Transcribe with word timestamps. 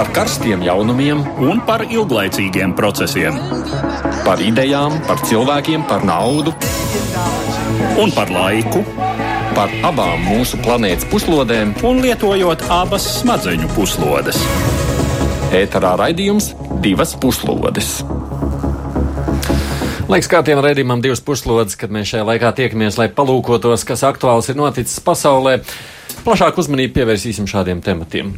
par 0.00 0.08
karstiem 0.16 0.62
jaunumiem 0.64 1.18
un 1.44 1.58
par 1.68 1.82
ilglaicīgiem 1.84 2.70
procesiem. 2.72 3.34
Par 4.24 4.40
idejām, 4.40 4.94
par 5.04 5.20
cilvēkiem, 5.28 5.82
par 5.90 6.06
naudu 6.08 6.54
un 8.00 8.14
par 8.16 8.32
laiku. 8.32 8.80
Par 9.52 9.68
abām 9.84 10.24
mūsu 10.24 10.56
planētas 10.64 11.04
puslodēm, 11.10 11.74
un 11.84 12.00
lietojot 12.00 12.64
abas 12.72 13.10
smadzeņu 13.18 13.68
puslodes. 13.74 14.40
Ēterā 15.60 15.92
raidījums 16.00 16.54
divas 16.80 17.12
puslodes. 17.20 17.98
Laiks 20.08 20.32
kārtiem 20.32 20.64
raidījumam 20.64 21.04
divas 21.04 21.20
puslodes, 21.20 21.76
kad 21.76 21.92
mēs 21.92 22.14
šajā 22.14 22.24
laikā 22.24 22.56
tiekamies, 22.56 22.96
lai 22.96 23.12
palūkotos, 23.12 23.84
kas 23.84 24.08
aktuāls 24.08 24.48
ir 24.48 24.56
noticis 24.64 25.04
pasaulē. 25.04 25.58
Plašāku 26.20 26.60
uzmanību 26.60 26.92
pievērsīsim 26.98 27.46
šādiem 27.48 27.78
tematiem. 27.84 28.34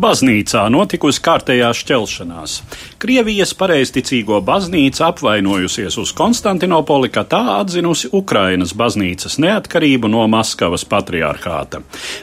Baznīcā 0.00 0.62
notikusi 0.72 1.20
kārtējā 1.20 1.68
šķelšanās. 1.76 2.54
Krievijas 3.02 3.52
pareizticīgo 3.58 4.38
baznīca 4.46 5.10
apvainojusies 5.10 5.98
uz 6.00 6.14
Konstantinopoli, 6.16 7.10
ka 7.12 7.26
tā 7.28 7.42
atzinusi 7.58 8.08
Ukrainas 8.16 8.72
baznīcas 8.72 9.36
neatkarību 9.42 10.08
no 10.08 10.24
Maskavas 10.32 10.86
patriarchāta. 10.88 11.82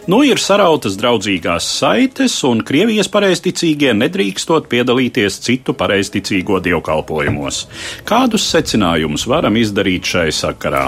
Nu 0.09 0.23
ir 0.25 0.41
sarautas 0.41 0.97
draudzīgās 0.97 1.69
saites, 1.77 2.39
un 2.47 2.65
Krievijas 2.65 3.11
pareizticīgie 3.13 3.93
nedrīkstot 4.01 4.65
piedalīties 4.71 5.41
citu 5.45 5.77
pareizticīgo 5.77 6.57
dievkalpojumos. 6.65 7.65
Kādus 8.07 8.49
secinājumus 8.49 9.29
varam 9.29 9.61
izdarīt 9.61 10.09
šai 10.09 10.29
sakarā? 10.33 10.87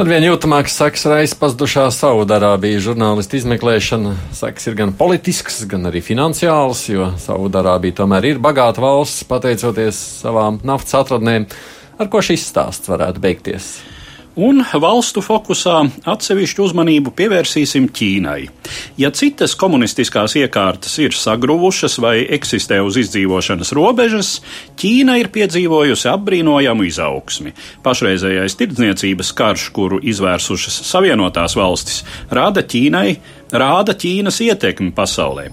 Arvien 0.00 0.24
jūtamāks 0.24 0.72
saks 0.78 1.02
reizes 1.04 1.36
pazudušā 1.36 1.82
Saudārābija 1.92 2.78
žurnālistu 3.32 3.40
izmeklēšana. 3.40 4.12
Saks 4.32 4.66
ir 4.68 4.74
gan 4.76 4.92
politisks, 4.92 5.64
gan 5.66 5.88
arī 5.88 6.02
finansiāls, 6.02 6.88
jo 6.88 7.12
Saudārābija 7.16 8.02
tomēr 8.02 8.24
ir 8.32 8.38
bagāta 8.38 8.80
valsts, 8.80 9.24
pateicoties 9.24 9.96
savām 10.22 10.60
naftas 10.62 10.94
atradnēm. 10.94 11.46
Ar 11.98 12.08
ko 12.08 12.20
šis 12.20 12.44
stāsts 12.44 12.88
varētu 12.88 13.20
beigties? 13.20 13.91
Un 14.36 14.62
valstu 14.64 15.20
fokusā 15.24 15.78
atsevišķu 16.08 16.64
uzmanību 16.64 17.12
pievērsīsim 17.16 17.88
Ķīnai. 17.92 18.46
Ja 19.00 19.10
citas 19.14 19.54
komunistiskās 19.58 20.36
iekārtas 20.40 20.96
ir 21.02 21.16
sagruvušas 21.16 21.98
vai 22.02 22.14
eksistē 22.36 22.80
uz 22.84 22.96
izdzīvošanas 23.02 23.74
robežas, 23.76 24.32
Ķīna 24.80 25.18
ir 25.20 25.30
piedzīvojusi 25.34 26.08
apbrīnojamu 26.12 26.88
izaugsmi. 26.88 27.54
Pašreizējais 27.84 28.58
tirdzniecības 28.60 29.32
karš, 29.36 29.68
kuru 29.76 30.00
izvērsušas 30.00 30.82
Savienotās 30.88 31.56
valstis, 31.58 32.02
rāda 32.32 32.64
Ķīnai, 32.64 33.16
rāda 33.52 33.96
Ķīnas 33.98 34.40
ietekmi 34.48 34.94
pasaulē. 34.96 35.50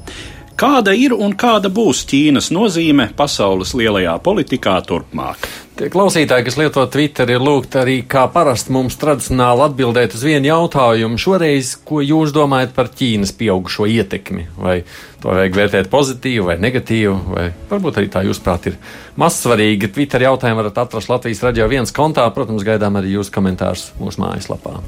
Kāda 0.59 0.91
ir 0.91 1.14
un 1.16 1.38
kāda 1.39 1.69
būs 1.71 2.02
Ķīnas 2.09 2.49
nozīme 2.52 3.05
pasaules 3.16 3.71
lielajā 3.80 4.17
politikā 4.25 4.73
turpmāk? 4.83 5.47
Tie 5.80 5.88
klausītāji, 5.88 6.44
kas 6.44 6.58
lieto 6.59 6.81
Twitter, 6.91 7.30
ir 7.31 7.39
lūgti 7.39 7.77
arī 7.80 7.94
kā 8.03 8.25
parasti 8.33 8.73
mums 8.75 8.97
tradicionāli 8.99 9.63
atbildēt 9.63 10.17
uz 10.17 10.25
vienu 10.27 10.49
jautājumu. 10.49 11.16
Šoreiz, 11.16 11.69
ko 11.88 12.02
jūs 12.03 12.33
domājat 12.36 12.73
par 12.75 12.89
Ķīnas 12.91 13.31
pieaugušo 13.39 13.88
ietekmi? 13.88 14.49
Vai 14.59 14.81
to 15.23 15.31
vajag 15.31 15.55
vērtēt 15.55 15.88
pozitīvi 15.91 16.44
vai 16.49 16.58
negatīvi, 16.59 17.13
vai 17.31 17.45
varbūt 17.71 18.02
arī 18.02 18.11
tā 18.11 18.25
jūsuprāt 18.27 18.67
ir 18.73 18.75
mazsvarīgi. 19.19 19.91
Twitter 19.95 20.27
jautājumu 20.27 20.59
varat 20.59 20.83
atrast 20.83 21.11
Latvijas 21.11 21.45
radio 21.47 21.71
viens 21.71 21.95
kontā, 21.95 22.27
protams, 22.36 22.67
gaidām 22.67 22.99
arī 22.99 23.16
jūsu 23.16 23.31
komentārus 23.39 23.89
mūsu 24.03 24.19
mājaslapā. 24.23 24.81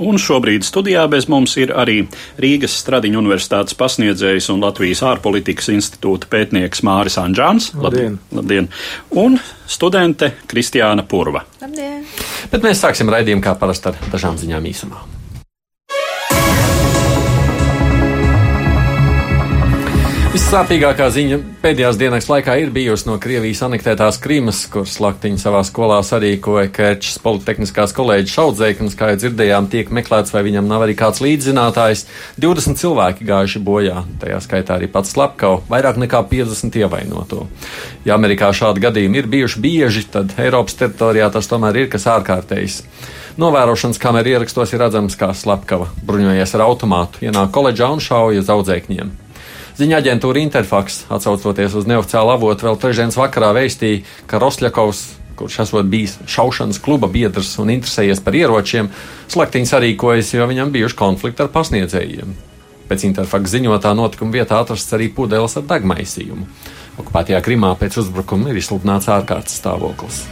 Un 0.00 0.16
šobrīd 0.16 0.64
studijā 0.64 1.02
bez 1.12 1.26
mums 1.28 1.58
ir 1.60 1.74
arī 1.76 1.98
Rīgas 2.40 2.78
Stradiņu 2.80 3.20
universitātes 3.20 3.76
pasniedzējs 3.76 4.48
un 4.54 4.62
Latvijas 4.64 5.02
ārpolitikas 5.04 5.68
institūta 5.74 6.30
pētnieks 6.32 6.80
Māris 6.88 7.18
Anģāns. 7.20 7.74
Labdien! 7.76 8.16
Labdien! 8.32 8.70
Un 9.20 9.36
studente 9.68 10.29
Kristiāna 10.50 11.06
Purva. 11.08 11.44
Labdien! 11.62 12.04
Bet 12.52 12.66
mēs 12.66 12.82
sāksim 12.82 13.10
raidījumu 13.12 13.44
kā 13.44 13.56
parasti 13.58 13.92
ar 13.92 14.04
dažām 14.12 14.38
ziņām 14.40 14.68
īsumā. 14.72 15.19
Vissāpīgākā 20.50 21.04
ziņa 21.14 21.36
pēdējās 21.62 21.94
dienas 21.94 22.24
laikā 22.26 22.56
ir 22.58 22.72
bijusi 22.74 23.06
no 23.06 23.12
Krievijas 23.22 23.60
anektētās 23.62 24.16
Krīmas, 24.18 24.64
kur 24.66 24.82
slaktiņi 24.82 25.38
savā 25.38 25.60
skolā 25.62 26.00
sarīkoja 26.02 26.72
Kerčs 26.74 27.20
Politehniskās 27.22 27.94
kolēģis 27.94 28.34
šaudzēknis, 28.34 28.96
kā 28.98 29.12
jau 29.12 29.20
dzirdējām, 29.20 29.68
tiek 29.70 29.92
meklēts, 29.94 30.34
vai 30.34 30.42
viņam 30.48 30.66
nav 30.66 30.82
arī 30.88 30.96
kāds 30.98 31.22
līdzzinātājs. 31.22 32.02
20 32.42 32.82
cilvēki 32.82 33.28
gājuši 33.30 33.62
bojā, 33.62 34.02
tajā 34.24 34.40
skaitā 34.42 34.80
arī 34.80 34.90
pats 34.90 35.14
Slepkau, 35.14 35.60
vairāk 35.70 36.02
nekā 36.02 36.24
50 36.34 36.80
ievainoto. 36.82 37.46
Ja 38.02 38.18
Amerikā 38.18 38.50
šādi 38.50 38.82
gadījumi 38.88 39.22
ir 39.22 39.30
bijuši 39.30 39.62
bieži, 39.62 40.04
tad 40.10 40.34
Eiropas 40.34 40.74
teritorijā 40.82 41.30
tas 41.30 41.46
tomēr 41.46 41.84
ir 41.84 41.94
kas 41.94 42.10
ārkārtējs. 42.10 42.82
Novērošanas 43.38 44.02
kameras 44.02 44.34
ierakstos 44.34 44.74
ir 44.74 44.82
redzams, 44.82 45.14
kā 45.14 45.30
Slepkava 45.30 45.92
bruņojies 46.02 46.58
ar 46.58 46.66
automātu, 46.66 47.28
ienāk 47.30 47.54
koledžā 47.54 47.94
un 47.94 48.02
šauja 48.02 48.42
uz 48.42 48.56
audzēkņiem. 48.58 49.29
Ziņa 49.80 49.96
aģentūra 50.02 50.42
Interfax, 50.42 51.06
atsaucoties 51.08 51.72
uz 51.78 51.86
neoficiālu 51.88 52.34
avotu, 52.34 52.66
vēl 52.66 52.76
trešdienas 52.82 53.16
vakarā 53.16 53.54
vēstīja, 53.56 54.02
ka 54.28 54.36
Rosļakovs, 54.42 55.00
kurš 55.38 55.56
esot 55.64 55.88
bijis 55.88 56.18
šaušanas 56.28 56.82
kluba 56.84 57.08
biedrs 57.08 57.54
un 57.62 57.72
interesējies 57.72 58.20
par 58.20 58.36
ieročiem, 58.36 58.90
slaktiņš 59.32 59.72
sarīkojas, 59.72 60.34
jo 60.36 60.50
viņam 60.50 60.74
bijuši 60.74 60.98
konflikti 61.00 61.46
ar 61.46 61.48
pasniedzējiem. 61.56 62.36
Pēc 62.92 63.08
Interfax 63.08 63.56
ziņotā 63.56 63.94
notikuma 63.96 64.36
vietā 64.36 64.60
atrasts 64.60 64.92
arī 64.98 65.08
pudeles 65.16 65.56
ar 65.56 65.64
degmaisījumu. 65.72 66.44
Okupētajā 67.00 67.40
Krimā 67.46 67.72
pēc 67.80 68.02
uzbrukuma 68.04 68.52
ir 68.52 68.60
izsludināts 68.60 69.08
ārkārtas 69.08 69.62
stāvoklis. 69.62 70.26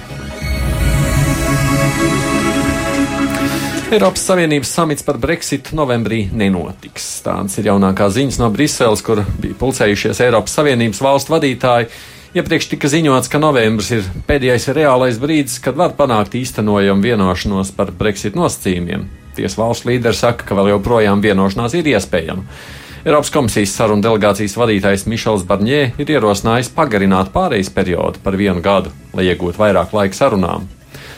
Eiropas 3.88 4.20
Savienības 4.28 4.68
samits 4.68 5.00
par 5.00 5.16
Brexitu 5.16 5.72
novembrī 5.72 6.26
nenotiks. 6.36 7.06
Tādas 7.24 7.54
ir 7.56 7.70
jaunākās 7.70 8.12
ziņas 8.18 8.36
no 8.36 8.50
Briseles, 8.52 9.00
kur 9.00 9.22
bija 9.40 9.56
pulcējušies 9.56 10.18
Eiropas 10.26 10.58
Savienības 10.58 10.98
valstu 11.00 11.32
vadītāji. 11.32 11.88
Iepriekš 12.36 12.66
tika 12.68 12.90
ziņots, 12.92 13.30
ka 13.32 13.40
novembris 13.40 13.88
ir 13.96 14.10
pēdējais 14.28 14.68
reālais 14.76 15.16
brīdis, 15.22 15.56
kad 15.64 15.78
var 15.80 15.94
panākt 15.96 16.36
īstenojumu 16.36 17.00
vienošanos 17.06 17.70
par 17.78 17.94
Brexit 17.96 18.36
nosacījumiem. 18.36 19.06
Tiesa 19.38 19.62
valsts 19.62 19.88
līderi 19.88 20.20
saka, 20.20 20.44
ka 20.44 20.58
vēl 20.58 20.68
joprojām 20.74 21.24
vienošanās 21.24 21.78
ir 21.80 21.88
iespējama. 21.94 22.44
Eiropas 23.06 23.32
komisijas 23.32 23.72
sarunu 23.72 24.04
delegācijas 24.04 24.58
vadītājs 24.60 25.06
Mišels 25.08 25.48
Barņē 25.48 25.80
ir 25.96 26.12
ierosinājis 26.12 26.74
pagarināt 26.76 27.32
pārejas 27.32 27.72
periodu 27.72 28.20
par 28.20 28.36
vienu 28.36 28.60
gadu, 28.60 28.92
lai 29.16 29.30
iegūtu 29.30 29.64
vairāk 29.64 29.96
laika 29.96 30.20
sarunām. 30.20 30.68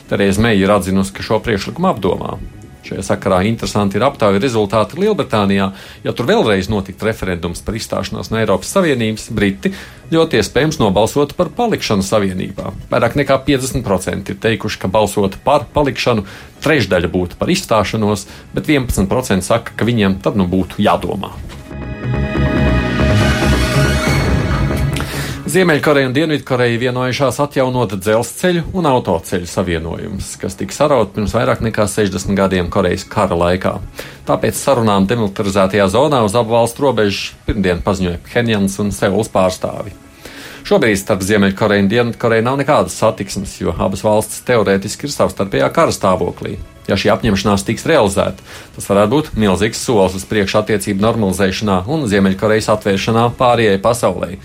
Terēza 0.07 0.47
Meija 0.47 0.69
ir 0.69 0.79
atzinusi, 0.79 1.19
ka 1.19 1.27
šo 1.27 1.43
priekšlikumu 1.43 1.91
apdomā. 1.91 2.39
Šajā 2.87 3.05
sakarā 3.05 3.43
interesanti 3.49 3.99
ir 3.99 4.05
aptaujas 4.07 4.43
rezultāti 4.43 4.99
Lielbritānijā. 5.01 5.71
Ja 6.05 6.15
tur 6.17 6.29
vēlreiz 6.31 6.71
notiktu 6.73 7.09
referendums 7.09 7.61
par 7.65 7.77
izstāšanos 7.77 8.33
no 8.33 8.41
Eiropas 8.41 8.73
Savienības, 8.75 9.29
Briti 9.37 9.75
ļoti 10.11 10.41
iespējams 10.41 10.81
nobalsotu 10.81 11.37
par 11.39 11.53
palikšanu 11.57 12.07
Savienībā. 12.07 12.73
Vairāk 12.91 13.19
nekā 13.21 13.39
50% 13.47 14.35
ir 14.35 14.41
teikuši, 14.43 14.81
ka 14.83 14.91
balsotu 14.91 15.39
par 15.45 15.69
palikšanu, 15.75 16.27
trešdaļa 16.65 17.13
būtu 17.13 17.39
par 17.41 17.53
izstāšanos, 17.53 18.27
bet 18.57 18.73
11% 18.73 19.47
saka, 19.47 19.77
ka 19.77 19.89
viņiem 19.89 20.19
tad 20.25 20.41
nu 20.41 20.49
būtu 20.51 20.83
jādomā. 20.83 21.35
Ziemeļkoreja 25.51 26.07
un 26.07 26.13
Dienvidkoreja 26.15 26.79
vienojušās 26.79 27.41
atjaunot 27.43 27.97
dzelzceļu 27.99 28.69
un 28.77 28.87
autoceļu 28.87 29.49
savienojumus, 29.51 30.29
kas 30.39 30.55
tika 30.55 30.77
sarauti 30.77 31.17
pirms 31.17 31.35
vairāk 31.35 31.65
nekā 31.65 31.89
60 31.91 32.39
gadiem 32.39 32.69
Korejas 32.71 33.03
kara 33.11 33.35
laikā. 33.35 33.73
Tāpēc 34.29 34.61
sarunām 34.61 35.09
demilitarizētajā 35.11 35.89
zonā 35.91 36.21
uz 36.23 36.37
abu 36.39 36.55
valstu 36.55 36.85
robežu 36.85 37.35
pirmdien 37.49 37.83
paziņoja 37.83 38.21
Phenjans 38.29 38.79
un 38.85 38.95
Seuls 38.95 39.33
pārstāvi. 39.35 39.97
Šobrīd 40.71 41.01
starp 41.01 41.27
Ziemeļkoreju 41.27 41.87
un 41.87 41.91
Dienvidkoreju 41.97 42.47
nav 42.47 42.61
nekādas 42.61 43.01
satiksmes, 43.03 43.57
jo 43.59 43.75
abas 43.75 44.07
valstis 44.07 44.45
teorētiski 44.47 45.09
ir 45.09 45.17
savstarpējā 45.17 45.73
kara 45.75 45.91
stāvoklī. 45.97 46.61
Ja 46.87 46.95
šī 47.01 47.11
apņemšanās 47.17 47.67
tiks 47.67 47.91
realizēta, 47.91 48.39
tas 48.77 48.87
varētu 48.87 49.17
būt 49.17 49.37
milzīgs 49.41 49.83
solis 49.83 50.15
uz 50.15 50.31
priekšu 50.31 50.63
attiecību 50.63 51.03
normalizēšanā 51.11 51.85
un 51.91 52.07
Ziemeļkorejas 52.13 52.71
atvēršanā 52.77 53.33
pārējai 53.41 53.83
pasaulē. 53.83 54.37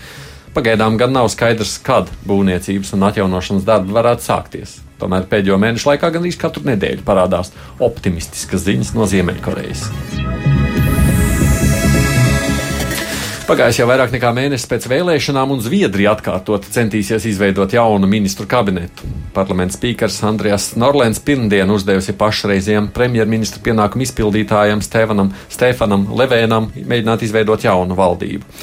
Pagaidām 0.56 0.94
gan 0.96 1.10
nav 1.12 1.26
skaidrs, 1.28 1.74
kad 1.84 2.08
būvniecības 2.24 2.94
un 2.96 3.02
atjaunošanas 3.10 3.66
darbi 3.66 3.92
varētu 3.92 4.24
sākties. 4.24 4.78
Tomēr 4.96 5.26
pēdējo 5.28 5.58
mēnešu 5.60 5.90
laikā 5.90 6.08
gandrīz 6.14 6.38
katru 6.40 6.64
nedēļu 6.70 7.04
parādās 7.04 7.52
optimistiskas 7.84 8.64
ziņas 8.64 8.94
no 8.96 9.04
Ziemeļkorejas. 9.10 9.82
Pagājis 13.46 13.82
jau 13.82 13.84
vairāk 13.86 14.16
nekā 14.16 14.32
mēnesis 14.34 14.66
pēc 14.72 14.88
vēlēšanām, 14.90 15.52
un 15.54 15.60
Zviedrija 15.62 16.16
atkārtot 16.16 16.64
centīsies 16.72 17.28
izveidot 17.28 17.76
jaunu 17.76 18.08
ministru 18.08 18.48
kabinetu. 18.48 19.06
Parlaments 19.36 19.76
spīkers 19.76 20.18
Andrijas 20.24 20.72
Norlēns 20.80 21.20
pirmdien 21.22 21.70
uzdevusi 21.70 22.16
pašreizējiem 22.16 22.88
premjerministru 22.96 23.60
pienākumu 23.68 24.08
izpildītājam 24.08 24.80
Stefanam, 24.82 25.30
Stefanam 25.52 26.08
Levēnam 26.16 26.72
mēģināt 26.80 27.28
izveidot 27.28 27.68
jaunu 27.68 28.00
valdību. 28.00 28.56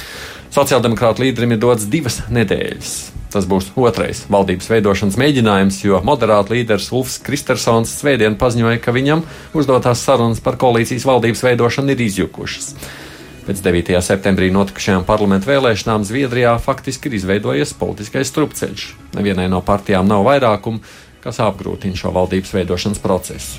Sociāldemokrāta 0.54 1.24
līderim 1.24 1.56
ir 1.56 1.62
dots 1.64 1.88
divas 1.90 2.20
nedēļas. 2.30 2.90
Tas 3.34 3.48
būs 3.50 3.72
otrais 3.74 4.20
valdības 4.30 4.68
veidošanas 4.70 5.16
mēģinājums, 5.18 5.80
jo 5.82 5.98
moderāta 6.06 6.54
līderis 6.54 6.92
Ulfs 6.94 7.16
Kristersons 7.26 7.90
svētdien 8.04 8.36
paziņoja, 8.38 8.78
ka 8.84 8.94
viņam 8.94 9.24
uzdotās 9.58 10.04
sarunas 10.06 10.44
par 10.46 10.60
koalīcijas 10.62 11.08
valdības 11.10 11.42
veidošanu 11.48 11.96
ir 11.96 12.04
izjukušas. 12.06 12.76
Pēc 13.48 13.64
9. 13.66 13.90
septembrī 14.06 14.52
notikušajām 14.54 15.08
parlamentu 15.10 15.50
vēlēšanām 15.50 16.06
Zviedrijā 16.06 16.54
faktiski 16.62 17.10
ir 17.10 17.18
izveidojies 17.18 17.74
politiskais 17.82 18.30
strupceļš. 18.30 18.86
Nevienai 19.18 19.50
no 19.52 19.64
partijām 19.66 20.06
nav 20.08 20.22
vairākumu, 20.30 20.86
kas 21.26 21.42
apgrūtina 21.42 21.98
šo 21.98 22.14
valdības 22.14 22.54
veidošanas 22.60 23.02
procesu. 23.02 23.58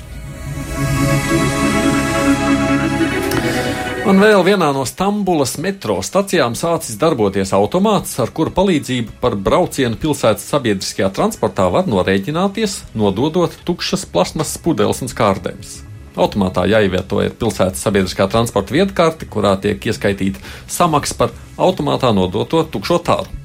Un 4.05 4.19
vēl 4.21 4.43
vienā 4.45 4.67
no 4.69 4.83
Stambulas 4.85 5.55
metro 5.57 5.95
stacijām 6.05 6.53
sācis 6.53 6.99
darboties 7.01 7.49
automāts, 7.57 8.11
ar 8.21 8.29
kuru 8.37 8.51
palīdzību 8.53 9.15
par 9.17 9.33
braucienu 9.33 9.97
pilsētas 9.97 10.43
sabiedriskajā 10.51 11.07
transportā 11.15 11.65
var 11.73 11.87
norēķināties, 11.89 12.75
nododot 12.93 13.55
tukšas 13.65 14.03
plasmasas 14.13 14.59
pudeles 14.61 15.01
un 15.01 15.09
skārdējumus. 15.09 15.79
Automātā 16.21 16.67
jāievieto 16.69 17.23
ir 17.25 17.33
pilsētas 17.39 17.81
sabiedriskā 17.81 18.27
transporta 18.29 18.75
viedkarte, 18.75 19.25
kurā 19.25 19.55
tiek 19.63 19.81
ieskaitīta 19.89 20.43
samaksa 20.69 21.17
par 21.23 21.33
automātā 21.57 22.13
nodoto 22.13 22.61
tukšo 22.61 22.99
tālu. 23.09 23.41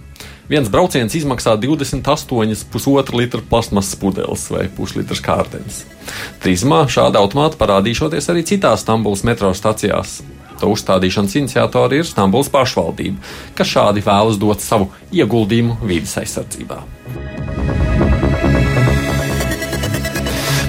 Viens 0.50 0.68
brauciens 0.68 1.16
izmaksā 1.16 1.54
28,5 1.62 3.14
litru 3.16 3.40
plasmasas 3.48 3.96
pudeles 3.96 4.44
vai 4.52 4.66
puslitras 4.76 5.24
kārteņas. 5.24 5.80
Drīzumā 6.44 6.82
šāda 6.90 7.24
automāta 7.24 7.56
parādīšoties 7.56 8.28
arī 8.28 8.44
citās 8.44 8.84
Stambulas 8.84 9.24
metro 9.24 9.54
stacijās. 9.56 10.18
To 10.60 10.70
uzstādīšanas 10.74 11.36
iniciatori 11.40 12.00
ir 12.00 12.08
Stambulas 12.08 12.50
pašvaldība, 12.52 13.20
kas 13.56 13.72
šādi 13.72 14.04
vēlas 14.04 14.38
dot 14.40 14.60
savu 14.64 14.90
ieguldījumu 15.12 15.80
vīdes 15.84 16.16
aizsardzībā. 16.20 16.82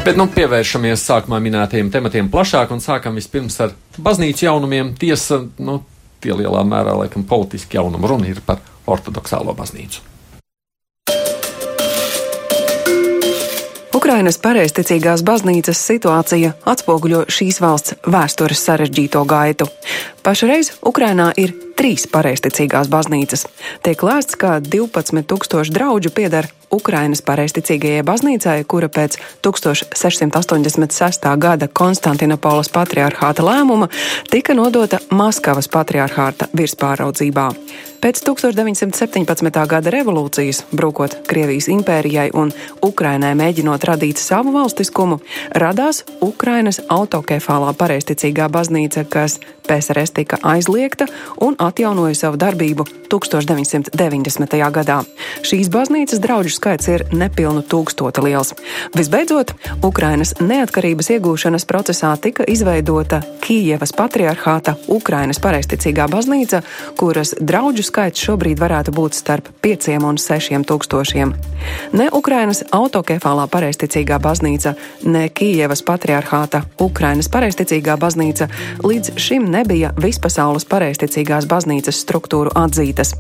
Bet 0.02 0.18
nu, 0.18 0.26
pievēršamies 0.34 1.04
sākumā 1.06 1.38
minētajiem 1.46 1.92
tematiem 1.94 2.30
plašāk 2.34 2.72
un 2.74 2.80
sākam 2.82 3.20
vispirms 3.20 3.60
ar 3.62 3.76
baznīcu 4.02 4.48
jaunumiem. 4.48 4.96
Tiesa, 4.98 5.44
nu, 5.62 5.82
tie 6.24 6.34
lielā 6.34 6.64
mērā 6.66 6.96
laikam 7.04 7.28
politiski 7.30 7.78
jaunumi 7.78 8.10
runa 8.10 8.32
ir 8.32 8.42
par 8.46 8.64
ortodoksālo 8.90 9.54
baznīcu. 9.58 10.11
Ukrainas 14.02 14.40
pareizticīgās 14.42 15.22
baznīcas 15.22 15.78
situācija 15.86 16.56
atspoguļo 16.72 17.20
šīs 17.30 17.60
valsts 17.62 17.94
vēstures 18.10 18.64
sarežģīto 18.66 19.22
gaitu. 19.30 19.68
Pašreiz 20.26 20.72
Ukrainā 20.90 21.28
ir 21.38 21.54
trīs 21.78 22.08
pareizticīgās 22.10 22.90
baznīcas. 22.90 23.46
Tiek 23.86 24.02
lēsts, 24.02 24.40
ka 24.42 24.56
12,000 24.66 25.70
draugu 25.78 26.10
pieder 26.18 26.50
Ukrainas 26.74 27.22
pareizticīgajai 27.30 28.02
baznīcai, 28.10 28.58
kura 28.66 28.90
pēc 28.90 29.20
1686. 29.46 31.30
gada 31.46 31.70
Konstantinopolis 31.70 32.74
patriarchāta 32.74 33.46
lēmuma 33.46 33.94
tika 34.34 34.58
nodota 34.58 34.98
Maskavas 35.14 35.70
patriarchāta 35.70 36.50
virspāraudzībā. 36.58 37.52
Pēc 38.02 38.24
1917. 38.26 39.66
gada 39.70 39.92
revolūcijas, 39.94 40.64
brūkot 40.74 41.20
Krievijas 41.30 41.68
impērijai 41.70 42.32
un 42.34 42.50
Ukrainai 42.82 43.36
mēģinot 43.38 43.86
radīt 43.86 44.18
savu 44.18 44.56
valstiskumu, 44.56 45.20
radās 45.54 46.02
Ukrainas 46.26 46.82
autokefālā 46.90 47.76
pareizticīgā 47.78 48.48
baznīca, 48.50 49.06
kas 49.06 49.38
PSRS 49.68 50.16
tika 50.18 50.40
aizliegta 50.42 51.06
un 51.46 51.54
atjaunoja 51.62 52.18
savu 52.18 52.40
darbību 52.42 52.88
1990. 53.12 54.58
gadā. 54.74 54.98
Šīs 55.46 55.70
baznīcas 55.70 56.24
draugu 56.24 56.50
skaits 56.50 56.90
ir 56.90 57.06
nepilnu 57.14 57.62
tūkstota 57.62 58.24
liels. 58.26 58.56
Visbeidzot, 58.98 59.54
Ukrainas 59.86 60.34
neatkarības 60.42 61.12
iegūšanas 61.18 61.68
procesā 61.70 62.16
tika 62.18 62.50
izveidota 62.50 63.22
Kijevas 63.46 63.94
patriarchāta 63.94 64.74
Ukrainas 64.90 65.42
pareizticīgā 65.44 66.10
baznīca, 66.10 66.64
kuras 66.98 67.36
draugu 67.38 67.91
skaits 67.92 68.24
šobrīd 68.24 68.60
varētu 68.62 68.94
būt 68.96 69.18
starp 69.18 69.50
5 69.64 70.00
un 70.08 70.20
6 70.22 70.64
tūkstošiem. 70.68 71.34
Ne 71.98 72.08
Ukrainas 72.16 72.64
autokefālā 72.74 73.48
pareizticīgā 73.52 74.18
baznīca, 74.24 74.74
ne 75.04 75.28
Kijevas 75.30 75.84
patriarchāta 75.86 76.64
Ukrainas 76.82 77.30
pareizticīgā 77.32 77.98
baznīca 78.00 78.48
līdz 78.86 79.16
šim 79.20 79.50
nebija 79.52 79.92
vispasaules 80.02 80.66
pareizticīgās 80.72 81.48
baznīcas 81.52 82.00
struktūru 82.06 82.54
atzītas. 82.64 83.14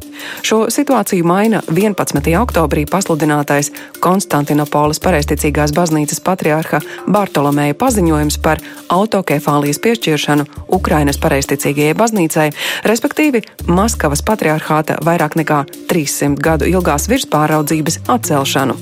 Šo 0.45 0.63
situāciju 0.73 1.27
maina 1.27 1.61
11. 1.67 2.31
oktobrī 2.39 2.85
pasludinātais 2.89 3.71
Konstantinopolis 3.99 5.01
pareizticīgās 5.03 5.75
baznīcas 5.75 6.23
patriārha 6.23 6.81
Bartolomēja 7.11 7.77
paziņojums 7.81 8.39
par 8.41 8.63
autokefālijas 8.89 9.81
piešķiršanu 9.83 10.47
Ukrainas 10.71 11.19
pareizticīgajai 11.21 11.97
baznīcai, 11.97 12.49
respektīvi 12.87 13.43
Maskavas 13.67 14.23
patriārhāta 14.61 15.01
vairāk 15.03 15.35
nekā 15.35 15.65
300 15.89 16.37
gadu 16.41 16.65
ilgās 16.69 17.09
virspāraudzības 17.09 18.01
atcelšanu. 18.07 18.77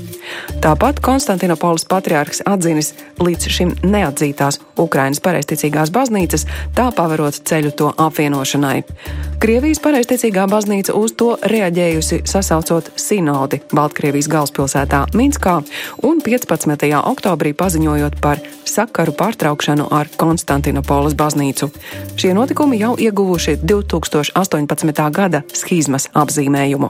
Tāpat 0.61 0.99
Konstantinopolis 1.01 1.85
patriārhs 1.89 2.43
atzinis 2.45 2.93
līdz 3.19 3.49
šim 3.49 3.71
neatzītās 3.83 4.59
Ukrainas 4.79 5.21
pareizticīgās 5.23 5.91
baznīcas, 5.95 6.45
tā 6.75 6.89
paverot 6.95 7.39
ceļu 7.49 7.71
to 7.71 7.89
apvienošanai. 7.97 8.83
Krievijas 9.39 9.79
pareizticīgā 9.83 10.45
baznīca 10.51 10.93
uz 10.99 11.15
to 11.19 11.31
reaģējusi 11.41 12.21
sasaucot 12.27 12.91
sinodi 12.99 13.61
Baltkrievijas 13.71 14.29
galvaspilsētā 14.31 15.05
Minskā 15.15 15.59
un 16.03 16.21
15. 16.25 16.89
oktobrī 16.99 17.53
paziņojot 17.57 18.19
par 18.21 18.43
sakaru 18.69 19.15
pārtraukšanu 19.17 19.87
ar 19.95 20.11
Konstantinopolis 20.19 21.15
baznīcu. 21.19 21.71
Šie 22.19 22.35
notikumi 22.35 22.81
jau 22.81 22.95
ieguvuši 22.99 23.57
2018. 23.63 25.09
gada 25.15 25.43
schizmas 25.69 26.09
apzīmējumu. 26.17 26.89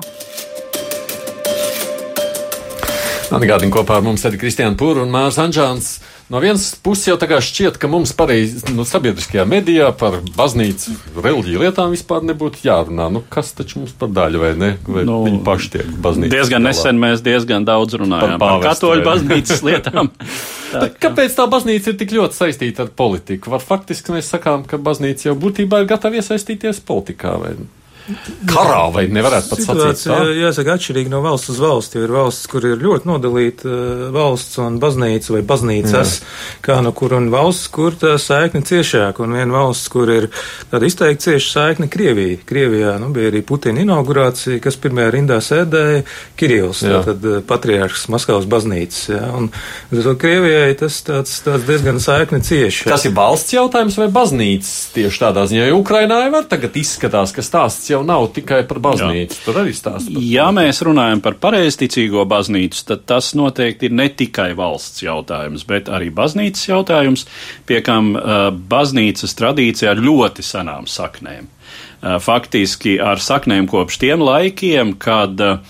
Atgādini 3.29 3.73
kopā 3.73 3.99
ar 3.99 4.05
mums 4.05 4.23
ir 4.25 4.39
Kristiāna 4.41 4.77
Pūra 4.79 5.03
un 5.03 5.11
Mārs 5.13 5.37
Anžāns. 5.41 5.99
No 6.29 6.37
vienas 6.41 6.75
puses 6.85 7.07
jau 7.09 7.15
tā 7.17 7.25
kā 7.29 7.39
šķiet, 7.41 7.77
ka 7.81 7.89
mums 7.89 8.11
pareizi 8.17 8.73
nu, 8.73 8.83
sabiedriskajā 8.85 9.45
medijā 9.49 9.87
par 9.97 10.19
baznīcu 10.37 10.93
reliģiju 11.17 11.61
lietām 11.61 11.93
vispār 11.93 12.25
nebūtu 12.25 12.61
jārunā. 12.65 13.07
Nu, 13.13 13.23
kas 13.33 13.49
taču 13.57 13.81
mums 13.81 13.95
par 13.97 14.11
daļu 14.13 14.41
vai 14.41 14.51
ne? 14.57 14.69
Vai 14.85 15.05
nu, 15.09 15.19
viņi 15.25 15.41
paši 15.45 15.71
tiek 15.75 15.89
baznīcas. 16.05 16.35
Diezgan 16.35 16.61
galā. 16.61 16.73
nesen 16.73 17.01
mēs 17.01 17.25
diezgan 17.25 17.65
daudz 17.65 17.97
runājām 18.01 18.37
par, 18.37 18.59
par 18.59 18.67
katoļu 18.67 19.07
baznīcas 19.09 19.65
lietām. 19.69 20.11
tā, 20.69 20.85
ka... 20.85 21.09
Kāpēc 21.09 21.37
tā 21.37 21.49
baznīca 21.49 21.93
ir 21.93 21.99
tik 22.01 22.13
ļoti 22.17 22.41
saistīta 22.43 22.85
ar 22.85 22.93
politiku? 23.01 23.53
Var 23.53 23.65
faktiski 23.65 24.13
mēs 24.13 24.29
sakām, 24.29 24.65
ka 24.69 24.81
baznīca 24.81 25.31
jau 25.31 25.37
būtībā 25.37 25.81
ir 25.81 25.89
gatava 25.89 26.21
iesaistīties 26.21 26.85
politikā 26.85 27.37
vai 27.41 27.57
ne? 27.57 27.69
Karā, 28.49 28.81
vai 28.93 29.05
nevarētu 29.11 29.51
pat 29.51 29.61
sacīt 29.63 30.03
tā? 30.07 30.17
Jāsaka, 30.37 30.75
atšķirīgi 30.77 31.11
no 31.11 31.21
valsts 31.23 31.51
uz 31.53 31.59
valsti, 31.61 31.99
jo 31.99 32.07
ir 32.07 32.13
valsts, 32.13 32.49
kur 32.51 32.65
ir 32.67 32.81
ļoti 32.81 33.09
nodalīta 33.09 33.69
uh, 33.69 34.03
valsts 34.15 34.59
un 34.63 34.79
baznīca 34.81 35.35
vai 35.35 35.41
baznīcas, 35.49 36.15
Jā. 36.19 36.59
kā 36.65 36.79
no 36.85 36.93
kur 36.97 37.15
un 37.17 37.29
valsts, 37.33 37.69
kur 37.73 37.97
tā 37.99 38.15
saikne 38.21 38.61
ciešāk, 38.67 39.21
un 39.23 39.37
viena 39.37 39.55
valsts, 39.59 39.91
kur 39.93 40.11
ir 40.13 40.29
tāda 40.71 40.89
izteikti 40.89 41.29
cieša 41.29 41.49
saikne 41.53 41.89
Krievija. 41.91 42.39
Krievijā, 42.49 42.95
nu, 43.01 43.11
bija 43.15 43.31
arī 43.33 43.43
Putina 43.45 43.83
inaugurācija, 43.85 44.61
kas 44.63 44.79
pirmajā 44.81 45.13
rindā 45.17 45.39
sēdēja 45.43 46.03
Kirills, 46.39 46.83
tad 46.83 47.27
uh, 47.27 47.39
patriārhs 47.49 48.07
Maskavas 48.11 48.49
baznīcas, 48.49 49.03
jā, 49.13 49.23
un 49.37 49.51
to 49.93 50.15
Krievijai 50.19 50.73
tas 50.79 51.01
tāds, 51.05 51.39
tāds 51.45 51.67
diezgan 51.67 52.01
saikne 52.03 52.41
cieši. 52.45 52.89
Tas 52.89 53.05
ir 53.07 53.15
valsts 53.17 53.55
jautājums 53.55 53.97
vai 53.99 54.09
baznīcas 54.13 54.75
tieši 54.95 55.23
tādā 55.25 55.45
ziņā, 55.49 55.69
jo 55.69 55.79
Ukrainā 55.81 56.23
jau 56.25 56.33
var 56.33 56.47
tagad 56.49 56.77
izskatās, 56.79 57.33
ka 57.35 57.45
stāsts 57.45 57.91
jau 57.91 57.98
jau 57.99 58.05
nav 58.07 58.29
tikai 58.33 58.63
par 58.67 58.79
baznīcu. 58.83 59.35
Jā. 59.35 59.45
Tur 59.45 59.59
arī 59.61 59.73
stāsta. 59.75 60.23
Ja 60.23 60.49
mēs 60.55 60.81
runājam 60.85 61.21
par 61.23 61.37
pareizticīgo 61.41 62.23
baznīcu, 62.29 62.85
tad 62.87 63.05
tas 63.09 63.33
noteikti 63.37 63.89
ir 63.89 63.95
ne 63.99 64.07
tikai 64.09 64.51
valsts 64.57 65.03
jautājums, 65.03 65.65
bet 65.69 65.91
arī 65.91 66.09
baznīcas 66.15 66.69
jautājums, 66.69 67.27
pie 67.69 67.83
kam 67.85 68.15
uh, 68.15 68.49
baznīcas 68.49 69.35
tradīcija 69.39 69.93
ar 69.93 70.03
ļoti 70.03 70.45
senām 70.45 70.87
saknēm. 70.89 71.49
Uh, 71.99 72.17
faktiski 72.23 72.97
ar 73.03 73.21
saknēm 73.21 73.67
kopš 73.69 73.99
tiem 74.01 74.23
laikiem, 74.23 74.95
kad 75.01 75.39
uh, 75.43 75.61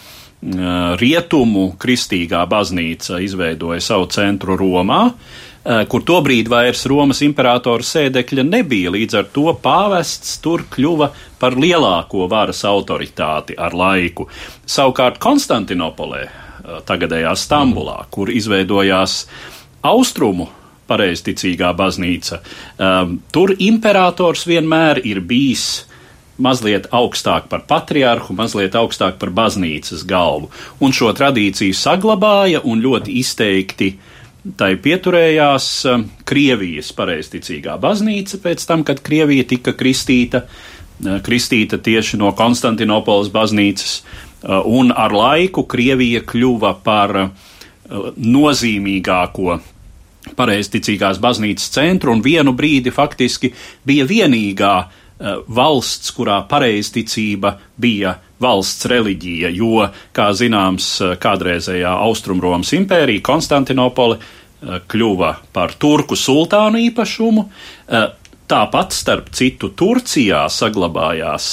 rietumu 1.01 1.74
kristīgā 1.81 2.45
baznīca 2.48 3.19
izveidoja 3.25 3.81
savu 3.83 4.07
centru 4.13 4.55
Romā, 4.59 5.01
uh, 5.09 5.48
kur 5.89 6.05
tobrīd 6.07 6.48
vairs 6.51 6.86
Romas 6.89 7.19
imperatora 7.25 7.83
sēdekļa 7.83 8.45
nebija, 8.48 8.93
līdz 8.95 9.19
ar 9.19 9.27
to 9.33 9.51
pāvests 9.62 10.38
tur 10.43 10.63
kļuva 10.71 11.12
par 11.39 11.55
lielāko 11.55 12.27
varas 12.29 12.62
autoritāti 12.67 13.55
ar 13.58 13.75
laiku. 13.75 14.27
Savukārt 14.69 15.19
Konstantinopolē, 15.24 16.24
tagadējā 16.88 17.34
Stambulā, 17.38 18.03
kur 18.12 18.31
izveidojās 18.31 19.24
austrumu 19.86 20.50
pareizticīgā 20.89 21.69
baznīca, 21.77 22.41
um, 22.81 23.19
tur 23.31 23.53
imperators 23.62 24.46
vienmēr 24.50 25.03
ir 25.05 25.22
bijis 25.22 25.86
mazliet 26.39 26.88
augstāk 26.96 27.50
par 27.51 27.65
patriarhu, 27.67 28.34
mazliet 28.34 28.75
augstāk 28.79 29.19
par 29.22 29.31
baznīcas 29.36 30.05
galvu. 30.08 30.50
Un 30.79 30.96
šo 30.96 31.12
tradīciju 31.15 31.75
saglabāja 31.75 32.63
un 32.63 32.81
ļoti 32.81 33.19
izteikti 33.19 33.91
tai 34.58 34.72
pieturējās 34.79 35.65
Krievijas 36.25 36.93
pareizticīgā 36.96 37.75
baznīca 37.84 38.39
pēc 38.41 38.63
tam, 38.65 38.86
kad 38.88 39.03
Krievija 39.03 39.43
tika 39.51 39.75
kristīta, 39.77 40.46
uh, 40.46 40.78
kristīta 41.25 41.79
tieši 41.81 42.19
no 42.19 42.31
Konstantinopolis 42.37 43.31
baznīcas, 43.33 43.99
uh, 44.01 44.61
un 44.65 44.93
ar 44.95 45.15
laiku 45.15 45.63
Krievija 45.69 46.23
kļuva 46.27 46.75
par 46.83 47.17
nozīmīgāko 47.89 49.59
pareizticīgās 50.37 51.19
baznīcas 51.21 51.71
centru, 51.73 52.13
un 52.13 52.21
vienu 52.21 52.53
brīdi 52.53 52.91
faktiski 52.93 53.49
bija 53.87 54.05
vienīgā 54.05 54.73
valsts, 55.51 56.13
kurā 56.15 56.39
pareizticība 56.47 57.55
bija 57.81 58.13
valsts 58.39 58.87
reliģija, 58.87 59.49
jo, 59.51 59.89
kā 60.15 60.29
zināms, 60.31 60.87
kādreizējā 61.19 61.91
Austrumromas 62.05 62.71
impērija 62.77 63.25
Konstantinopoli 63.25 64.19
kļuva 64.91 65.33
par 65.55 65.75
turku 65.79 66.15
sultānu 66.19 66.79
īpašumu. 66.87 67.45
Tāpat, 68.49 68.95
starp 68.97 69.29
citu, 69.35 69.69
Turcijā 69.77 70.47
saglabājās 70.49 71.51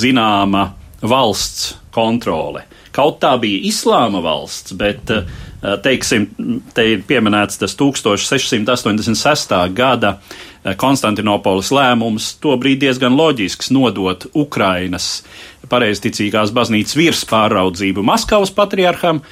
zināma 0.00 0.66
valsts 1.00 1.74
kontrole. 1.94 2.66
Kaut 2.92 3.20
tā 3.22 3.36
bija 3.40 3.62
islāma 3.70 4.20
valsts, 4.20 4.74
bet 4.76 5.10
uh, 5.14 5.24
teiksim, 5.82 6.26
te 6.74 6.86
ir 6.94 7.04
pieminēts 7.06 7.60
tas 7.60 7.76
1686. 7.78 9.54
gada 9.76 10.16
eh, 10.16 10.74
Konstantinopolis 10.80 11.70
lēmums, 11.74 12.32
tobrīd 12.42 12.80
diezgan 12.82 13.16
loģisks 13.18 13.70
nodot 13.74 14.26
Ukrainas 14.34 15.20
pareizticīgās 15.70 16.54
baznīcas 16.56 16.96
virspārraudzību 16.98 18.02
Maskavas 18.02 18.50
patriarham, 18.56 19.22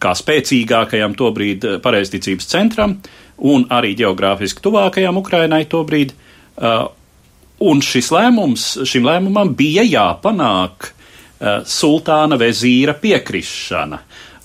kā 0.00 0.10
spēcīgākajam 0.16 1.12
tobrīd 1.18 1.64
pareizticības 1.84 2.46
centram 2.48 2.94
un 3.40 3.66
arī 3.72 3.94
geogrāfiski 3.98 4.62
tuvākajam 4.64 5.20
Ukrainai 5.20 5.64
tobrīd. 5.70 6.12
Un 7.60 7.82
šis 7.84 8.08
lēmums, 8.12 8.66
šim 8.88 9.06
lēmumam 9.08 9.54
bija 9.56 9.84
jāpanāk 9.84 10.90
sultāna 11.68 12.36
vezīra 12.40 12.94
piekrišana. 13.00 14.00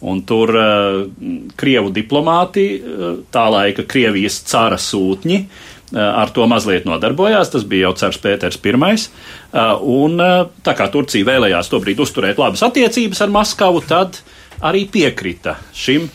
Un 0.06 0.22
tur 0.28 0.52
uh, 0.52 1.06
krievu 1.58 1.90
diplomāti, 1.94 2.66
uh, 2.78 3.14
tā 3.32 3.46
laika 3.50 3.86
Krievijas 3.88 4.42
cara 4.46 4.78
sūtņi, 4.82 5.38
uh, 5.40 6.02
ar 6.04 6.34
to 6.36 6.46
mazliet 6.52 6.86
nodarbojās. 6.86 7.54
Tas 7.54 7.64
bija 7.70 7.88
jau 7.88 7.96
cars 8.04 8.20
Pēters 8.22 8.60
I. 8.60 8.76
Uh, 8.76 9.72
un 9.82 10.20
uh, 10.20 10.50
tā 10.66 10.76
kā 10.78 10.90
Turcija 10.92 11.26
vēlējās 11.26 11.72
tobrīd 11.72 12.04
uzturēt 12.04 12.42
labas 12.42 12.66
attiecības 12.68 13.24
ar 13.24 13.34
Maskavu, 13.34 13.82
tad 13.88 14.20
arī 14.62 14.86
piekrita 14.92 15.58
šim. 15.74 16.10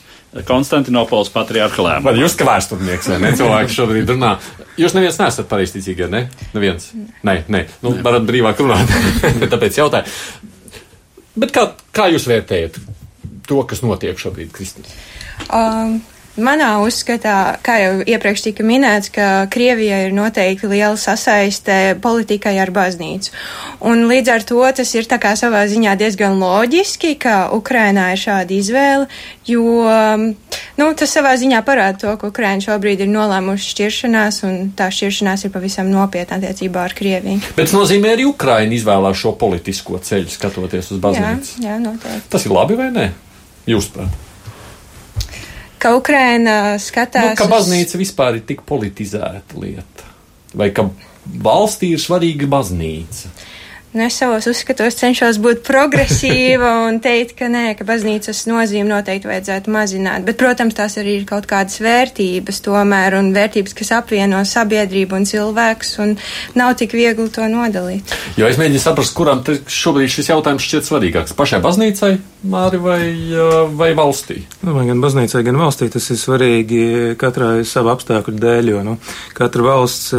Konstantinopolis 0.47 1.33
patriarcha 1.35 1.83
lēmumu. 1.83 2.07
Vai 2.07 2.21
jūs 2.23 2.37
kā 2.39 2.47
vēsturnieks, 2.47 3.09
vai 3.11 3.19
ne? 3.25 3.33
Cilvēki 3.39 3.75
šobrīd 3.75 4.13
runā. 4.15 4.37
Jūs 4.79 4.95
neviens 4.95 5.19
nesat 5.19 5.49
pareizticīgie, 5.51 6.07
ne? 6.13 6.29
Neviens. 6.55 6.93
Nē, 7.27 7.41
nē. 7.51 7.65
Nu, 7.83 7.97
varat 8.05 8.29
brīvāk 8.29 8.63
runāt. 8.63 8.95
Tāpēc 9.53 9.83
jautāju. 9.83 10.07
Bet 11.41 11.53
kā, 11.57 11.67
kā 11.95 12.07
jūs 12.15 12.31
vērtējat? 12.31 12.79
to, 13.51 13.61
kas 13.67 13.83
notiek 13.83 14.19
šobrīd, 14.21 14.55
Kristīna? 14.55 14.97
Um. 15.51 16.01
Manā 16.39 16.77
uzskatā, 16.85 17.59
kā 17.59 17.75
jau 17.81 17.95
iepriekš 18.07 18.45
tika 18.45 18.63
minēts, 18.63 19.11
ka 19.11 19.49
Krievijai 19.51 20.05
ir 20.07 20.13
noteikti 20.15 20.69
liela 20.71 20.95
sasaiste 20.95 21.97
politikai 22.03 22.53
ar 22.63 22.71
baznīcu. 22.71 23.33
Un 23.91 24.07
līdz 24.07 24.31
ar 24.31 24.47
to 24.47 24.63
tas 24.77 24.95
ir 24.95 25.09
tā 25.11 25.19
kā 25.19 25.33
savā 25.35 25.65
ziņā 25.67 25.97
diezgan 25.99 26.39
loģiski, 26.39 27.17
ka 27.19 27.51
Ukrainā 27.57 28.13
ir 28.15 28.23
šāda 28.23 28.55
izvēle, 28.55 29.11
jo, 29.51 29.65
nu, 30.79 30.89
tas 31.03 31.17
savā 31.19 31.35
ziņā 31.41 31.65
parāda 31.67 31.99
to, 32.05 32.15
ka 32.23 32.31
Ukraina 32.31 32.63
šobrīd 32.63 33.03
ir 33.03 33.11
nolēmuši 33.11 33.75
šķiršanās, 33.75 34.41
un 34.47 34.57
tā 34.79 34.87
šķiršanās 34.95 35.49
ir 35.49 35.55
pavisam 35.59 35.91
nopietna 35.91 36.39
attiecībā 36.39 36.87
ar 36.87 36.95
Krieviju. 36.95 37.43
Bet 37.59 37.73
tas 37.73 37.77
nozīmē 37.77 38.15
arī 38.15 38.31
Ukraina 38.31 38.79
izvēlās 38.79 39.19
šo 39.19 39.35
politisko 39.41 39.99
ceļu, 39.99 40.31
skatoties 40.31 40.95
uz 40.95 41.03
baznīcu. 41.03 41.59
Jā, 41.59 41.75
jā, 41.75 41.85
noteikti. 41.91 42.27
Tas 42.31 42.47
ir 42.47 42.55
labi 42.55 42.79
vai 42.79 42.93
ne? 42.95 43.13
Jūsuprāt? 43.67 44.30
Ka 45.81 45.95
Ukraina 45.97 46.77
skatās. 46.83 47.33
Nu, 47.33 47.39
ka 47.39 47.49
baznīca 47.51 47.97
uz... 47.97 48.01
vispār 48.03 48.41
ir 48.41 48.45
tik 48.49 48.65
politizēta 48.69 49.61
lieta. 49.61 50.09
Vai 50.57 50.71
ka 50.77 50.89
valstī 51.45 51.95
ir 51.95 52.03
svarīga 52.03 52.49
baznīca? 52.51 53.33
Nu, 53.93 54.05
es 54.07 54.15
savos 54.15 54.47
uzskatos 54.47 54.95
cenšos 55.01 55.41
būt 55.43 55.65
progresīva 55.67 56.69
un 56.87 57.01
teikt, 57.03 57.33
ka 57.41 57.49
nē, 57.51 57.73
ka 57.75 57.83
baznīcas 57.89 58.45
nozīme 58.47 58.87
noteikti 58.87 59.27
vajadzētu 59.27 59.73
mazināt. 59.75 60.23
Bet, 60.29 60.39
protams, 60.39 60.77
tās 60.79 60.95
arī 61.03 61.17
ir 61.19 61.25
kaut 61.27 61.49
kādas 61.51 61.81
vērtības 61.83 62.63
tomēr 62.63 63.19
un 63.19 63.33
vērtības, 63.35 63.75
kas 63.75 63.91
apvieno 63.99 64.45
sabiedrību 64.47 65.19
un 65.19 65.27
cilvēkus 65.27 65.91
un 66.07 66.15
nav 66.55 66.77
tik 66.79 66.95
viegli 66.95 67.27
to 67.35 67.51
nodalīt. 67.51 68.15
Jo 68.39 68.47
es 68.47 68.63
mēģinu 68.63 68.85
saprast, 68.85 69.17
kuram 69.19 69.43
šobrīd 69.43 70.15
šis 70.15 70.31
jautājums 70.31 70.71
šķiet 70.71 70.87
svarīgāks. 70.87 71.35
Pašai 71.35 71.59
baznīcai, 71.67 72.15
Māri, 72.41 72.79
vai, 72.81 73.03
vai 73.77 73.91
valstī? 73.93 74.39
Nu, 74.65 74.73
gan 74.73 75.03
baznīcai, 75.03 75.43
gan 75.45 75.59
valstī 75.61 75.91
tas 75.93 76.07
ir 76.09 76.17
svarīgi 76.17 76.85
katrai 77.21 77.67
savu 77.69 77.91
apstākļu 77.93 78.39
dēļ, 78.41 78.71
jo 78.73 78.85
nu, 78.87 78.95
katra 79.37 79.67
valsts 79.67 80.15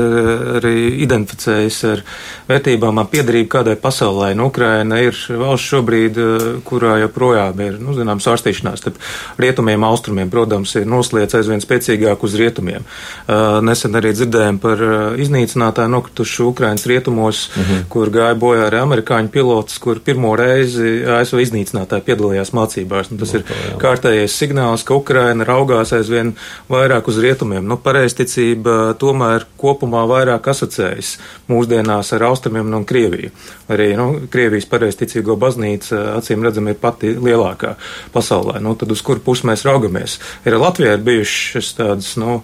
arī 0.60 0.76
identificējas 1.02 1.80
ar 1.90 2.04
vērtībām, 2.52 3.02
piedarību 3.10 3.50
kādai 3.62 3.78
pasaulē. 3.78 4.34
Nu, 4.36 4.50
Ukraina 4.50 5.00
ir 5.02 5.16
valsts 5.30 5.70
šobrīd, 5.72 6.18
eh, 6.18 6.46
kurā 6.66 6.98
joprojām 7.06 7.60
ir, 7.62 7.80
nu, 7.80 7.94
zinām, 7.94 8.20
sārstīšanās 8.20 8.82
starp 8.82 8.98
rietumiem, 9.38 9.84
austrumiem. 9.84 10.30
Protams, 10.30 10.76
ir 10.76 10.86
noslēdz 10.86 11.38
aizvien 11.38 11.62
spēcīgāk 11.62 12.24
uz 12.24 12.36
rietumiem. 12.36 12.84
Uh, 13.28 13.62
nesen 13.62 13.94
arī 13.94 14.14
dzirdējām 14.16 14.58
par 14.60 14.82
uh, 14.82 15.16
iznīcinātāju 15.22 15.92
nokritušu 15.92 16.48
Ukrainas 16.50 16.86
rietumos, 16.86 17.50
uh 17.50 17.58
mhm. 17.58 17.74
-huh. 17.74 17.88
kur 17.90 18.10
gāja 18.10 18.36
bojā 18.36 18.70
arī 18.70 18.82
amerikāņu 18.82 19.30
pilots, 19.30 19.78
kur 19.78 20.00
pirmo 20.00 20.36
reizi 20.36 21.04
ASV 21.06 21.42
iznīcinātāji 21.46 22.02
piedalījās 22.02 22.54
mācībās. 22.54 23.12
Nu, 23.12 23.18
tas 23.18 23.34
no, 23.34 23.40
ir 23.40 23.46
kārtējais 23.78 24.38
signāls, 24.38 24.84
ka 24.84 24.96
Ukraina 24.96 25.44
raugās 25.44 25.94
aizvien 25.94 26.34
vairāk 26.70 27.08
uz 27.08 27.18
rietumiem. 27.18 27.68
Nu, 27.68 27.78
pareizticība 27.78 28.96
tomēr 29.00 29.46
kopumā 29.58 30.06
vairāk 30.08 30.48
asociējas 30.48 31.18
mūsdienās 31.48 32.14
ar 32.14 32.24
austrumiem 32.24 32.74
un 32.74 32.86
Krieviju. 32.86 33.32
Arī 33.72 33.92
nu, 33.96 34.08
Krievijas 34.32 34.68
pareizticīgo 34.72 35.38
baznīca 35.40 36.00
acīm 36.18 36.44
redzam 36.46 36.68
ir 36.72 36.80
pati 36.82 37.14
lielākā 37.16 37.76
pasaulē. 38.14 38.60
Nu, 38.64 38.76
tad 38.80 38.92
uz 38.92 39.04
kuru 39.06 39.24
pusi 39.24 39.48
mēs 39.50 39.66
raugamies? 39.68 40.18
Ir 40.48 40.58
Latvijā 40.60 40.98
ir 40.98 41.06
bijušas 41.06 41.74
tādas 41.78 42.14
nu, 42.20 42.42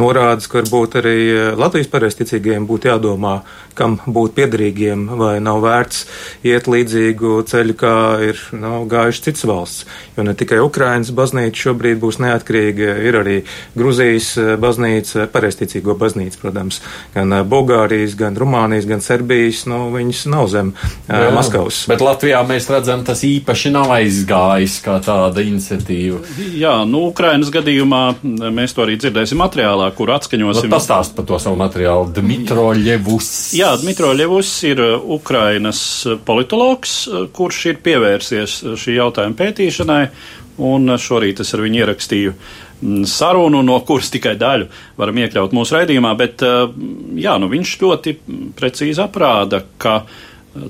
norādes, 0.00 0.50
ka 0.50 0.60
varbūt 0.60 0.98
arī 1.00 1.16
Latvijas 1.58 1.90
pareizticīgajiem 1.92 2.66
būtu 2.68 2.90
jādomā, 2.90 3.40
kam 3.80 3.96
būt 4.04 4.36
piederīgiem 4.36 5.06
vai 5.20 5.34
nav 5.42 5.62
vērts 5.64 6.04
iet 6.46 6.68
līdzīgu 6.70 7.40
ceļu, 7.48 7.76
kā 7.80 7.94
ir 8.28 8.40
nu, 8.56 8.84
gājuši 8.90 9.26
citas 9.28 9.46
valsts. 9.48 9.86
Jo 10.16 10.26
ne 10.26 10.34
tikai 10.36 10.60
Ukrainas 10.62 11.12
baznīca 11.16 11.64
šobrīd 11.64 12.00
būs 12.02 12.20
neatkarīga, 12.20 12.92
ir 13.08 13.20
arī 13.22 13.36
Gruzijas 13.78 14.34
baznīca, 14.60 15.26
pareizticīgo 15.32 15.96
baznīca, 16.00 16.40
protams, 16.42 16.80
gan 17.14 17.32
Bulgārijas, 17.48 18.16
gan 18.18 18.36
Rumānijas, 18.38 18.88
gan 18.90 19.04
Serbijas. 19.04 19.64
Nu, 19.70 19.86
viņas 19.94 20.24
nav 20.32 20.48
zem 20.52 20.72
uh, 20.74 21.30
Maskavas. 21.34 21.82
Bet 21.90 22.04
Latvijā 22.04 22.42
mēs 22.48 22.68
redzam, 22.72 23.04
tas 23.06 23.22
īpaši 23.26 23.72
nav 23.74 23.92
aizgājis 23.96 24.80
kā 24.84 24.98
tāda 25.04 25.44
iniciatīva. 25.44 26.20
Jā, 26.60 26.74
nu, 26.88 27.06
Ukrainas 27.10 27.52
gadījumā 27.54 28.02
mēs 28.52 28.76
to 28.76 28.84
arī 28.84 28.98
dzirdēsim 29.00 29.40
materiālā, 29.40 29.90
kur 29.96 30.12
atskaņosim. 30.16 30.68
Nu, 30.68 30.74
Pastāst 30.76 31.16
par 31.16 31.28
to 31.28 31.40
savu 31.42 31.58
materiālu. 31.60 32.10
Dmitro 32.16 32.70
Ļevus. 32.76 33.30
Jā, 33.70 33.76
Dmitro 33.78 34.08
Ļevus 34.10 34.48
ir 34.66 34.80
Ukrainas 35.14 35.80
politologs, 36.26 37.04
kurš 37.30 37.58
ir 37.70 37.76
pievērsies 37.84 38.54
šī 38.82 38.96
jautājuma 38.96 39.38
pētīšanai, 39.38 39.98
un 40.66 40.90
šorīt 40.98 41.44
es 41.44 41.54
ar 41.54 41.62
viņu 41.62 41.78
ierakstīju 41.78 42.32
sarunu, 43.06 43.60
no 43.62 43.76
kuras 43.86 44.10
tikai 44.10 44.32
daļu 44.40 44.66
varam 44.98 45.22
iekļaut 45.22 45.54
mūsu 45.54 45.76
raidījumā, 45.76 46.10
bet 46.18 46.42
jā, 46.42 47.36
nu 47.38 47.52
viņš 47.54 47.76
ļoti 47.84 48.16
precīzi 48.58 49.04
aprāda, 49.06 49.62
ka 49.78 50.00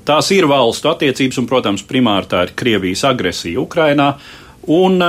tās 0.05 0.29
ir 0.37 0.51
valstu 0.53 0.93
attiecības, 0.93 1.41
un, 1.41 1.49
protams, 1.49 1.89
primāri 1.89 2.29
tā 2.29 2.45
ir 2.51 2.53
Krievijas 2.53 3.07
agresija 3.09 3.65
Ukrainā, 3.65 4.11
un 4.77 5.01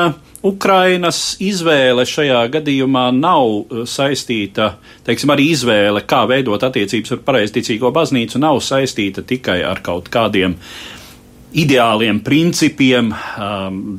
Ukrainas 0.41 1.36
izvēle 1.38 2.01
šajā 2.10 2.39
gadījumā 2.55 3.03
nav 3.13 3.75
saistīta, 3.89 4.71
teiksim, 5.05 5.29
arī 5.33 5.51
izvēle, 5.53 6.01
kā 6.10 6.24
veidot 6.29 6.63
attiecības 6.65 7.13
ar 7.13 7.21
pareizticīgo 7.27 7.91
baznīcu, 7.93 8.41
nav 8.41 8.57
saistīta 8.65 9.21
tikai 9.21 9.60
ar 9.62 9.83
kaut 9.86 10.10
kādiem 10.10 10.57
ideāliem 11.53 12.24
principiem, 12.25 13.12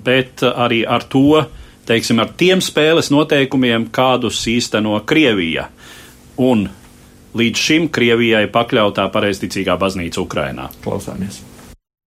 bet 0.02 0.42
arī 0.50 0.82
ar 0.82 1.06
to, 1.06 1.44
teiksim, 1.86 2.18
ar 2.24 2.34
tiem 2.34 2.64
spēles 2.64 3.12
noteikumiem, 3.14 3.86
kādus 3.94 4.42
īsteno 4.50 4.98
Krievija. 5.06 5.68
Un 6.42 6.66
līdz 7.38 7.64
šim 7.68 7.88
Krievijai 7.92 8.48
pakļautā 8.50 9.06
pareizticīgā 9.14 9.78
baznīca 9.78 10.24
Ukrainā. 10.24 10.72
Klausāmies! 10.82 11.51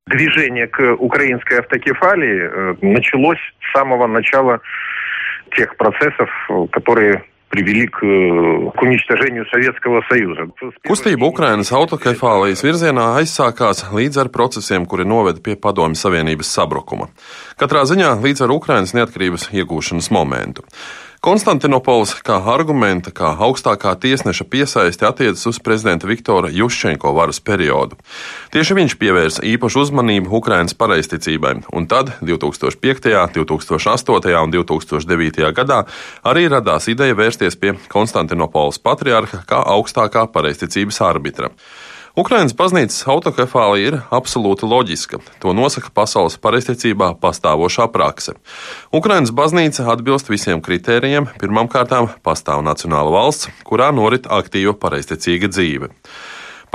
Движение 0.08 0.68
к 0.68 0.96
украинской 0.98 1.60
автокефалии 1.60 2.40
э, 2.42 2.76
началось 2.82 3.38
с 3.38 3.78
самого 3.78 4.08
начала 4.08 4.60
тех 5.56 5.76
процессов, 5.78 6.30
которые 6.72 7.24
привели 7.50 7.88
к, 7.88 8.00
к 8.00 8.82
уничтожению 8.82 9.46
Советского 9.50 10.02
Союза. 10.08 10.48
Kustība 10.86 11.26
Ukrainas 11.26 11.74
autokefālijas 11.74 12.62
virzienā 12.64 13.10
aizsākās 13.20 13.90
līdz 13.90 14.22
ar 14.24 14.30
procesiem, 14.30 14.86
kuri 14.86 15.06
noveda 15.06 15.42
pie 15.42 15.58
Padomju 15.58 15.98
Savienības 15.98 16.54
sabrukuma. 16.54 17.10
Katrā 17.58 17.84
ziņā 17.90 18.16
līdz 18.22 18.46
ar 18.46 18.54
Ukrainas 18.54 18.94
neatkarības 18.94 19.50
iegūšanas 19.50 20.12
momentu. 20.14 20.66
Konstantinopols 21.25 22.11
kā 22.21 22.35
argumenta, 22.53 23.09
kā 23.09 23.31
augstākā 23.47 23.95
tiesneša 23.97 24.45
piesaisti 24.45 25.07
attiecas 25.09 25.47
uz 25.49 25.57
prezidenta 25.57 26.05
Viktora 26.05 26.51
Juščenko 26.53 27.15
varas 27.17 27.39
periodu. 27.41 27.97
Tieši 28.53 28.77
viņš 28.77 28.97
pievērsa 29.01 29.47
īpašu 29.55 29.87
uzmanību 29.87 30.29
Ukrainas 30.37 30.77
pareizticībai, 30.77 31.55
un 31.73 31.89
tad 31.89 32.13
2005., 32.21 33.09
2008. 33.39 34.37
un 34.43 34.53
2009. 34.53 35.49
gadā 35.57 35.81
arī 36.29 36.45
radās 36.53 36.91
ideja 36.93 37.17
vērsties 37.17 37.57
pie 37.57 37.73
Konstantinopols 37.89 38.83
patriarha 38.85 39.47
kā 39.49 39.65
augstākā 39.79 40.29
pareizticības 40.29 41.01
arbitra. 41.09 41.55
Ukrainas 42.15 42.53
baznīcas 42.55 43.01
autokefālija 43.11 43.89
ir 43.89 43.95
absolūti 44.15 44.69
loģiska. 44.71 45.19
To 45.43 45.51
nosaka 45.51 45.91
pasaules 45.91 46.37
pareizticībā 46.39 47.09
pastāvošā 47.19 47.89
prakse. 47.91 48.37
Ukrainas 48.95 49.33
baznīca 49.35 49.89
atbilst 49.91 50.31
visiem 50.31 50.63
kritērijiem. 50.63 51.27
Pirmkārt, 51.43 51.91
pastāv 52.23 52.63
nacionāla 52.63 53.11
valsts, 53.17 53.51
kurā 53.67 53.91
norit 53.91 54.31
aktīva 54.31 54.77
pareizticīga 54.79 55.51
dzīve. 55.51 55.91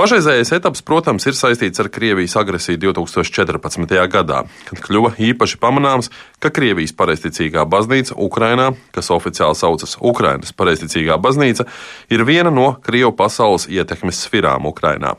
Pašreizējais 0.00 0.48
etaps, 0.56 0.80
protams, 0.80 1.26
ir 1.28 1.34
saistīts 1.36 1.82
ar 1.82 1.90
Krievijas 1.92 2.32
agresiju 2.40 2.78
2014. 2.86 3.90
gadā, 4.08 4.38
kad 4.70 4.80
kļuva 4.80 5.10
īpaši 5.20 5.58
pamanāms, 5.60 6.08
ka 6.40 6.48
Krievijas 6.56 6.94
pareizticīgā 6.96 7.66
baznīca 7.68 8.16
Ukrainā, 8.16 8.70
kas 8.96 9.12
oficiāli 9.12 9.58
saucas 9.60 9.98
Ukrainas 10.00 10.56
pareizticīgā 10.56 11.20
baznīca, 11.20 11.68
ir 12.08 12.24
viena 12.24 12.48
no 12.48 12.70
Krievu 12.80 13.12
pasaules 13.18 13.68
ietekmes 13.68 14.22
sfirām 14.24 14.70
Ukrainā. 14.72 15.18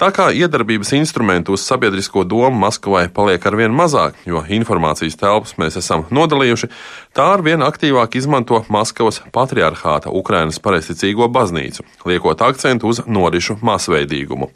Tā 0.00 0.10
kā 0.12 0.28
iedarbības 0.28 0.90
instrumentu 0.98 1.54
uz 1.56 1.62
sabiedrisko 1.64 2.24
domu 2.28 2.58
Maskavai 2.60 3.06
paliek 3.12 3.46
arvien 3.48 3.72
mazāk, 3.72 4.18
jo 4.28 4.42
informācijas 4.58 5.16
telpas 5.16 5.54
mēs 5.56 5.78
esam 5.80 6.04
nodalījuši, 6.12 6.68
tā 7.16 7.30
arvien 7.36 7.64
aktīvāk 7.64 8.18
izmanto 8.20 8.60
Maskavas 8.68 9.22
patriarchāta 9.32 10.12
Ukrainas 10.12 10.60
pareizticīgo 10.60 11.30
baznīcu, 11.32 11.86
liekot 12.04 12.44
akcentu 12.44 12.92
uz 12.92 13.00
norišu 13.06 13.56
masveidīgumu. 13.64 14.50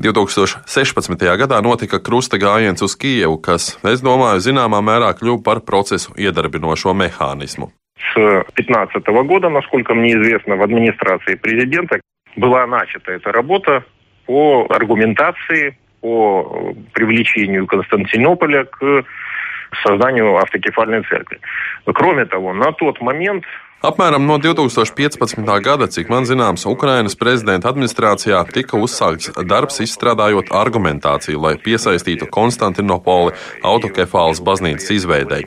2016. 0.00 1.26
gadā 1.42 1.60
notika 1.64 2.00
krusta 2.00 2.40
gājiens 2.40 2.80
uz 2.84 2.96
Kijevu, 2.96 3.36
kas, 3.44 3.74
es 3.84 4.00
domāju, 4.00 4.40
zināmā 4.48 4.80
mērā 4.80 5.12
kļuva 5.18 5.44
par 5.44 5.60
procesu 5.68 6.16
iedarbinošo 6.16 6.96
mehānismu. 6.96 7.72
С 7.98 8.44
2015 8.54 9.26
года, 9.26 9.48
насколько 9.48 9.92
мне 9.92 10.12
известно, 10.12 10.56
в 10.56 10.62
администрации 10.62 11.34
президента 11.34 12.00
была 12.36 12.66
начата 12.66 13.12
эта 13.12 13.32
работа 13.32 13.84
по 14.25 14.65
аргументации, 14.69 15.77
по 16.01 16.73
привлечению 16.93 17.65
Константинополя 17.65 18.65
к 18.65 19.05
созданию 19.83 20.37
автокефальной 20.37 21.03
церкви. 21.03 21.39
Кроме 21.85 22.25
того, 22.25 22.53
на 22.53 22.71
тот 22.73 23.01
момент 23.01 23.45
Apmēram 23.83 24.23
no 24.23 24.37
2015. 24.39 25.43
gada, 25.59 25.89
cik 25.91 26.07
man 26.07 26.23
zināms, 26.23 26.63
Ukrainas 26.71 27.17
prezidenta 27.19 27.67
administrācijā 27.67 28.37
tika 28.55 28.77
uzsākts 28.79 29.33
darbs 29.43 29.81
izstrādājot 29.83 30.53
argumentāciju, 30.55 31.41
lai 31.43 31.57
piesaistītu 31.59 32.29
Konstantinopoli 32.31 33.33
autokefālas 33.59 34.39
baznīcas 34.39 34.87
izveidei. 34.95 35.41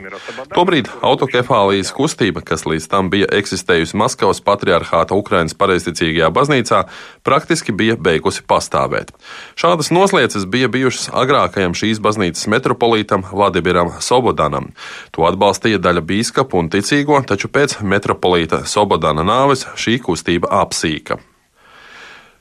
Tobrīd 0.53 0.91
autokefālijas 1.01 1.89
kustība, 1.97 2.43
kas 2.45 2.67
līdz 2.69 2.85
tam 2.91 3.09
bija 3.09 3.31
eksistējusi 3.39 3.97
Maskavas 3.97 4.43
patriarchāta 4.45 5.17
Ukrainas 5.17 5.57
pareizticīgajā 5.57 6.29
baznīcā, 6.37 6.83
praktiski 7.25 7.73
bija 7.73 7.97
beigusi 7.97 8.45
pastāvēt. 8.45 9.15
Šādas 9.57 9.89
noslēdzes 9.89 10.45
bija 10.45 10.69
bijušas 10.69 11.09
agrākajam 11.09 11.73
šīs 11.73 12.03
baznīcas 12.05 12.45
metropolītam 12.53 13.25
Vladimiram 13.33 13.95
Sobodanam. 13.97 14.75
To 15.17 15.25
atbalstīja 15.25 15.81
daļa 15.81 16.05
bīskapu 16.05 16.61
un 16.61 16.69
ticīgo, 16.69 17.17
taču 17.25 17.49
pēc 17.49 17.79
metropolīta 17.81 18.26
metropolita 18.27 18.65
Sobodana 18.67 19.23
nāves 19.23 19.65
šī 19.79 19.99
kustība 20.03 20.51
apsīka. 20.51 21.17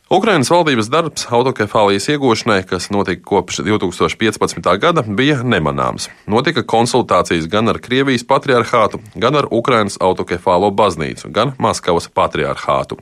Ukrainas 0.07 0.47
valdības 0.53 0.87
darbs 0.87 1.25
autokefālijas 1.35 2.05
iegūšanai, 2.13 2.61
kas 2.71 2.93
notika 2.95 3.25
kopš 3.27 3.57
2015. 3.67 4.69
gada, 4.79 5.03
bija 5.03 5.41
nemanāms. 5.43 6.05
Notika 6.31 6.63
konsultācijas 6.63 7.49
gan 7.51 7.67
ar 7.67 7.81
Krievijas 7.83 8.23
patriarchātu, 8.23 9.01
gan 9.19 9.35
ar 9.35 9.49
Ukrainas 9.51 9.99
autokefālo 9.99 10.71
baznīcu, 10.71 11.27
gan 11.35 11.57
Maskavas 11.59 12.07
patriarchātu. 12.07 13.01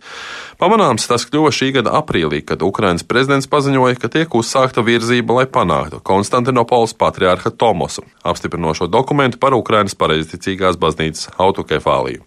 Pamanāms 0.57 1.05
tas 1.11 1.29
kļuva 1.29 1.51
šī 1.53 1.75
gada 1.77 1.93
aprīlī, 1.99 2.41
kad 2.41 2.65
Ukrainas 2.65 3.05
prezidents 3.05 3.51
paziņoja, 3.53 3.99
ka 4.01 4.09
tiek 4.09 4.33
uzsākta 4.33 4.81
virzība, 4.81 5.43
lai 5.43 5.45
panāktu 5.45 6.01
Konstantinopols 6.01 6.97
patriarha 6.97 7.53
Tomosu, 7.53 8.07
apstiprinošo 8.25 8.89
dokumentu 8.89 9.37
par 9.45 9.53
Ukrainas 9.53 9.93
pareizticīgās 9.93 10.81
baznīcas 10.81 11.35
autokefāliju. 11.37 12.25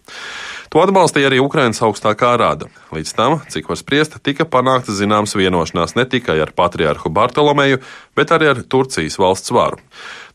To 0.73 0.81
atbalstīja 0.83 1.29
arī 1.29 1.41
Ukrainas 1.43 1.81
augstākā 1.85 2.33
rada. 2.39 2.69
Līdz 2.93 3.13
tam, 3.17 3.39
cik 3.49 3.69
var 3.71 3.79
spriest, 3.79 4.19
tika 4.25 4.45
panākta 4.45 4.95
zināms 4.95 5.35
vienošanās 5.37 5.97
ne 5.99 6.05
tikai 6.09 6.39
ar 6.43 6.53
patriarhu 6.55 7.11
Bartolomeju, 7.13 7.81
bet 8.17 8.33
arī 8.35 8.51
ar 8.53 8.63
Turcijas 8.63 9.19
valsts 9.21 9.53
varu. 9.53 9.81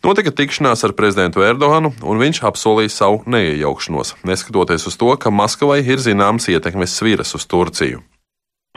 Notika 0.05 0.31
tikšanās 0.31 0.85
ar 0.87 0.95
prezidentu 0.95 1.43
Erdoganu, 1.43 1.91
un 2.07 2.21
viņš 2.23 2.45
apsolīja 2.47 2.95
savu 2.95 3.25
neiejaukšanos, 3.27 4.15
neskatoties 4.29 4.87
uz 4.87 4.99
to, 5.01 5.11
ka 5.19 5.35
Maskavai 5.35 5.81
ir 5.83 5.99
zināms 5.99 6.47
ietekmes 6.53 6.95
sviras 6.95 7.35
uz 7.35 7.49
Turciju. 7.51 8.05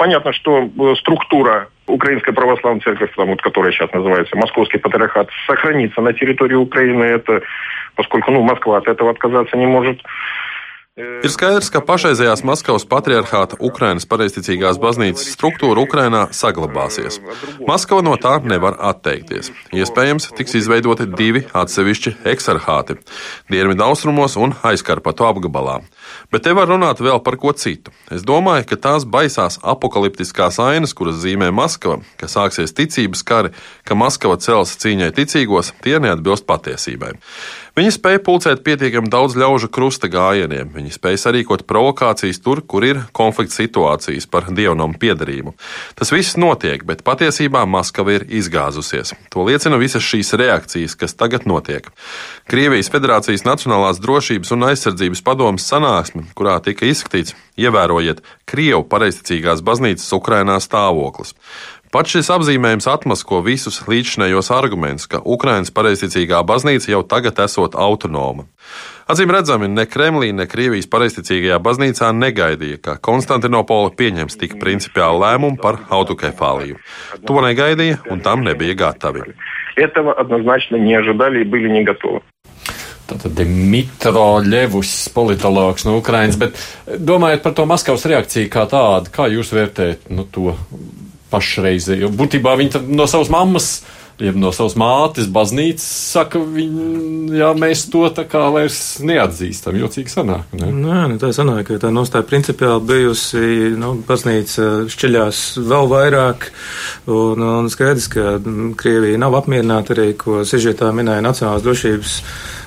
Понятно, 0.01 0.33
что 0.33 0.67
структура 0.95 1.67
Украинской 1.85 2.31
православной 2.31 2.81
церкви, 2.81 3.07
там, 3.15 3.27
вот, 3.27 3.41
которая 3.41 3.71
сейчас 3.71 3.91
называется 3.93 4.35
Московский 4.35 4.79
патриархат, 4.79 5.29
сохранится 5.45 6.01
на 6.01 6.13
территории 6.13 6.55
Украины. 6.55 7.03
Это, 7.03 7.41
поскольку 7.95 8.31
ну, 8.31 8.41
Москва 8.41 8.77
от 8.77 8.87
этого 8.87 9.11
отказаться 9.11 9.57
не 9.57 9.67
может. 9.67 10.01
Ir 10.96 11.28
skaidrs, 11.28 11.66
ka 11.68 11.82
pašreizējās 11.84 12.40
Maskavas 12.48 12.86
patriarchāta 12.88 13.58
Ukrainas 13.60 14.06
pareizticīgās 14.08 14.78
baznīcas 14.80 15.26
struktūra 15.34 15.82
Ukrainā 15.84 16.22
saglabāsies. 16.32 17.18
Maskava 17.68 18.00
no 18.00 18.14
tā 18.16 18.38
nevar 18.40 18.78
atteikties. 18.80 19.50
Iespējams, 19.76 20.30
tiks 20.38 20.56
izveidoti 20.56 21.04
divi 21.12 21.42
atsevišķi 21.52 22.14
eksarhāti- 22.32 22.96
Dienvidu 23.52 23.84
austrumos 23.84 24.38
un 24.40 24.54
aizkarpatu 24.64 25.28
apgabalā. 25.28 25.82
Bet 26.32 26.44
te 26.44 26.54
var 26.56 26.72
runāt 26.72 26.96
vēl 27.04 27.22
par 27.22 27.36
ko 27.36 27.52
citu. 27.52 27.92
Es 28.10 28.22
domāju, 28.22 28.64
ka 28.66 28.76
tās 28.76 29.04
baisās 29.04 29.58
apakaliptiskās 29.60 30.56
ainas, 30.58 30.94
kuras 30.94 31.20
zīmē 31.20 31.52
Maskava, 31.52 32.00
ka 32.16 32.24
sāksies 32.24 32.72
ticības 32.72 33.22
kari, 33.22 33.52
ka 33.84 33.94
Maskava 33.94 34.40
cels 34.40 34.74
cīņai 34.76 35.12
ticīgos, 35.12 35.74
tie 35.82 35.98
neatbilst 36.00 36.46
patiesībai. 36.46 37.20
Viņi 37.76 37.90
spēja 37.92 38.20
pulcēt 38.24 38.62
pietiekami 38.64 39.10
daudz 39.12 39.34
ļaužu 39.36 39.68
krusta 39.68 40.08
gājieniem, 40.08 40.70
viņi 40.72 40.94
spēja 40.94 41.18
sarīkot 41.26 41.66
provokācijas 41.68 42.38
tur, 42.40 42.62
kur 42.64 42.86
ir 42.88 43.02
konflikts 43.12 43.58
situācijas 43.60 44.24
par 44.32 44.46
dievnamu 44.48 44.96
piedarību. 44.96 45.52
Tas 45.92 46.08
viss 46.14 46.38
notiek, 46.40 46.86
bet 46.88 47.04
patiesībā 47.04 47.66
Maskava 47.68 48.14
ir 48.16 48.24
izgāzusies. 48.32 49.12
To 49.28 49.44
liecina 49.44 49.76
visas 49.76 50.06
šīs 50.08 50.32
reakcijas, 50.40 50.96
kas 50.96 51.12
tagad 51.20 51.44
notiek. 51.44 51.90
Krievijas 52.48 52.88
Federācijas 52.94 53.44
Nacionālās 53.44 54.00
drošības 54.00 54.56
un 54.56 54.70
aizsardzības 54.70 55.20
padomas 55.28 55.68
sanāksme, 55.68 56.24
kurā 56.32 56.56
tika 56.64 56.88
izskatīts, 56.88 57.36
ievērojiet, 57.60 58.24
Krievu 58.48 58.86
pareizticīgās 58.88 59.60
baznīcas 59.66 60.16
Ukrainā 60.16 60.56
stāvoklis. 60.64 61.36
Pats 61.91 62.13
šis 62.13 62.29
apzīmējums 62.31 62.87
atmasko 62.87 63.41
visus 63.43 63.81
līdzšinējos 63.83 64.47
argumentus, 64.55 65.09
ka 65.11 65.19
Ukrainas 65.27 65.73
pareizticīgā 65.75 66.39
baznīca 66.47 66.93
jau 66.93 67.01
tagad 67.03 67.41
esot 67.43 67.75
autonoma. 67.75 68.45
Acīm 69.11 69.33
redzami, 69.35 69.67
ne 69.67 69.83
Kremlī, 69.91 70.29
ne 70.31 70.45
Krievijas 70.47 70.87
pareizticīgajā 70.87 71.57
baznīcā 71.59 72.13
negaidīja, 72.15 72.79
ka 72.79 72.95
Konstantinopola 73.03 73.91
pieņems 73.99 74.39
tik 74.39 74.55
principiālu 74.61 75.19
lēmumu 75.25 75.59
par 75.59 75.81
autokefāliju. 75.91 76.79
To 77.27 77.43
negaidīja 77.43 77.99
un 78.07 78.23
tam 78.23 78.47
nebija 78.47 78.77
gatavi. 78.85 79.27
Этого 79.75 80.13
однозначно 80.13 80.75
не 80.75 80.95
ожидали 80.95 81.41
и 81.41 81.43
были 81.43 81.69
не 81.69 81.83
готовы. 81.83 82.21
Tātad 83.07 83.35
Dmitro 83.35 84.39
Ļevus, 84.39 85.11
politologs 85.11 85.83
no 85.83 85.97
Ukrainas, 85.99 86.37
bet 86.39 86.55
domājot 86.87 87.43
par 87.43 87.55
to 87.57 87.65
Maskavas 87.67 88.07
reakciju 88.07 88.47
kā 88.51 88.63
tādu, 88.71 89.11
kā 89.11 89.27
jūs 89.27 89.51
vērtējat 89.51 90.07
nu, 90.15 90.23
to 90.23 90.55
pašreizējo? 91.32 92.12
Būtībā 92.16 92.56
viņi 92.60 92.86
no 92.88 93.08
savas 93.10 93.32
mammas 93.32 93.70
jeb 94.20 94.36
no 94.40 94.50
savas 94.54 94.76
mātes 94.80 95.28
baznīcas, 95.32 95.84
saka, 96.14 96.40
viņi, 96.40 97.36
jā, 97.36 97.50
mēs 97.58 97.84
to 97.92 98.06
tā 98.16 98.24
kā 98.28 98.46
vairs 98.54 98.78
neatzīstam. 99.04 99.76
Jocīgi 99.82 100.12
sanāk. 100.12 100.54
Ne? 100.56 100.70
Nē, 100.72 101.02
nu 101.12 101.18
tā 101.20 101.32
sanāk, 101.36 101.66
ka 101.68 101.80
tā 101.82 101.92
nostāja 101.92 102.24
principiāli 102.28 102.84
bijusi, 102.88 103.44
nu, 103.76 103.92
baznīca 104.08 104.86
šķeļās 104.92 105.42
vēl 105.68 105.90
vairāk, 105.92 106.48
un, 107.12 107.44
un 107.60 107.70
skaidrs, 107.72 108.08
ka 108.12 108.38
Krievija 108.80 109.20
nav 109.20 109.36
apmierināta 109.42 109.96
arī, 109.96 110.12
ko 110.18 110.42
sižetā 110.48 110.92
minēja 110.96 111.24
Nacionālās 111.26 111.66
drošības 111.66 112.18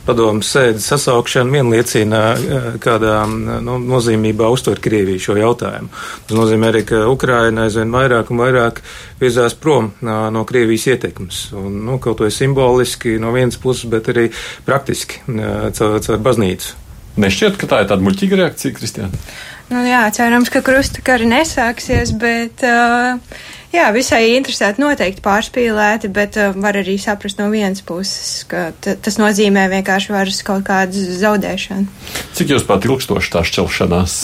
padomu 0.09 0.45
sēdes 0.45 0.87
sasaukšana 0.89 1.53
vien 1.53 1.69
liecina, 1.69 2.21
eh, 2.33 2.67
kādā 2.81 3.21
nu, 3.29 3.77
nozīmībā 3.83 4.49
uztver 4.49 4.81
Krieviju 4.81 5.21
šo 5.27 5.37
jautājumu. 5.37 5.91
Tas 6.27 6.37
nozīmē 6.37 6.71
arī, 6.73 6.83
ka 6.89 7.05
Ukraina 7.11 7.67
aizvien 7.67 7.93
vairāk 7.93 8.33
un 8.33 8.41
vairāk 8.41 8.81
virzās 9.21 9.53
prom 9.53 9.91
no 10.01 10.43
Krievijas 10.49 10.87
ietekmes. 10.95 11.43
Un, 11.53 11.85
nu, 11.85 11.99
kaut 12.01 12.19
to 12.19 12.29
ir 12.29 12.33
simboliski 12.33 13.19
no 13.21 13.33
vienas 13.35 13.59
puses, 13.61 13.89
bet 13.89 14.09
arī 14.11 14.29
praktiski 14.65 15.21
caur, 15.27 15.99
caur 15.99 16.21
baznīcu. 16.25 16.73
Nešķiet, 17.19 17.57
ka 17.59 17.67
tā 17.67 17.83
ir 17.83 17.89
tāda 17.89 18.05
muļķīga 18.05 18.37
reakcija, 18.39 18.75
Kristiāna? 18.77 19.23
Nu, 19.69 19.83
jā, 19.85 20.01
cerams, 20.15 20.49
ka 20.53 20.63
krusta 20.65 21.03
kari 21.05 21.29
nesāksies, 21.29 22.15
bet. 22.17 22.63
Uh, 22.65 23.19
Jā, 23.69 23.91
visai 23.93 24.31
interesanti, 24.33 24.81
noteikti 24.81 25.21
pārspīlēti, 25.21 26.09
bet 26.13 26.39
uh, 26.41 26.55
var 26.57 26.79
arī 26.79 26.95
saprast 27.01 27.37
no 27.37 27.51
vienas 27.53 27.83
puses, 27.85 28.41
ka 28.49 28.71
tas 28.81 29.19
nozīmē 29.21 29.67
vienkārši 29.69 30.13
varas 30.13 30.41
kaut 30.45 30.65
kādu 30.65 31.03
zaudēšanu. 31.19 31.85
Cik 32.37 32.55
jūs 32.55 32.65
pat 32.65 32.87
ilgstoši 32.89 33.33
tā 33.35 33.45
šķelšanās 33.45 34.15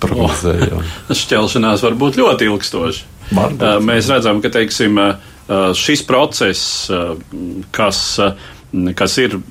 prognozējāt? 0.00 0.72
Oh, 0.80 1.16
šķelšanās 1.16 1.84
var 1.84 1.98
būt 2.00 2.16
ļoti 2.22 2.48
ilgstoši. 2.48 3.04
Varbūt. 3.36 3.60
Uh, 3.60 3.76
mēs 3.84 4.08
redzam, 4.08 4.40
ka 4.40 4.48
teiksim, 4.54 4.96
uh, 4.96 5.70
šis 5.76 6.06
process, 6.08 6.88
uh, 6.88 7.18
kas, 7.76 8.00
kas 8.96 9.18
ir 9.20 9.42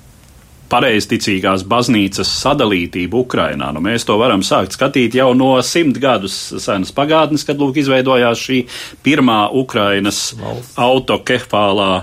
pareizticīgās 0.69 1.63
baznīcas 1.69 2.29
sadalītību 2.43 3.23
Ukrainā. 3.25 3.71
Nu, 3.73 3.81
mēs 3.83 4.05
to 4.07 4.17
varam 4.21 4.43
sākt 4.45 4.77
skatīt 4.77 5.17
jau 5.17 5.31
no 5.37 5.51
simt 5.65 5.99
gadus 6.01 6.37
senas 6.61 6.93
pagātnes, 6.95 7.45
kad 7.47 7.59
lūk 7.59 7.79
izveidojās 7.81 8.43
šī 8.45 8.59
pirmā 9.05 9.41
Ukrainas 9.57 10.33
autokefālā 10.79 11.93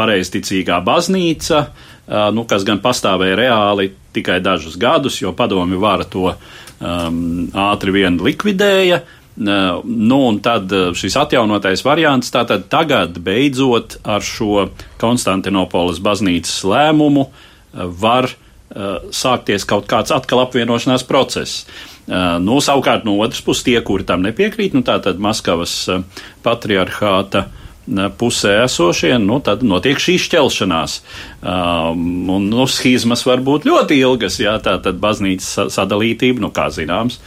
pareizticīgā 0.00 0.80
baznīca, 0.84 1.64
nu, 2.34 2.44
kas 2.48 2.64
gan 2.68 2.80
pastāvēja 2.82 3.38
reāli 3.40 3.90
tikai 4.14 4.40
dažus 4.44 4.76
gadus, 4.80 5.20
jo 5.22 5.32
padomi 5.36 5.78
vara 5.80 6.06
to 6.08 6.30
um, 6.32 7.22
ātri 7.68 7.94
vien 8.00 8.20
likvidēja. 8.20 9.02
Nu, 9.40 10.16
un 10.26 10.40
tad 10.44 10.72
šis 10.98 11.14
atjaunotais 11.16 11.80
variants, 11.86 12.32
tātad 12.34 12.66
tagad 12.68 13.14
beidzot 13.24 14.00
ar 14.04 14.24
šo 14.26 14.66
Konstantinopolis 15.00 16.02
baznīcas 16.04 16.58
lēmumu 16.68 17.22
uh, 17.24 17.46
var 17.72 18.30
uh, 18.30 18.98
sākties 19.14 19.66
kaut 19.68 19.88
kāds 19.90 20.12
atkal 20.14 20.44
apvienošanās 20.44 21.06
process. 21.08 21.64
Uh, 22.10 22.38
nu, 22.42 22.58
savukārt 22.64 23.06
no 23.06 23.18
otras 23.22 23.42
puses 23.46 23.66
tie, 23.66 23.78
kuri 23.86 24.06
tam 24.08 24.24
nepiekrīt, 24.26 24.74
nu, 24.74 24.82
tātad 24.86 25.20
Maskavas 25.22 25.74
uh, 25.92 26.04
patriarchāta 26.44 27.48
pusē 27.90 28.64
esošie, 28.64 29.16
nu, 29.18 29.40
tad 29.42 29.64
notiek 29.66 29.98
šī 29.98 30.16
šķelšanās. 30.22 31.00
Um, 31.42 32.28
un 32.30 32.50
nu, 32.50 32.66
schizmas 32.70 33.24
var 33.26 33.42
būt 33.42 33.66
ļoti 33.66 33.98
ilgas, 33.98 34.38
jā, 34.42 34.54
tā 34.62 34.76
tad 34.82 35.00
baznīcas 35.02 35.72
sadalītība, 35.74 36.42
nu, 36.44 36.52
kā 36.54 36.68
zināms, 36.70 37.18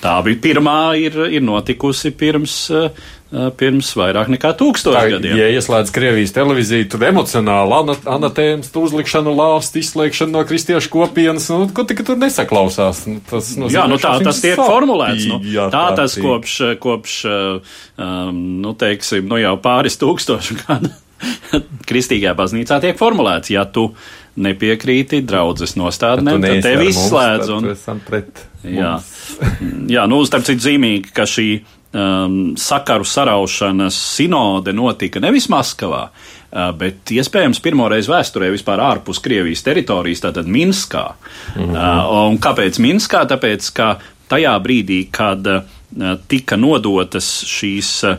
tā 0.00 0.14
bija 0.24 0.40
pirmā, 0.40 0.80
ir, 1.00 1.18
ir 1.28 1.44
notikusi 1.44 2.14
pirms 2.16 2.56
uh, 2.72 2.88
pirms 3.28 3.90
vairāk 3.98 4.30
nekā 4.32 4.54
tūkstoši 4.56 5.12
gadiem. 5.12 5.34
Ja 5.36 5.48
ieslēdz 5.52 5.92
Krievijas 5.92 6.32
televīziju, 6.32 6.86
tad 6.94 7.04
emocionāli 7.10 7.96
anatēmas, 8.08 8.70
uzlikšanu 8.72 9.34
lāst, 9.36 9.76
izslēgšanu 9.76 10.32
no 10.32 10.44
kristiešu 10.48 10.92
kopienas, 10.94 11.50
nu, 11.52 11.66
ko 11.76 11.84
tik 11.88 12.00
tur 12.08 12.16
nesaklausās. 12.20 13.04
Nu, 13.10 13.20
tas, 13.28 13.52
nozīmē, 13.60 13.74
Jā, 13.76 13.84
nu 13.90 14.00
tā 14.00 14.14
tas 14.24 14.40
tiek 14.44 14.56
formulēts. 14.56 15.28
Nu, 15.28 15.42
jā, 15.44 15.68
tā 15.74 15.84
tas 15.98 16.16
kopš, 16.16 16.56
kopš 16.80 17.18
um, 17.28 18.40
nu, 18.64 18.72
teiksim, 18.80 19.28
nu 19.28 19.42
jau 19.42 19.58
pāris 19.60 20.00
tūkstošu 20.00 20.58
gadu. 20.64 20.94
Kristīgajā 21.88 22.32
baznīcā 22.38 22.80
tiek 22.80 22.96
formulēts, 22.96 23.50
ja 23.52 23.66
tu 23.68 23.90
nepiekrīti 24.38 25.20
draudzes 25.26 25.74
nostādnēm, 25.76 26.44
tad 26.44 26.62
tevi 26.64 26.92
izslēdz. 26.92 27.50
Un, 27.56 27.72
pret 28.06 28.44
jā, 28.62 28.92
jā, 29.96 30.04
nu, 30.10 30.22
starp 30.28 30.46
citu 30.48 30.70
zīmīgi, 30.70 31.10
ka 31.12 31.26
šī 31.28 31.48
um, 31.92 32.56
sakaru 32.56 33.04
saraušanas 33.04 33.96
sinode 34.16 34.72
notika 34.72 35.20
nevis 35.20 35.48
Maskavā, 35.52 36.08
uh, 36.08 36.70
bet 36.78 37.12
iespējams 37.14 37.62
pirmoreiz 37.64 38.08
vēsturē 38.10 38.50
vispār 38.54 38.78
ārpus 38.84 39.22
Krievijas 39.24 39.64
teritorijas, 39.66 40.24
tātad 40.26 40.46
Minskā. 40.46 41.06
Mm 41.56 41.64
-hmm. 41.64 41.76
uh, 41.76 41.80
un 42.28 42.38
kāpēc 42.38 42.80
Minskā? 42.82 43.26
Tāpēc, 43.28 43.72
ka 43.72 43.98
tajā 44.28 44.58
brīdī, 44.62 45.08
kad 45.10 45.46
uh, 45.46 45.62
tika 46.28 46.56
nodotas 46.56 47.44
šīs 47.46 48.04
uh, 48.04 48.16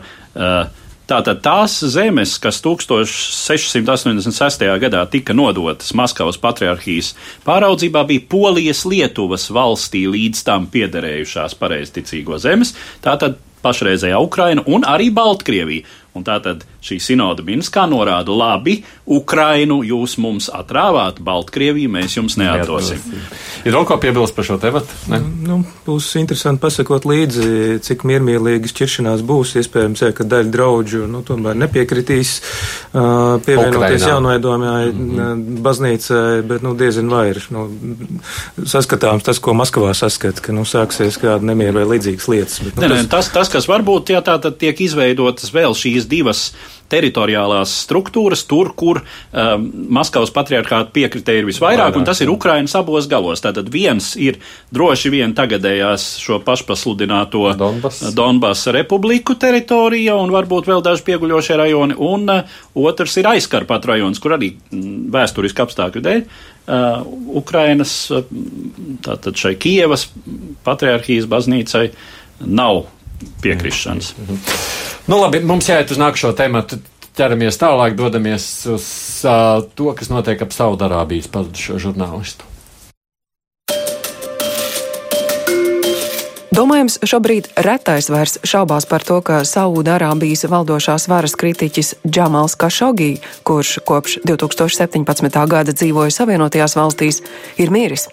Tātad 1.10 1.40
tās 1.42 1.72
zemes, 1.90 2.36
kas 2.38 2.60
1686. 2.62 4.62
gadā 4.78 5.00
tika 5.10 5.34
nodotas 5.34 5.90
Maskavas 5.98 6.38
patriarchijas 6.38 7.16
pāraudzībā, 7.42 8.04
bija 8.06 8.22
Polijas 8.30 8.84
Lietuvas 8.86 9.50
valstī 9.50 10.06
līdz 10.06 10.44
tam 10.46 10.70
piederējušās 10.70 11.58
pareizticīgo 11.58 12.38
zemes. 12.38 12.78
Tātad 13.02 13.42
pašreizējā 13.64 14.20
Ukraina 14.22 14.64
un 14.66 14.86
arī 14.88 15.10
Baltkrievija. 15.14 15.86
Un 16.16 16.24
tātad 16.26 16.64
šī 16.82 16.98
sinoda 17.02 17.44
Minskā 17.46 17.84
norāda, 17.86 18.34
labi, 18.34 18.80
Ukrainu 19.06 19.80
jūs 19.86 20.16
mums 20.18 20.48
atrāvāt, 20.50 21.20
Baltkrieviju 21.22 21.90
mēs 21.92 22.16
jums 22.16 22.34
neatdosim. 22.40 22.98
Ir 23.64 23.76
vēl 23.76 23.84
ko 23.86 23.98
piebilst 24.00 24.34
par 24.34 24.46
šo 24.46 24.56
tematu? 24.60 24.96
Ne? 25.12 25.20
Nu, 25.46 25.60
būs 25.86 26.08
interesanti 26.20 26.62
pasakot 26.62 27.04
līdzi, 27.08 27.78
cik 27.84 28.02
miermīlīgas 28.08 28.72
šķiršanās 28.72 29.24
būs. 29.26 29.54
Iespējams, 29.60 30.02
jā, 30.02 30.10
ka 30.16 30.26
daļa 30.26 30.52
draudžu 30.54 31.04
nu, 31.10 31.20
tomēr 31.26 31.58
nepiekritīs 31.60 32.32
uh, 32.40 33.36
pievienoties 33.44 34.06
jaunveidojumai 34.08 34.90
mm 34.90 35.10
-hmm. 35.10 35.60
baznīcai, 35.66 36.42
bet 36.48 36.64
nu, 36.66 36.74
diezin 36.78 37.10
vai 37.12 37.28
ir 37.34 37.42
nu, 37.54 37.66
saskatāms 38.64 39.26
tas, 39.26 39.38
ko 39.38 39.54
Maskavā 39.54 39.92
saskata, 39.94 40.40
ka 40.40 40.52
nu, 40.56 40.64
sāksies 40.64 41.20
kāda 41.20 41.44
nemiera 41.52 41.80
vai 41.80 41.86
līdzīgas 41.96 42.28
lietas. 42.32 42.60
Bet, 42.64 42.76
nu, 42.76 42.82
ne, 42.82 42.88
tas... 42.88 43.02
Ne, 43.02 43.08
tas, 43.08 43.32
tas, 43.34 43.52
kas 43.52 43.68
varbūt, 43.68 44.14
ja 44.14 44.24
tā 44.24 44.38
tad 44.40 44.56
tiek 44.60 44.80
izveidotas 44.80 45.52
vēl 45.52 45.76
šīs 45.76 45.99
šīs 46.00 46.08
divas 46.08 46.50
teritoriālās 46.90 47.70
struktūras, 47.84 48.42
tur, 48.50 48.72
kur 48.74 48.98
um, 48.98 49.66
Maskavas 49.94 50.32
patriarchāta 50.34 50.90
piekritēji 50.90 51.44
ir 51.44 51.46
visvairāk, 51.46 51.94
un 51.94 52.04
tas 52.08 52.18
ir 52.20 52.32
Ukrainas 52.32 52.74
abos 52.74 53.06
galos. 53.06 53.38
Tātad 53.44 53.70
viens 53.70 54.16
ir 54.18 54.40
droši 54.74 55.12
vien 55.14 55.34
tagadējās 55.38 56.18
šo 56.18 56.40
pašpasludināto 56.42 57.44
Donbas. 57.54 58.02
Donbasa 58.16 58.74
republiku 58.74 59.38
teritorija, 59.38 60.18
un 60.18 60.34
varbūt 60.34 60.66
vēl 60.66 60.82
daži 60.82 61.06
pieguļošie 61.12 61.60
rajoni, 61.62 61.94
un 61.94 62.26
uh, 62.26 62.60
otrs 62.74 63.20
ir 63.22 63.30
aizkarpat 63.36 63.86
rajons, 63.92 64.18
kur 64.18 64.34
arī 64.34 64.56
mm, 64.56 65.10
vēsturiski 65.14 65.62
apstākļu 65.62 66.06
dēļ. 66.10 66.24
Uh, 66.70 67.04
Ukrainas, 67.38 68.00
uh, 68.10 68.26
tātad 69.06 69.38
šai 69.38 69.54
Kievas 69.62 70.10
patriarchijas 70.66 71.30
baznīcai 71.30 71.92
nav 72.50 72.88
piekrišanas. 73.42 74.14
Mm 74.18 74.26
-hmm. 74.26 74.38
Nu, 75.06 75.20
labi, 75.20 75.40
mums 75.40 75.68
jāiet 75.68 75.90
uz 75.90 75.98
nākamo 75.98 76.32
tēmu. 76.32 76.62
Ķeramies 77.16 77.58
tālāk, 77.58 77.94
dodamies 77.94 78.66
uz 78.66 78.84
uh, 79.24 79.64
to, 79.74 79.92
kas 79.94 80.08
notiek 80.08 80.42
ap 80.42 80.52
Saudārābijas 80.54 81.28
pazudušo 81.28 81.78
žurnālistu. 81.78 82.44
Domājams, 86.50 86.98
šobrīd 87.06 87.46
retais 87.64 88.08
vairs 88.10 88.38
šaubās 88.44 88.84
par 88.84 89.04
to, 89.06 89.20
ka 89.24 89.38
Saudārābijas 89.48 90.44
valdošās 90.50 91.06
varas 91.08 91.32
kritiķis 91.38 91.94
Džamals 92.04 92.56
Kašogī, 92.60 93.14
kurš 93.48 93.78
kopš 93.86 94.18
2017. 94.26 95.38
gada 95.48 95.72
dzīvoja 95.72 96.10
Savienotajās 96.10 96.76
valstīs, 96.76 97.22
ir 97.56 97.70
miris. 97.70 98.08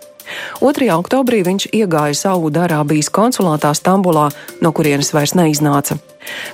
2. 0.61 0.89
oktobrī 0.97 1.43
viņš 1.47 1.69
iegāja 1.75 2.17
Saudārābijas 2.17 3.11
konsulātā 3.13 3.73
Stambulā, 3.77 4.29
no 4.61 4.73
kurienes 4.75 5.13
vairs 5.15 5.35
neiznāca. 5.37 5.99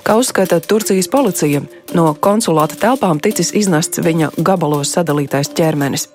Kā 0.04 0.14
uzskata 0.18 0.60
Turcijas 0.60 1.08
policija, 1.10 1.62
no 1.94 2.04
konsulāta 2.20 2.76
telpām 2.78 3.20
ticis 3.22 3.52
iznests 3.56 3.98
viņa 4.04 4.30
gabalos 4.46 4.92
sadalītais 4.94 5.50
ķermenis. 5.56 6.06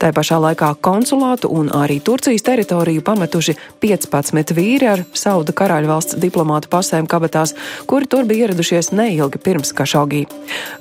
Tā 0.00 0.10
pašā 0.16 0.38
laikā 0.42 0.72
konsulātu 0.84 1.50
un 1.52 1.70
arī 1.72 1.98
Turcijas 2.04 2.44
teritoriju 2.46 3.04
pametuši 3.06 3.56
15 3.84 4.52
vīri 4.56 4.90
ar 4.90 5.04
Sauda 5.16 5.54
karaļvalsts 5.56 6.18
diplomātu 6.22 6.70
pasēm 6.72 7.08
kabatās, 7.08 7.54
kuri 7.86 8.10
tur 8.10 8.28
bija 8.28 8.46
ieradušies 8.46 8.92
neilgi 8.92 9.40
pirms 9.40 9.72
Kašogī. 9.76 10.26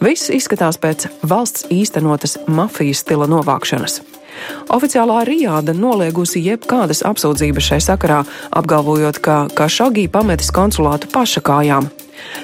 Viss 0.03 0.33
izskatās 0.33 0.81
pēc 0.81 1.07
valsts 1.23 1.67
īstenotas 1.71 2.39
mafijas 2.47 3.05
stila 3.05 3.29
novākšanas. 3.31 4.01
Oficiālā 4.75 5.21
Rijāda 5.27 5.75
noliegusi 5.77 6.43
jebkādas 6.45 7.03
apsūdzības 7.07 7.69
šai 7.71 7.81
sakarā, 7.83 8.23
apgalvojot, 8.55 9.21
ka 9.21 9.45
Kašogī 9.55 10.07
pametis 10.11 10.51
konsulātu 10.55 11.11
paša 11.13 11.45
kājām. 11.45 11.91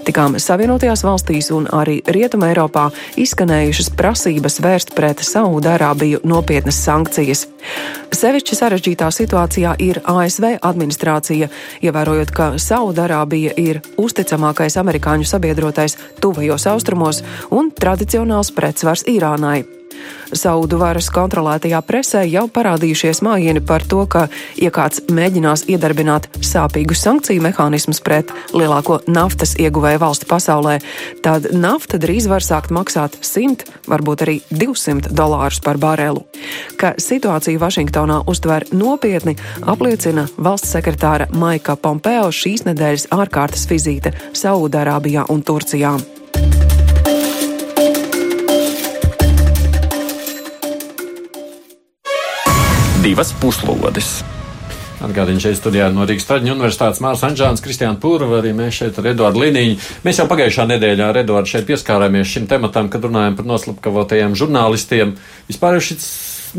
Tikām 0.05 0.37
Savienotajās 0.39 1.03
valstīs 1.05 1.49
un 1.53 1.67
arī 1.75 1.99
Rietuma 2.15 2.49
Eiropā 2.51 2.87
izskanējušas 3.21 3.91
prasības 3.97 4.59
vērst 4.63 4.93
pret 4.97 5.23
Saudārābiju 5.25 6.21
nopietnas 6.27 6.79
sankcijas. 6.85 7.45
Sevišķi 8.15 8.57
sarežģītā 8.57 9.09
situācijā 9.15 9.75
ir 9.83 10.01
ASV 10.09 10.55
administrācija, 10.57 11.49
ievērojot, 11.81 12.33
ka 12.35 12.53
Saudārābija 12.61 13.55
ir 13.61 13.81
uzticamākais 14.01 14.79
amerikāņu 14.81 15.27
sabiedrotais 15.27 15.97
tuvajos 16.21 16.67
austrumos 16.71 17.21
un 17.51 17.71
tradicionāls 17.75 18.53
pretsvars 18.55 19.07
Irānai. 19.09 19.80
Saudu 20.31 20.77
varas 20.79 21.09
kontrolētajā 21.11 21.81
presē 21.83 22.21
jau 22.29 22.45
parādījušies 22.51 23.19
mājiņi 23.25 23.63
par 23.67 23.83
to, 23.87 24.05
ka, 24.07 24.27
ja 24.59 24.71
kāds 24.73 25.03
mēģinās 25.11 25.65
iedarbināt 25.71 26.29
sāpīgus 26.45 27.03
sankciju 27.03 27.43
mehānismus 27.43 27.99
pret 28.03 28.31
lielāko 28.55 29.01
naftas 29.11 29.57
ieguvēju 29.59 30.01
valsti 30.01 30.29
pasaulē, 30.29 30.77
tad 31.25 31.49
nafta 31.55 31.99
drīz 32.01 32.29
var 32.31 32.45
sākt 32.45 32.71
maksāt 32.71 33.17
100, 33.19 33.67
varbūt 33.91 34.25
arī 34.25 34.37
200 34.51 35.11
dolārus 35.17 35.59
par 35.63 35.81
barelu. 35.81 36.23
Ka 36.79 36.93
situāciju 37.01 37.59
Vašingtonā 37.61 38.21
uztver 38.31 38.67
nopietni, 38.71 39.35
apliecina 39.67 40.27
valsts 40.37 40.71
sekretāra 40.75 41.27
Maika 41.35 41.75
Pompeo 41.75 42.31
šīs 42.31 42.65
nedēļas 42.69 43.09
ārkārtas 43.11 43.67
vizīte 43.71 44.15
Saudārābijā 44.31 45.27
un 45.29 45.43
Turcijā. 45.43 45.97
Divas 53.01 53.31
puslodes. 53.41 54.19
Atgādījums 55.01 55.41
šeit 55.41 55.57
studijā 55.57 55.87
no 55.89 56.03
Rīgas 56.05 56.27
Traģiņu 56.29 56.53
universitātes 56.53 56.99
Mārs 57.01 57.23
Anģāns, 57.25 57.63
Kristiāna 57.65 57.97
Pūrava, 58.01 58.37
arī 58.37 58.51
mēs 58.53 58.77
šeit 58.77 58.99
ar 59.01 59.07
Eduardu 59.09 59.41
Liniņu. 59.41 59.79
Mēs 60.05 60.19
jau 60.21 60.27
pagājušā 60.29 60.67
nedēļā 60.69 61.07
ar 61.09 61.19
Eduardu 61.23 61.49
šeit 61.49 61.65
pieskārāmies 61.69 62.29
šim 62.29 62.45
tematam, 62.51 62.91
kad 62.93 63.07
runājam 63.07 63.39
par 63.39 63.47
noslapkavotajiem 63.49 64.35
žurnālistiem. 64.37 65.15
Vispār 65.49 65.79
jau 65.79 65.85
šis 65.87 66.05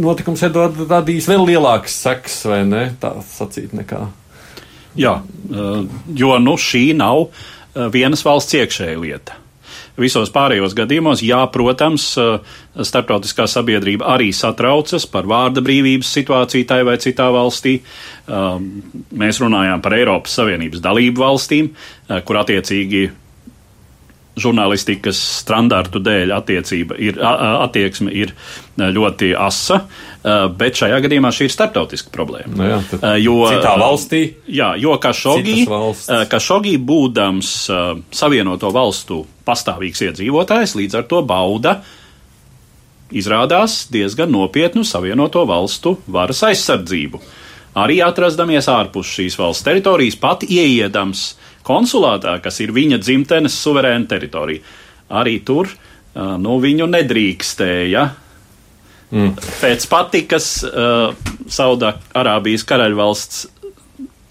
notikums 0.03 0.43
Eduardu 0.49 0.89
radīs 0.91 1.31
vēl 1.31 1.47
lielāks 1.53 1.95
seks, 2.09 2.41
vai 2.51 2.65
ne? 2.67 2.89
Tā 3.03 3.15
sacīt 3.29 3.77
nekā. 3.79 4.03
Jā, 4.99 5.21
eh, 5.23 6.03
jo 6.25 6.35
nu 6.43 6.57
šī 6.59 6.89
nav 6.99 7.29
eh, 7.29 7.87
vienas 7.95 8.27
valsts 8.27 8.59
iekšēja 8.59 8.99
lieta. 8.99 9.42
Visos 10.01 10.31
pārējos 10.33 10.73
gadījumos, 10.77 11.21
jā, 11.21 11.43
protams, 11.53 12.07
eh, 12.17 12.39
starptautiskā 12.81 13.45
sabiedrība 13.45 14.07
arī 14.15 14.31
satraucas 14.33 15.05
par 15.07 15.29
vārda 15.29 15.61
brīvības 15.61 16.09
situāciju 16.17 16.67
tai 16.67 16.83
vai 16.89 16.97
citā 16.97 17.29
valstī. 17.33 17.81
Um, 18.27 18.83
mēs 19.13 19.41
runājām 19.43 19.83
par 19.83 19.93
Eiropas 19.93 20.33
Savienības 20.39 20.81
dalību 20.81 21.19
valstīm, 21.21 21.71
eh, 22.09 22.21
kur 22.25 22.37
attiecīgi 22.37 23.11
žurnālistikas 24.41 25.19
standartu 25.43 26.01
dēļ 26.01 26.31
attiecība 26.33 26.97
ir, 26.97 27.19
attieksme 27.21 28.13
ir 28.17 28.33
ļoti 28.81 29.35
asa, 29.37 29.83
bet 30.57 30.79
šajā 30.81 31.03
gadījumā 31.05 31.33
šī 31.37 31.51
ir 31.51 31.53
starptautiska 31.53 32.13
problēma. 32.15 32.53
Nu 32.57 32.71
jā, 32.71 32.79
jo, 33.21 33.37
citā 33.53 33.75
valstī? 33.81 34.23
Jā, 34.49 34.73
jo 34.81 34.97
Kašogi, 35.03 35.67
Kašogi 36.33 36.79
būdams 36.81 37.53
Savienoto 38.15 38.73
valstu 38.73 39.21
pastāvīgs 39.45 40.07
iedzīvotājs, 40.09 40.79
līdz 40.81 41.03
ar 41.03 41.07
to 41.11 41.21
bauda 41.29 41.77
izrādās 43.13 43.83
diezgan 43.93 44.33
nopietnu 44.33 44.87
Savienoto 44.89 45.45
valstu 45.45 45.99
varas 46.09 46.41
aizsardzību. 46.49 47.21
Arī 47.77 48.03
atrastamies 48.05 48.67
ārpus 48.69 49.09
šīs 49.17 49.37
valsts 49.41 49.65
teritorijas, 49.65 50.17
pat 50.21 50.43
ieiedams 50.45 51.35
konsulātā, 51.67 52.39
kas 52.43 52.61
ir 52.65 52.75
viņa 52.75 53.01
dzimtenes 53.03 53.57
suverēna 53.63 54.09
teritorija. 54.11 54.65
Arī 55.13 55.39
tur 55.47 55.71
nu, 56.15 56.59
viņu 56.61 56.89
nedrīkstēja 56.91 58.11
Mm. 59.13 59.35
Pēc 59.61 59.85
patikas 59.93 60.47
uh, 60.65 61.13
Saudārābijas 61.53 62.65
karaļvalsts 62.65 63.43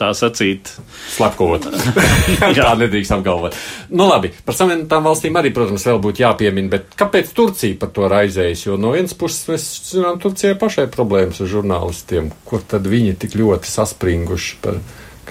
tā 0.02 0.10
sacīt. 0.18 0.72
Slepkavot. 1.14 1.68
tā 2.58 2.72
nedrīkst 2.80 3.14
apgalvot. 3.14 3.58
Nu, 3.94 4.08
labi, 4.10 4.32
par 4.48 4.58
savienotām 4.58 5.06
valstīm 5.06 5.38
arī, 5.38 5.52
protams, 5.54 5.86
vēl 5.86 6.02
būtu 6.02 6.24
jāpiemina, 6.24 6.72
bet 6.74 6.98
kāpēc 6.98 7.30
Turcija 7.38 7.78
par 7.78 7.92
to 7.94 8.10
raizējas? 8.10 8.66
Jo 8.66 8.80
no 8.82 8.96
vienas 8.96 9.14
puses 9.18 9.46
mēs 9.52 9.68
zinām, 9.92 10.18
Turcijai 10.24 10.58
pašai 10.62 10.88
problēmas 10.90 11.44
ar 11.46 11.52
žurnālistiem, 11.54 12.32
kur 12.50 12.66
tad 12.66 12.90
viņi 12.90 13.20
tik 13.22 13.38
ļoti 13.38 13.70
saspringuši 13.70 14.58
par 14.66 14.82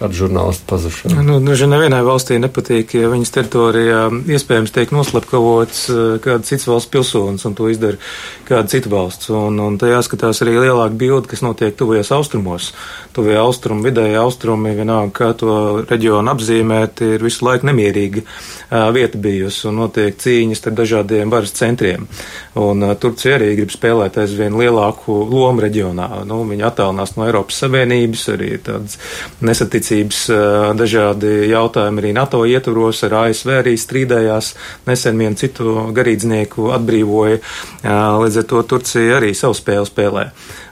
kādu 0.01 0.17
žurnālistu 0.17 0.65
pazušanu. 0.71 1.23
Nu, 1.27 1.37
nu, 1.45 1.53
nevienai 1.53 2.01
valstī 2.07 2.39
nepatīk, 2.41 2.95
ja 2.97 3.11
viņas 3.13 3.35
teritorijā 3.35 4.01
iespējams 4.33 4.73
tiek 4.73 4.93
noslapkavots 4.97 5.83
eh, 5.93 5.99
kāda 6.25 6.47
cits 6.49 6.65
valsts 6.71 6.91
pilsonis, 6.93 7.45
un 7.45 7.57
to 7.59 7.69
izdara 7.69 8.01
kāda 8.49 8.73
cita 8.73 8.93
valsts. 8.93 9.29
Un, 9.37 9.61
un 9.61 9.77
te 9.81 9.91
jāskatās 9.91 10.41
arī 10.45 10.57
lielāka 10.57 10.97
bilde, 10.97 11.29
kas 11.29 11.45
notiek 11.45 11.77
tuvajos 11.77 12.13
austrumos. 12.17 12.71
Tuvie 13.17 13.37
austrumi, 13.41 13.85
vidēji 13.91 14.17
austrumi, 14.21 14.73
vienalga, 14.79 15.13
kā 15.21 15.31
to 15.37 15.53
reģionu 15.85 16.33
apzīmēt, 16.33 17.05
ir 17.05 17.27
visu 17.27 17.45
laiku 17.45 17.69
nemierīga 17.69 18.23
uh, 18.25 18.89
vieta 18.95 19.21
bijusi, 19.21 19.67
un 19.69 19.83
notiek 19.83 20.17
cīņas 20.21 20.65
ar 20.71 20.77
dažādiem 20.81 21.33
varas 21.33 21.53
centriem. 21.59 22.07
Un 22.61 22.87
uh, 22.87 22.95
Turcija 23.01 23.37
arī 23.37 23.53
grib 23.59 23.75
spēlēt 23.75 24.21
aizvien 24.23 24.57
lielāku 24.57 25.19
lomu 25.31 25.67
reģionā. 25.67 26.09
Nu, 26.31 26.41
viņi 26.49 26.67
attālinās 26.71 27.17
no 27.19 27.27
Eiropas 27.27 27.61
Savienības, 27.65 28.27
arī 28.37 28.55
tādas 28.65 28.99
nesaticības 29.45 29.90
aizsardzības 29.91 30.77
dažādi 30.79 31.51
jautājumi 31.51 32.01
arī 32.01 32.13
NATO 32.15 32.45
ietvaros, 32.47 33.03
ar 33.05 33.27
ASV 33.27 33.51
arī 33.59 33.75
strīdējās, 33.79 34.55
nesen 34.87 35.19
vienu 35.19 35.37
citu 35.37 35.91
garīdznieku 35.93 36.71
atbrīvoja, 36.77 37.41
līdz 38.23 38.39
ar 38.39 38.47
to 38.47 38.63
Turcija 38.63 39.19
arī 39.19 39.35
savu 39.35 39.55
spēli 39.55 39.87
spēlē. 39.87 40.31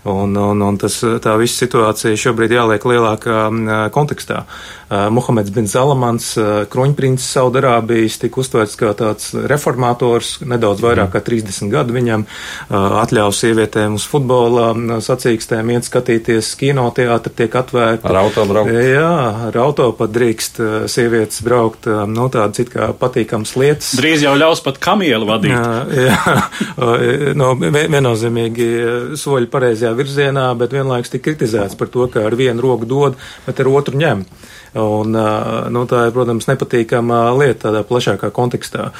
Un, 0.08 0.36
un, 0.36 0.62
un 0.62 0.78
tas, 0.78 1.00
tā 1.20 1.34
visa 1.36 1.64
situācija 1.64 2.16
šobrīd 2.16 2.54
jāliek 2.54 2.84
lielākā 2.86 3.48
kontekstā. 3.92 4.44
Muhameds 4.88 5.52
bin 5.52 5.66
Zalamans, 5.68 6.30
kroņprincis 6.72 7.26
Saudarābijas, 7.36 8.18
tika 8.22 8.40
uztverts 8.40 8.76
kā 8.80 8.94
tāds 8.96 9.34
reformators, 9.50 10.38
nedaudz 10.48 10.80
vairāk 10.84 11.12
kā 11.12 11.22
30 11.24 11.68
gadu 11.72 11.96
viņam, 11.96 12.24
atļaus 12.70 13.42
sievietēm 13.44 13.98
uz 13.98 14.06
futbola 14.08 14.70
sacīkstēm 15.04 15.74
iet 15.74 15.88
skatīties, 15.88 16.54
kinoteātri 16.60 17.34
tiek 17.42 17.58
atvērti. 17.60 18.08
Ar 18.08 18.20
auto 18.22 18.46
braukt? 18.48 18.72
Jā, 18.72 19.12
ar 19.50 19.60
auto 19.60 19.90
pat 19.98 20.14
drīkst 20.14 20.62
sievietes 20.88 21.44
braukt, 21.44 21.88
nu 21.88 22.28
tādas 22.32 22.64
it 22.64 22.72
kā 22.72 22.88
patīkams 22.96 23.54
lietas. 23.60 23.92
Drīz 24.00 24.24
jau 24.24 24.34
ļaus 24.40 24.64
pat 24.64 24.80
kamielu 24.82 25.28
vadīt. 25.28 25.52
Jā, 25.52 26.08
jā 26.08 27.34
no, 27.36 27.52
viennozīmīgi 27.60 28.68
soļi 29.20 29.50
pareizajā 29.52 29.92
virzienā, 29.98 30.48
bet 30.58 30.72
vienlaikus 30.76 31.12
tika 31.12 31.28
kritizēts 31.30 31.76
par 31.78 31.92
to, 31.92 32.08
ka 32.12 32.24
ar 32.28 32.36
vienu 32.38 32.64
roku 32.64 32.88
dod, 32.88 33.18
bet 33.46 33.60
ar 33.60 33.70
otru 33.72 34.00
ņem. 34.00 34.24
Un, 34.76 35.16
nu, 35.72 35.84
tā 35.88 36.04
ir, 36.08 36.12
protams, 36.12 36.48
nepatīkama 36.50 37.20
lieta 37.38 37.68
tādā 37.68 37.80
plašākā 37.88 38.28
kontekstā. 38.34 38.90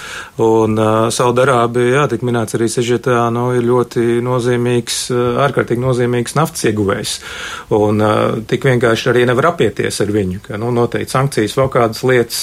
Un 0.40 0.78
Saudarābija, 1.12 1.94
jā, 1.98 2.04
tik 2.12 2.24
minēts 2.26 2.56
arī 2.56 2.70
sežetā, 2.72 3.26
nu, 3.34 3.50
ir 3.56 3.66
ļoti 3.68 4.22
nozīmīgs, 4.24 5.00
ārkārtīgi 5.44 5.82
nozīmīgs 5.82 6.36
naftas 6.38 6.68
ieguvējs. 6.70 7.14
Un 7.76 8.00
tik 8.48 8.64
vienkārši 8.68 9.12
arī 9.12 9.26
nevar 9.28 9.52
apieties 9.52 10.00
ar 10.04 10.12
viņu, 10.14 10.40
ka, 10.46 10.60
nu, 10.60 10.72
noteikti 10.74 11.12
sankcijas 11.12 11.56
vēl 11.58 11.70
kādas 11.74 12.04
lietas, 12.08 12.40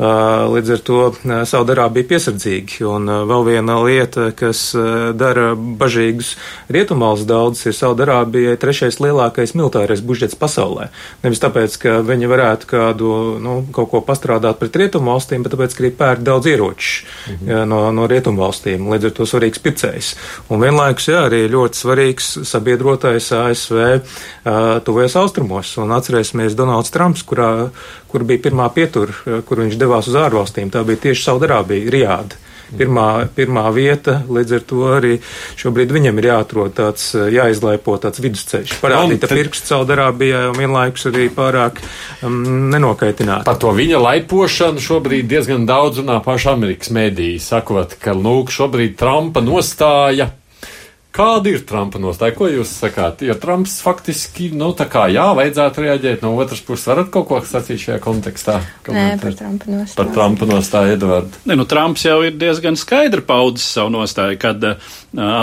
līdz 0.00 0.74
ar 0.76 0.84
to 0.88 1.02
Saudarābija 1.50 2.08
piesardzīgi. 2.14 2.80
Un 2.88 3.10
vēl 3.28 3.46
viena 3.50 3.78
lieta, 3.84 4.30
kas 4.36 4.70
dara 5.18 5.52
bažīgus 5.54 6.34
rietumvalsts 6.72 7.28
daudz, 7.28 7.66
ir 7.68 7.76
Saudarābijai 7.76 8.56
trešais 8.60 9.00
lielākais 9.02 9.54
militārais 9.58 10.02
budžets 10.04 10.38
pasaulē. 10.38 10.88
Nevis 11.24 11.42
tāpēc, 11.42 11.76
ka 11.82 11.98
viņi 12.06 12.30
varētu 12.30 12.53
varētu 12.54 12.68
kādu, 12.70 13.08
nu, 13.42 13.64
kaut 13.74 13.90
ko 13.90 14.00
pastrādāt 14.04 14.58
pret 14.58 14.76
rietumu 14.76 15.12
valstīm, 15.12 15.42
bet 15.42 15.52
tāpēc, 15.54 15.74
ka 15.74 15.82
arī 15.82 15.90
pērk 15.98 16.22
daudz 16.24 16.46
ieroču 16.46 17.04
mhm. 17.32 17.50
jā, 17.50 17.64
no, 17.66 17.80
no 17.92 18.06
rietumu 18.06 18.42
valstīm, 18.42 18.88
līdz 18.90 19.10
ar 19.10 19.14
to 19.16 19.26
svarīgs 19.26 19.62
pircējs. 19.64 20.14
Un 20.50 20.62
vienlaikus, 20.62 21.08
jā, 21.08 21.24
arī 21.28 21.44
ļoti 21.50 21.80
svarīgs 21.80 22.30
sabiedrotais 22.46 23.30
ASV 23.34 23.76
uh, 23.82 24.80
tuvies 24.84 25.16
austrumos. 25.16 25.74
Un 25.82 25.94
atcerēsimies 25.96 26.56
Donalds 26.56 26.92
Trumps, 26.94 27.24
kurā, 27.26 27.70
kur 28.08 28.24
bija 28.24 28.46
pirmā 28.46 28.70
pietura, 28.74 29.42
kur 29.46 29.64
viņš 29.64 29.78
devās 29.80 30.08
uz 30.10 30.18
ārvalstīm. 30.20 30.70
Tā 30.72 30.84
bija 30.86 31.08
tieši 31.08 31.26
Saudarābija, 31.28 31.90
Riāda 31.94 32.42
pirmā, 32.78 33.08
pirmā 33.36 33.64
vieta. 33.74 34.20
Līdz 34.28 34.56
ar 34.58 34.64
to 34.70 34.82
arī 34.96 35.14
šobrīd 35.60 35.94
viņam 35.94 36.20
ir 36.20 36.30
jāatrod 36.30 36.76
tāds, 36.76 37.10
jāizlaipo 37.14 37.96
tāds 38.02 38.22
vidusceļš. 38.24 38.76
Parādīt 38.82 39.26
pirksts 39.30 39.72
Saudarābijā 39.72 40.46
un 40.50 40.58
vienlaikus 40.58 41.08
arī 41.10 41.28
pārāk 41.34 41.80
um, 42.26 42.40
nenokaitināt. 42.74 43.46
Par 43.48 43.58
to 43.62 43.74
viņa 43.76 44.02
laipošanu 44.02 44.82
šobrīd 44.84 45.28
diezgan 45.30 45.66
daudz 45.68 46.02
runā 46.02 46.20
paši 46.24 46.52
Amerikas 46.54 46.94
mēdīji, 46.94 47.42
sakot, 47.42 47.98
ka, 48.00 48.16
lūk, 48.16 48.54
šobrīd 48.54 48.98
Trumpa 49.00 49.44
nostāja 49.44 50.32
Kāda 51.14 51.46
ir 51.46 51.60
Trumpa 51.62 52.00
nostāja? 52.02 52.34
Ko 52.34 52.48
jūs 52.50 52.72
sakāt? 52.74 53.20
Jo 53.22 53.36
Trumps 53.38 53.76
faktiski, 53.84 54.48
nu, 54.58 54.72
tā 54.74 54.88
kā 54.90 55.04
jā, 55.14 55.28
vajadzētu 55.38 55.84
reaģēt, 55.84 56.24
no 56.26 56.32
otras 56.42 56.62
puses 56.66 56.88
varat 56.90 57.12
kaut 57.14 57.28
ko 57.28 57.38
sacīt 57.46 57.84
šajā 57.84 57.98
kontekstā? 58.02 58.56
Nē, 58.90 59.04
par 59.22 59.36
Trumpa 59.38 59.70
nostāju. 59.70 59.98
Par 60.00 60.10
Trumpa 60.16 60.48
nostāju, 60.50 60.96
Edvard. 60.96 61.38
Ne, 61.46 61.54
nu, 61.60 61.68
Trumps 61.70 62.02
jau 62.08 62.18
ir 62.26 62.34
diezgan 62.40 62.74
skaidri 62.80 63.22
paudzis 63.22 63.68
savu 63.76 63.94
nostāju, 63.94 64.40
kad 64.42 64.66
uh, 64.72 64.90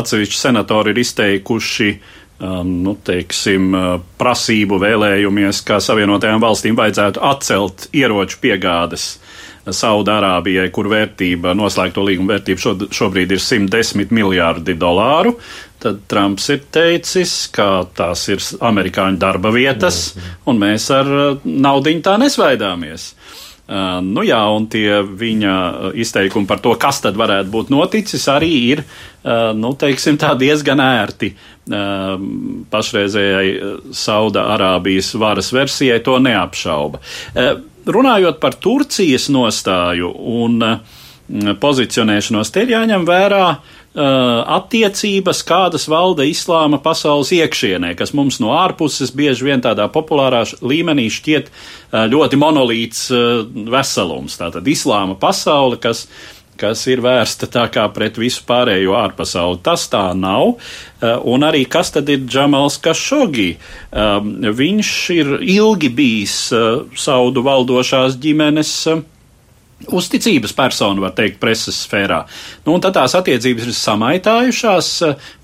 atsevišķi 0.01 0.41
senatori 0.41 0.91
ir 0.91 0.99
izteikuši 1.05 1.89
uh, 1.95 2.59
nu, 2.67 2.97
teiksim, 3.07 3.71
uh, 3.71 3.93
prasību 4.19 4.81
vēlējumies, 4.83 5.63
ka 5.71 5.79
Savienotajām 5.79 6.43
valstīm 6.43 6.75
vajadzētu 6.83 7.23
atcelt 7.31 7.87
ieroču 7.95 8.43
piegādes 8.43 9.13
Saudārābijai, 9.61 10.69
kur 10.73 10.89
vērtība, 10.89 11.53
noslēgto 11.57 12.01
līguma 12.05 12.35
vērtība 12.35 12.63
šo, 12.63 12.73
šobrīd 12.89 13.35
ir 13.35 13.41
110 13.43 14.13
miljārdi 14.15 14.73
dolāru. 14.79 15.35
Tad 15.81 16.03
Trumps 16.09 16.49
ir 16.53 16.63
teicis, 16.73 17.35
ka 17.53 17.85
tās 17.97 18.27
ir 18.29 18.41
amerikāņu 18.61 19.21
darba 19.21 19.53
vietas, 19.53 20.15
un 20.49 20.61
mēs 20.61 20.89
ar 20.93 21.09
naudu 21.45 21.93
tā 22.05 22.17
nesvaidāmies. 22.21 23.11
Nu 23.71 24.23
jā, 24.27 24.39
un 24.51 24.65
tie 24.67 24.97
viņa 24.99 25.53
izteikumi 25.95 26.49
par 26.49 26.59
to, 26.59 26.73
kas 26.79 26.99
tad 27.05 27.15
varētu 27.15 27.47
būt 27.53 27.69
noticis, 27.71 28.25
arī 28.27 28.49
ir, 28.73 28.81
nu, 29.55 29.71
teiksim, 29.79 30.17
diezgan 30.19 30.81
ērti 30.83 31.29
pašreizējai 32.73 33.53
Sauda 33.95 34.43
Arābijas 34.57 35.13
varas 35.15 35.53
versijai 35.55 36.01
to 36.03 36.17
neapšauba. 36.19 36.99
Runājot 37.87 38.41
par 38.43 38.59
Turcijas 38.59 39.29
nostāju 39.31 40.11
un 40.19 40.59
pozicionēšanos, 41.61 42.51
te 42.51 42.65
ir 42.65 42.73
jāņem 42.75 43.07
vērā 43.07 43.45
uh, 43.53 43.80
attiecības, 43.95 45.41
kādas 45.43 45.87
valda 45.91 46.23
islāma 46.23 46.79
pasaules 46.79 47.33
iekšienē, 47.35 47.91
kas 47.99 48.13
mums 48.15 48.39
no 48.39 48.53
ārpuses 48.55 49.11
bieži 49.11 49.49
vien 49.49 49.63
tādā 49.63 49.89
populārā 49.91 50.45
līmenī 50.63 51.09
šķiet 51.11 51.49
uh, 51.51 52.05
ļoti 52.07 52.39
monolīts 52.39 53.09
uh, 53.11 53.41
veselums. 53.73 54.37
Tātad 54.39 54.67
islāma 54.71 55.19
pasaule, 55.19 55.79
kas 55.81 56.07
kas 56.61 56.83
ir 56.91 57.01
vērsta 57.01 57.47
tā 57.49 57.63
kā 57.73 57.87
pret 57.89 58.19
visu 58.21 58.43
pārējo 58.45 58.93
ārpasauli. 58.93 59.63
Tas 59.65 59.87
tā 59.89 60.11
nav. 60.13 60.59
Un 61.01 61.45
arī 61.47 61.63
kas 61.65 61.89
tad 61.95 62.09
ir 62.13 62.21
Džamals 62.27 62.77
Kašogi? 62.83 63.55
Viņš 64.61 64.91
ir 65.15 65.31
ilgi 65.41 65.89
bijis 65.89 66.35
saudu 67.01 67.41
valdošās 67.47 68.19
ģimenes. 68.21 68.75
Uzticības 69.89 70.53
persona, 70.53 71.01
var 71.01 71.15
teikt, 71.17 71.39
preses 71.41 71.79
sfērā. 71.85 72.19
Nu, 72.67 72.75
tad 72.83 72.93
tās 72.99 73.15
attiecības 73.17 73.69
ir 73.69 73.77
samaitājušās 73.77 74.91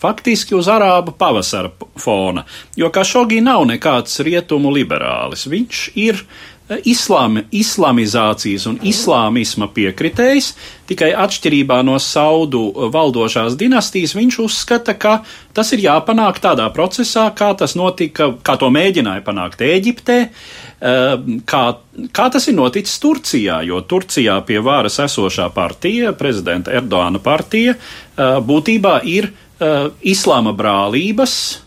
faktiski 0.01 0.55
uz 0.57 0.69
arābu 0.71 1.15
pavasara 1.17 1.71
fona, 1.97 2.45
jo 2.77 2.91
Kašogi 2.93 3.41
nav 3.41 3.65
nekāds 3.69 4.19
rietumu 4.25 4.71
liberālis. 4.75 5.47
Viņš 5.49 5.81
ir 5.97 6.21
islāmi, 6.67 7.45
islamizācijas 7.55 8.65
un 8.67 8.77
islāmisma 8.85 9.69
piekritējs, 9.71 10.49
tikai 10.89 11.13
atšķirībā 11.15 11.79
no 11.87 11.95
saudu 12.03 12.61
valdošās 12.91 13.55
dinastijas 13.59 14.15
viņš 14.17 14.39
uzskata, 14.43 14.95
ka 14.99 15.21
tas 15.55 15.71
ir 15.75 15.85
jāpanāk 15.85 16.41
tādā 16.43 16.67
procesā, 16.75 17.29
kā 17.35 17.53
tas 17.57 17.77
notika, 17.79 18.33
kā 18.43 18.57
to 18.59 18.71
mēģināja 18.73 19.23
panākt 19.25 19.63
Ēģiptē, 19.67 20.17
eh, 20.27 21.29
kā, 21.47 21.63
kā 22.11 22.29
tas 22.33 22.47
ir 22.47 22.57
noticis 22.59 22.99
Turcijā, 23.03 23.61
jo 23.67 23.81
Turcijā 23.81 24.41
pie 24.45 24.59
varas 24.59 24.99
esošā 25.07 25.49
partija, 25.55 26.11
prezidenta 26.13 26.75
Erdoāna 26.75 27.23
partija, 27.23 27.75
eh, 27.75 28.39
būtībā 28.43 28.99
ir 29.07 29.31
eh, 29.57 29.89
islāma 30.03 30.51
brālības, 30.53 31.66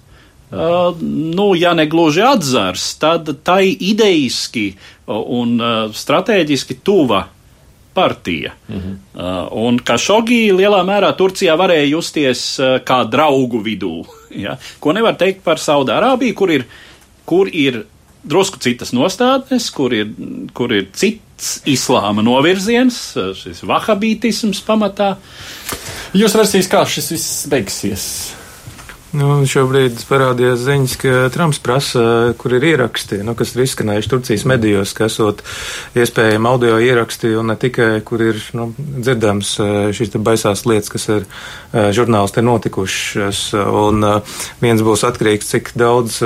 Uh, 0.51 0.97
nu, 1.35 1.53
ja 1.55 1.75
ne 1.79 1.87
gluži 1.87 2.25
atzars, 2.27 2.97
tad 2.99 3.29
tai 3.47 3.69
idejiski 3.71 4.73
un 5.07 5.61
uh, 5.63 5.93
strateģiski 5.95 6.81
tuva 6.83 7.29
partija. 7.95 8.53
Mm 8.69 8.77
-hmm. 8.77 8.97
uh, 9.15 9.49
un 9.53 9.79
Kašogi 9.79 10.53
lielā 10.53 10.83
mērā 10.87 11.13
Turcijā 11.17 11.57
varēja 11.57 11.91
justies 11.91 12.59
uh, 12.59 12.67
kā 12.85 13.05
draugu 13.11 13.63
vidū. 13.63 14.05
Ja? 14.31 14.57
Ko 14.81 14.93
nevar 14.93 15.17
teikt 15.19 15.43
par 15.45 15.59
Saudārābiju, 15.59 16.35
kur 16.35 16.51
ir, 16.51 16.65
kur 17.27 17.49
ir 17.53 17.85
drusku 18.23 18.59
citas 18.59 18.93
nostādnes, 18.93 19.71
kur 19.75 19.95
ir, 19.95 20.07
kur 20.55 20.73
ir 20.73 20.87
cits 20.93 21.63
islāma 21.67 22.23
novirziens, 22.23 23.17
uh, 23.17 23.35
šis 23.35 23.63
vahabītisms 23.63 24.63
pamatā. 24.67 25.17
Jūs 26.15 26.37
versijas, 26.37 26.69
kā 26.69 26.87
šis 26.87 27.11
viss 27.11 27.47
beigsies? 27.47 28.40
Nu, 29.11 29.41
šobrīd 29.43 30.05
parādījās 30.07 30.61
ziņas, 30.63 30.93
ka 31.03 31.13
Trumps 31.35 31.59
prasa, 31.59 32.03
kur 32.39 32.53
ir 32.55 32.63
ieraksti, 32.69 33.17
nu, 33.27 33.33
kas 33.35 33.57
ir 33.57 33.65
izskanējuši 33.65 34.11
Turcijas 34.13 34.45
medijos, 34.47 34.93
ka 34.95 35.09
esot 35.11 35.43
iespējami 35.99 36.47
audio 36.47 36.77
ieraksti 36.79 37.33
un 37.41 37.51
ne 37.51 37.57
tikai, 37.59 37.89
kur 38.07 38.23
ir 38.23 38.39
nu, 38.55 38.69
dzirdams 38.79 39.51
eh, 39.65 39.81
šīs 39.99 40.15
baisās 40.15 40.63
lietas, 40.63 40.93
kas 40.95 41.09
uh, 41.17 41.27
žurnālisti 41.97 42.39
ir 42.39 42.49
notikušas. 42.53 43.43
Un 43.83 44.07
uh, 44.07 44.39
viens 44.63 44.87
būs 44.87 45.03
atkarīgs, 45.11 45.51
cik 45.57 45.75
daudz 45.81 46.23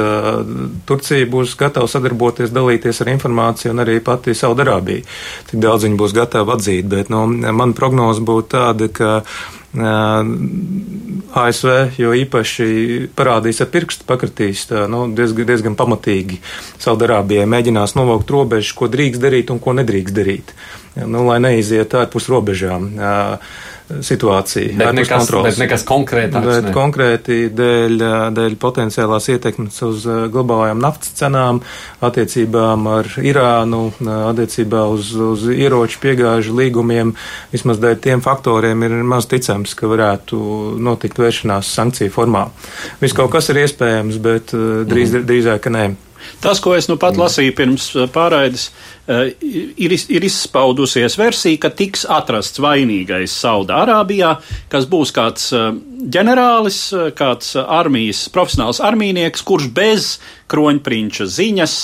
Turcija 0.85 1.33
būs 1.33 1.57
gatava 1.57 1.89
sadarboties, 1.89 2.53
dalīties 2.53 3.01
ar 3.01 3.15
informāciju 3.17 3.73
un 3.73 3.85
arī 3.87 3.97
pati 4.05 4.37
Saudarābija. 4.37 5.09
Cik 5.49 5.65
daudz 5.65 5.89
viņi 5.89 6.01
būs 6.05 6.17
gatavi 6.21 6.59
atzīt, 6.59 6.93
bet 6.93 7.13
nu, 7.13 7.25
man 7.33 7.73
prognoze 7.73 8.21
būtu 8.21 8.59
tāda, 8.59 8.93
ka 8.93 9.23
ASV 9.75 11.71
jo 11.99 12.13
īpaši 12.15 12.67
parādīs 13.19 13.59
ar 13.65 13.69
pirkstu 13.73 14.07
pakratīs 14.07 14.69
tā, 14.71 14.85
nu, 14.91 15.09
diezgan, 15.17 15.49
diezgan 15.49 15.75
pamatīgi. 15.79 16.39
Saudarābijai 16.83 17.47
mēģinās 17.51 17.97
novaukt 17.99 18.31
robežu, 18.31 18.77
ko 18.79 18.87
drīkst 18.93 19.23
darīt 19.25 19.51
un 19.51 19.59
ko 19.63 19.75
nedrīkst 19.75 20.15
darīt, 20.15 20.55
nu, 21.03 21.25
lai 21.29 21.39
neiziet 21.43 21.95
ārpus 21.99 22.29
robežām. 22.33 22.93
Situācija. 23.85 24.79
Bet 24.81 24.95
nekas, 24.97 25.27
bet 25.45 25.59
nekas 25.61 25.83
konkrētāks. 25.85 26.47
Bet 26.49 26.67
ne. 26.71 26.71
konkrēti 26.73 27.35
dēļ, 27.53 28.05
dēļ 28.33 28.55
potenciālās 28.57 29.29
ietekmes 29.35 29.77
uz 29.85 30.07
globālajām 30.33 30.81
naftas 30.81 31.13
cenām, 31.19 31.61
attiecībām 32.01 32.89
ar 32.89 33.11
Irānu, 33.21 33.83
attiecībā 34.31 34.87
uz, 34.89 35.13
uz 35.13 35.45
ieroču 35.53 36.01
piegāžu 36.01 36.57
līgumiem, 36.57 37.13
vismaz 37.53 37.83
dēļ 37.85 38.01
tiem 38.09 38.25
faktoriem 38.25 38.87
ir 38.89 38.97
maz 39.05 39.29
ticams, 39.29 39.77
ka 39.77 39.93
varētu 39.93 40.41
notikt 40.81 41.21
vēršanās 41.21 41.75
sankciju 41.77 42.15
formā. 42.17 42.47
Viss 43.05 43.17
kaut 43.21 43.37
kas 43.37 43.53
ir 43.53 43.67
iespējams, 43.67 44.17
bet 44.25 44.57
drīz, 44.57 45.13
mm. 45.13 45.29
drīzāk, 45.29 45.61
ka 45.69 45.77
nē. 45.77 45.87
Tas, 46.45 46.61
ko 46.61 46.75
es 46.77 46.89
nu 46.91 46.97
pat 47.01 47.17
lasīju 47.17 47.55
pirms 47.57 47.87
eh, 47.97 48.09
pārraides, 48.13 48.67
eh, 49.09 49.33
ir, 49.41 49.95
ir 49.97 50.27
izspaudusies 50.29 51.17
versija, 51.21 51.61
ka 51.63 51.71
tiks 51.73 52.05
atrasts 52.11 52.61
vainīgais 52.61 53.33
Saudārābijā, 53.41 54.35
kas 54.73 54.89
būs 54.91 55.15
kāds 55.17 55.51
eh, 55.57 55.71
ģenerālis, 56.15 56.81
kāds 57.17 57.55
armijas, 57.65 58.27
profesionāls 58.35 58.83
armīnieks, 58.85 59.45
kurš 59.47 59.71
bez 59.75 60.11
kroņprinča 60.53 61.29
ziņas 61.33 61.77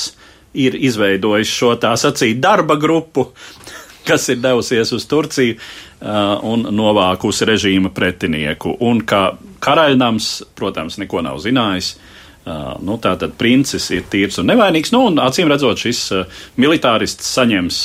ir 0.61 0.76
izveidojis 0.76 1.53
šo 1.55 1.76
tā 1.81 1.94
sacīt 2.00 2.42
darba 2.42 2.76
grupu, 2.81 3.31
kas 4.09 4.29
ir 4.33 4.42
devusies 4.42 4.92
uz 4.96 5.07
Turciju 5.09 5.57
un 6.00 6.62
novākusi 6.72 7.44
režīma 7.44 7.90
pretinieku. 7.92 8.72
Un 8.88 9.03
ka 9.05 9.35
karaļnams, 9.61 10.31
protams, 10.57 10.96
neko 11.00 11.20
nav 11.24 11.40
zinājis. 11.44 11.92
Uh, 12.40 12.72
nu, 12.81 12.96
tā 12.96 13.12
tad 13.20 13.35
princis 13.37 13.90
ir 13.92 14.07
tīrs 14.09 14.38
un 14.40 14.48
nevainīgs. 14.48 14.94
Nu, 14.94 15.03
un, 15.11 15.18
acīm 15.20 15.50
redzot, 15.50 15.76
šis 15.83 15.98
uh, 16.16 16.38
militārists 16.57 17.29
saņems 17.37 17.81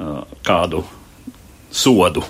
uh, 0.00 0.22
kādu 0.46 0.80
sodu 1.68 2.24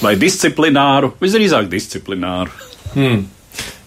vai 0.00 0.14
disciplināru, 0.18 1.12
visdrīzāk 1.20 1.68
disciplināru. 1.70 2.54
Hmm. 2.94 3.26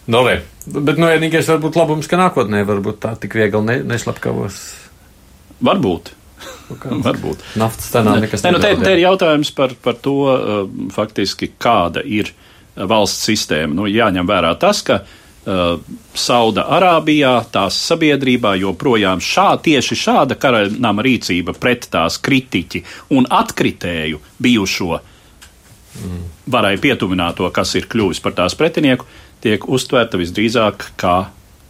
No, 0.05 0.21
nu, 0.21 0.35
Bet 0.63 0.99
nu, 1.01 1.09
vienīgais 1.09 1.49
varbūt 1.49 1.75
labums, 1.75 2.07
ka 2.07 2.15
nākotnē 2.19 2.61
varbūt 2.67 3.01
tā 3.03 3.15
tik 3.19 3.33
viegli 3.35 3.59
ne, 3.65 3.79
neslapkavos. 3.89 4.61
Varbūt. 5.65 6.13
Varbūt. 7.07 7.43
Naftas 7.59 7.89
cenām 7.91 8.21
nekas 8.23 8.45
ne, 8.45 8.53
nu, 8.55 8.61
te, 8.63 8.71
te 8.79 8.93
ir 8.95 9.01
jautājums 9.01 9.51
par, 9.55 9.73
par 9.83 9.97
to, 10.03 10.15
faktiski, 10.95 11.51
kāda 11.59 12.05
ir 12.05 12.31
valsts 12.75 13.27
sistēma. 13.27 13.75
Nu, 13.81 13.89
jāņem 13.91 14.29
vērā 14.29 14.53
tas, 14.61 14.85
ka 14.87 15.01
Uh, 15.03 15.19
Sauda 15.43 16.63
Arābijā, 16.71 17.33
tās 17.51 17.75
sabiedrībā 17.89 18.53
joprojām 18.61 19.19
šā, 19.19 19.49
tieši 19.65 19.97
šāda 19.99 20.37
karaļnama 20.39 21.03
rīcība 21.03 21.55
pret 21.59 21.89
tās 21.91 22.15
kritiķi 22.23 22.83
un 23.17 23.27
atkritēju 23.27 24.21
bijušo 24.39 25.01
varai 26.49 26.77
pietuvināto, 26.81 27.49
kas 27.53 27.75
ir 27.75 27.89
kļuvis 27.91 28.21
par 28.23 28.37
tās 28.37 28.55
pretinieku, 28.57 29.05
tiek 29.43 29.67
uztverta 29.67 30.19
visdrīzāk 30.21 30.87
kā 30.99 31.17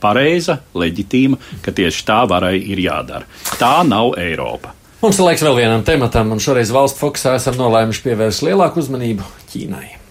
pareiza, 0.03 0.59
leģitīma, 0.77 1.39
ka 1.63 1.73
tieši 1.75 2.05
tā 2.07 2.21
varai 2.29 2.57
ir 2.59 2.81
jādara. 2.83 3.27
Tā 3.59 3.79
nav 3.87 4.13
Eiropa. 4.21 4.75
Mums 5.03 5.19
ir 5.19 5.27
laiks 5.27 5.43
vēl 5.43 5.57
vienam 5.59 5.83
tematam, 5.83 6.31
un 6.31 6.39
šoreiz 6.43 6.71
valsts 6.71 7.01
fokusā 7.01 7.35
esam 7.39 7.57
nolēmuši 7.59 8.05
pievērst 8.05 8.45
lielāku 8.47 8.83
uzmanību 8.83 9.27
Ķīnai. 9.51 10.02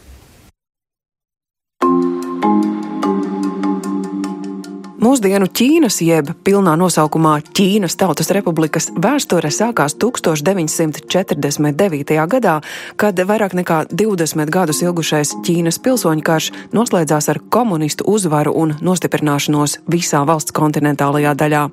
Mūsdienu 5.02 5.48
Ķīnas, 5.50 5.96
jeb 6.06 6.28
pilnā 6.46 6.76
nosaukumā 6.78 7.40
Ķīnas 7.58 7.98
Tautas 7.98 8.30
Republikas 8.30 8.86
vēsture 8.94 9.50
sākās 9.50 9.98
1949. 9.98 12.14
gadā, 12.30 12.62
kad 12.94 13.18
vairāk 13.18 13.50
nekā 13.58 13.90
20 13.90 14.46
gadus 14.54 14.78
ilgušais 14.86 15.34
Ķīnas 15.42 15.82
pilsoņu 15.82 16.22
karš 16.22 16.54
noslēdzās 16.70 17.26
ar 17.34 17.42
komunistu 17.50 18.06
uzvaru 18.06 18.54
un 18.54 18.78
nostiprināšanos 18.78 19.82
visā 19.90 20.22
valsts 20.28 20.54
kontinentālajā 20.54 21.34
daļā. 21.34 21.66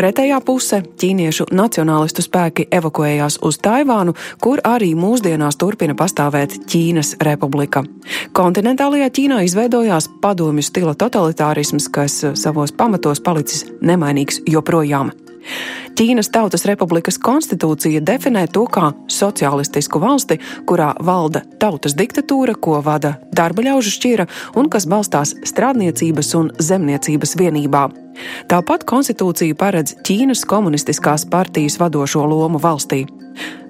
Pretējā 0.00 0.40
puse- 0.40 0.80
ķīniešu 1.04 1.52
nacionālistu 1.52 2.24
spēki 2.24 2.72
evakuējās 2.72 3.42
uz 3.42 3.58
Taivānu, 3.58 4.16
kur 4.40 4.60
arī 4.64 4.96
mūsdienās 4.96 5.60
turpina 5.60 5.92
pastāvēt 5.92 6.64
Ķīnas 6.64 7.20
republika. 7.20 7.84
Kontinentālajā 8.32 9.10
Ķīnā 9.10 9.44
izveidojās 9.44 10.08
padomju 10.22 10.62
stila 10.62 10.94
totalitārisms, 10.94 11.92
kas 11.92 12.24
savos 12.54 12.70
pamatos 12.70 13.18
palicis 13.18 13.64
nemainīgs 13.82 14.36
joprojām. 14.46 15.08
Ķīnas 15.94 16.30
Tautas 16.34 16.64
Republikas 16.66 17.18
konstitūcija 17.22 18.02
definē 18.02 18.46
to 18.52 18.64
kā 18.70 18.90
sociālistisku 19.10 20.00
valsti, 20.02 20.40
kurā 20.68 20.92
valda 21.04 21.44
tautas 21.62 21.94
diktatūra, 21.98 22.56
ko 22.58 22.80
vada 22.84 23.16
darba 23.32 23.66
ļaužu 23.66 23.94
šķira 23.98 24.28
un 24.58 24.70
kas 24.72 24.88
balstās 24.90 25.36
strādniecības 25.46 26.34
un 26.40 26.50
zemniecības 26.58 27.36
vienībā. 27.38 27.88
Tāpat 28.50 28.86
konstitūcija 28.88 29.58
paredz 29.58 29.96
Ķīnas 30.06 30.44
komunistiskās 30.50 31.26
partijas 31.30 31.78
vadošo 31.82 32.24
lomu 32.30 32.62
valstī. 32.62 33.04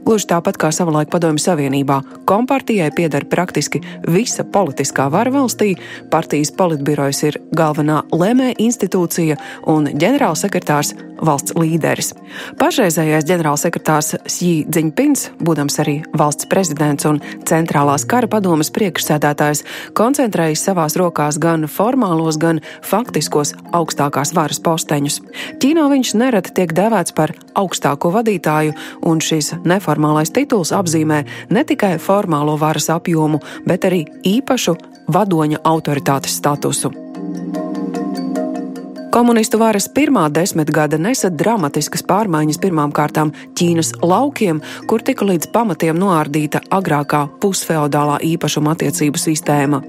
Gluži 0.04 0.26
tāpat 0.28 0.58
kā 0.60 0.68
savulaik 0.74 1.08
Padomju 1.08 1.40
Savienībā, 1.40 2.02
kompartijai 2.28 2.90
pieder 2.92 3.24
praktiski 3.24 3.80
visa 4.04 4.44
politiskā 4.44 5.06
vara 5.08 5.32
valstī, 5.32 5.70
partijas 6.12 6.52
politbirojas 6.58 7.22
ir 7.24 7.38
galvenā 7.56 8.02
lēmēja 8.12 8.58
institūcija 8.66 9.38
un 9.72 9.88
ģenerālsekretārs 9.88 10.92
valsts 11.24 11.56
līderis. 11.64 12.12
Pašreizējais 12.60 13.26
ģenerālsekretārs 13.28 14.14
Sī 14.30 14.52
Dziņpins, 14.68 15.26
būdams 15.44 15.78
arī 15.82 15.96
valsts 16.16 16.48
prezidents 16.50 17.08
un 17.08 17.20
centrālās 17.48 18.06
kara 18.08 18.28
padomas 18.30 18.70
priekšsēdētājs, 18.74 19.64
koncentrējas 19.98 20.64
savās 20.68 20.98
rokās 21.00 21.40
gan 21.42 21.66
formālos, 21.70 22.38
gan 22.40 22.60
faktiskos 22.84 23.54
augstākās 23.74 24.34
varas 24.36 24.60
posteņus. 24.64 25.20
Ķīnā 25.62 25.86
viņš 25.92 26.14
nereti 26.20 26.54
tiek 26.60 26.74
dēvēts 26.76 27.16
par 27.16 27.34
augstāko 27.58 28.12
vadītāju, 28.14 28.74
un 29.08 29.22
šis 29.24 29.54
neformālais 29.64 30.32
tituls 30.34 30.74
apzīmē 30.76 31.22
ne 31.54 31.64
tikai 31.64 31.96
formālo 32.02 32.58
varas 32.60 32.90
apjomu, 32.94 33.42
bet 33.66 33.88
arī 33.88 34.04
īpašu 34.36 34.76
vadoņa 35.14 35.64
autoritātes 35.64 36.38
statusu. 36.40 37.03
Komunistu 39.14 39.60
varas 39.62 39.84
pirmā 39.94 40.24
desmitgade 40.34 40.98
nesa 40.98 41.28
dramatiskas 41.30 42.02
pārmaiņas 42.08 42.56
pirmām 42.58 42.90
kārtām 42.90 43.28
Ķīnas 43.54 43.92
laukiem, 44.02 44.58
kur 44.90 45.04
tika 45.06 45.28
līdz 45.28 45.52
pamatiem 45.54 46.00
noārdīta 46.02 46.64
agrākā 46.74 47.20
pusfeodālā 47.38 48.16
īpašuma 48.32 48.74
attiecību 48.74 49.22
sistēma. 49.22 49.84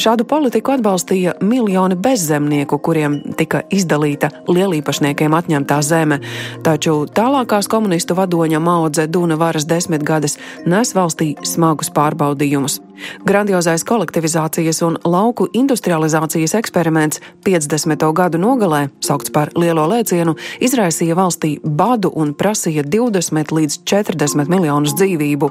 Šādu 0.00 0.24
politiku 0.24 0.72
atbalstīja 0.78 1.36
miljoni 1.44 2.00
bezzemnieku, 2.00 2.80
kuriem 2.80 3.20
tika 3.36 3.60
izdalīta 3.68 4.32
lielīpašniekiem 4.48 5.36
atņemtā 5.36 5.82
zeme, 5.84 6.22
taču 6.64 7.02
tālākās 7.04 7.68
komunistu 7.68 8.16
vadoņa 8.16 8.64
Mao 8.64 8.88
Dzeduna 8.88 9.36
varas 9.36 9.68
desmitgades 9.68 10.40
nes 10.64 10.96
valstī 10.96 11.34
smagus 11.44 11.92
pārbaudījumus. 11.92 12.80
Grandiozais 13.24 13.84
kolektivizācijas 13.84 14.82
un 14.84 14.96
lauku 15.04 15.48
industrializācijas 15.56 16.54
eksperiments 16.58 17.20
50. 17.44 18.04
gadu 18.12 18.38
nogalē, 18.38 18.69
saukts 19.04 19.32
par 19.34 19.50
Lielo 19.58 19.86
lēcienu, 19.90 20.36
izraisīja 20.62 21.16
valstī 21.18 21.56
badu 21.64 22.12
un 22.14 22.32
prasīja 22.38 22.84
20 22.86 23.54
līdz 23.56 23.80
40 23.90 24.52
miljonus 24.52 24.94
dzīvību. 24.98 25.50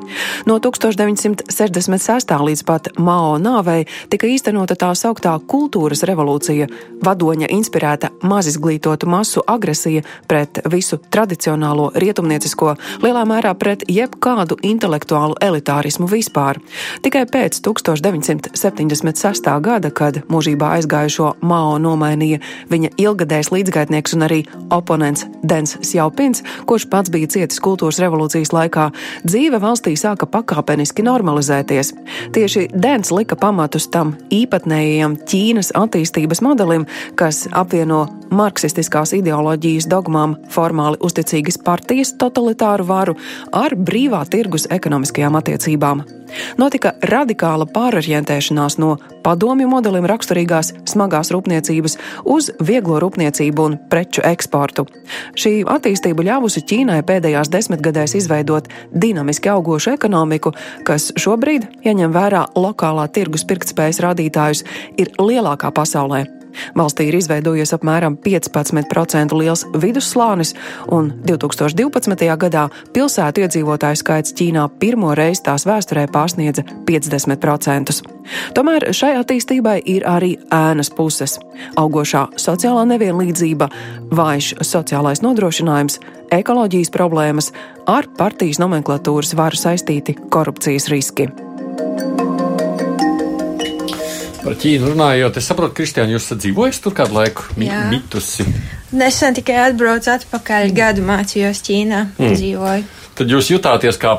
No 0.49 0.59
1966. 0.63 2.33
līdz 2.47 2.63
pat 2.65 2.89
Mao 2.97 3.35
nāvei 3.41 3.85
tika 4.09 4.29
īstenota 4.29 4.77
tā 4.79 4.93
sauktā 4.95 5.35
kultūras 5.51 6.05
revolūcija, 6.07 6.69
vadoņa 7.03 7.51
inspirēta 7.51 8.13
mazizglītotu 8.23 9.09
masu 9.09 9.43
agresija 9.47 10.05
pret 10.27 10.61
visu 10.71 11.01
tradicionālo 11.11 11.91
rietumniecisko, 11.95 12.75
lielā 13.03 13.25
mērā 13.27 13.53
pret 13.59 13.83
jebkādu 13.91 14.59
intelektuālu 14.63 15.35
elitārismu 15.43 16.07
vispār. 16.09 16.61
Tikai 17.03 17.25
pēc 17.27 17.49
pēc 17.49 17.61
1976. 17.65 19.49
gada, 19.61 19.89
kad 19.91 20.21
mūžībā 20.29 20.75
aizgājušo 20.77 21.35
Mao 21.41 21.77
nomainīja 21.81 22.39
viņa 22.69 22.89
ilgadējs 23.09 23.51
līdzgaitnieks 23.53 24.15
un 24.17 24.25
arī 24.27 24.39
oponents 24.73 25.25
Dens 25.43 25.75
Sjaupins, 25.85 26.43
kurš 26.69 26.87
pats 26.91 27.11
bija 27.13 27.29
cietis 27.31 27.61
kultūras 27.63 27.99
revolūcijas 28.03 28.53
laikā, 28.55 28.89
dzīve 29.25 29.59
valstī 29.61 29.95
sāka 29.99 30.27
pakāpeniski 30.29 31.05
normalizēties. 31.05 31.93
Tieši 32.35 32.67
Dens 32.73 33.13
lika 33.15 33.37
pamatus 33.39 33.89
tam 33.93 34.15
īpatnējajam 34.33 35.17
Ķīnas 35.29 35.73
attīstības 35.77 36.43
modelim, 36.45 36.85
kas 37.19 37.45
apvieno 37.51 38.05
marksistiskās 38.29 39.15
ideoloģijas 39.17 39.89
dogmām 39.89 40.37
formāli 40.53 41.01
uzticīgas 41.01 41.59
partijas 41.65 42.13
totalitāru 42.21 42.87
varu 42.89 43.17
ar 43.55 43.75
brīvā 43.75 44.23
tirgus 44.29 44.69
ekonomiskajām 44.69 45.39
attiecībām. 45.41 46.18
Notika 46.59 46.93
radikāla 47.11 47.67
pārorientēšanās 47.73 48.77
no 48.81 48.95
padomju 49.25 49.69
modelim 49.71 50.07
raksturīgās 50.09 50.73
smagās 50.89 51.31
rūpniecības 51.35 51.97
uz 52.25 52.49
vieglo 52.63 52.99
rūpniecību 53.03 53.65
un 53.65 53.77
preču 53.91 54.23
eksportu. 54.25 54.87
Šī 55.39 55.59
attīstība 55.69 56.25
ļāvusi 56.29 56.65
Ķīnai 56.69 56.99
pēdējās 57.07 57.51
desmitgadēs 57.53 58.15
izveidot 58.19 58.69
dinamiski 58.93 59.51
augošu 59.53 59.95
ekonomiku, 59.97 60.53
kas 60.87 61.11
šobrīd, 61.19 61.69
ja 61.85 61.95
ņem 61.97 62.15
vērā 62.15 62.47
lokālā 62.55 63.07
tirgus 63.13 63.47
pirktspējas 63.49 64.03
rādītājus, 64.05 64.65
ir 64.97 65.15
lielākā 65.19 65.73
pasaulē. 65.75 66.38
Valstī 66.77 67.09
ir 67.09 67.17
izveidojies 67.19 67.73
apmēram 67.75 68.17
15% 68.23 69.35
liels 69.37 69.65
vidusslānis, 69.73 70.53
un 70.91 71.11
2012. 71.27 72.29
gadā 72.43 72.67
pilsētu 72.95 73.45
iedzīvotāju 73.45 74.01
skaits 74.01 74.35
Ķīnā 74.37 74.67
pirmo 74.81 75.13
reizi 75.17 75.45
tās 75.47 75.65
vēsturē 75.69 76.07
pārsniedza 76.13 76.63
50%. 76.87 77.99
Tomēr 78.53 78.89
šai 78.93 79.15
attīstībai 79.19 79.79
ir 79.89 80.05
arī 80.09 80.35
ēnas 80.53 80.91
puses- 80.95 81.39
augošā 81.81 82.27
sociālā 82.37 82.85
nevienlīdzība, 82.93 83.69
vājš 84.11 84.53
sociālais 84.61 85.23
nodrošinājums, 85.25 85.99
ekoloģijas 86.31 86.93
problēmas, 86.93 87.51
ar 87.87 88.07
partijas 88.17 88.59
nomenklatūras 88.61 89.35
varu 89.35 89.55
saistīti 89.55 90.17
korupcijas 90.29 90.89
riski. 90.89 91.29
Par 94.49 94.57
Ķīnu 94.57 94.87
runājot, 94.95 95.35
es 95.37 95.45
saprotu, 95.45 95.75
Kristiāna, 95.77 96.09
jūs 96.15 96.23
esat 96.25 96.39
dzīvojis 96.41 96.79
tur 96.81 96.95
kādu 96.97 97.13
laiku, 97.19 97.43
mi 97.61 97.67
mitusi. 97.91 98.41
Nesen 98.97 99.35
tikai 99.37 99.59
atbraucu 99.67 100.09
atpakaļ, 100.09 100.71
gadu 100.73 101.03
mācījos 101.05 101.61
Ķīnā, 101.67 101.99
mm. 102.15 102.33
dzīvoju. 102.33 102.87
Tad 103.19 103.29
jūs 103.29 103.51
jutāties 103.53 104.01
kā 104.01 104.15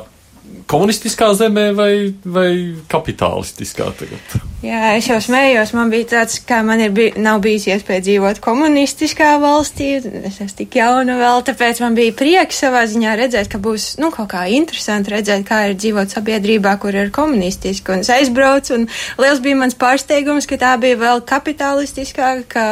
komunistiskā 0.70 1.32
zemē 1.36 1.66
vai, 1.76 1.92
vai 2.24 2.50
kapitālistiskā 2.90 3.90
tagad? 3.98 4.36
Jā, 4.60 4.92
es 4.98 5.08
jau 5.08 5.16
smējos, 5.24 5.72
man 5.72 5.90
bija 5.92 6.08
tāds, 6.10 6.38
kā 6.46 6.60
man 6.66 6.82
ir, 6.84 6.92
bij, 6.94 7.14
nav 7.20 7.40
bijis 7.44 7.66
iespēja 7.72 8.04
dzīvot 8.04 8.40
komunistiskā 8.44 9.32
valstī, 9.42 9.94
es 9.98 10.36
esmu 10.36 10.58
tik 10.58 10.76
jauna 10.80 11.16
vēl, 11.20 11.44
tāpēc 11.48 11.80
man 11.84 11.96
bija 11.96 12.14
prieks 12.16 12.60
savā 12.64 12.84
ziņā 12.90 13.16
redzēt, 13.22 13.48
ka 13.50 13.60
būs, 13.62 13.94
nu, 14.02 14.12
kaut 14.14 14.30
kā 14.34 14.46
interesanti 14.52 15.14
redzēt, 15.16 15.46
kā 15.48 15.62
ir 15.70 15.78
dzīvot 15.80 16.12
sabiedrībā, 16.12 16.76
kur 16.82 16.96
ir 16.96 17.12
komunistiski, 17.14 17.96
un 17.96 18.04
es 18.04 18.12
aizbraucu, 18.12 18.76
un 18.76 18.88
liels 19.22 19.40
bija 19.44 19.62
mans 19.62 19.78
pārsteigums, 19.80 20.48
ka 20.50 20.60
tā 20.60 20.74
bija 20.82 21.00
vēl 21.00 21.24
kapitalistiskāka, 21.30 22.44
ka 22.52 22.66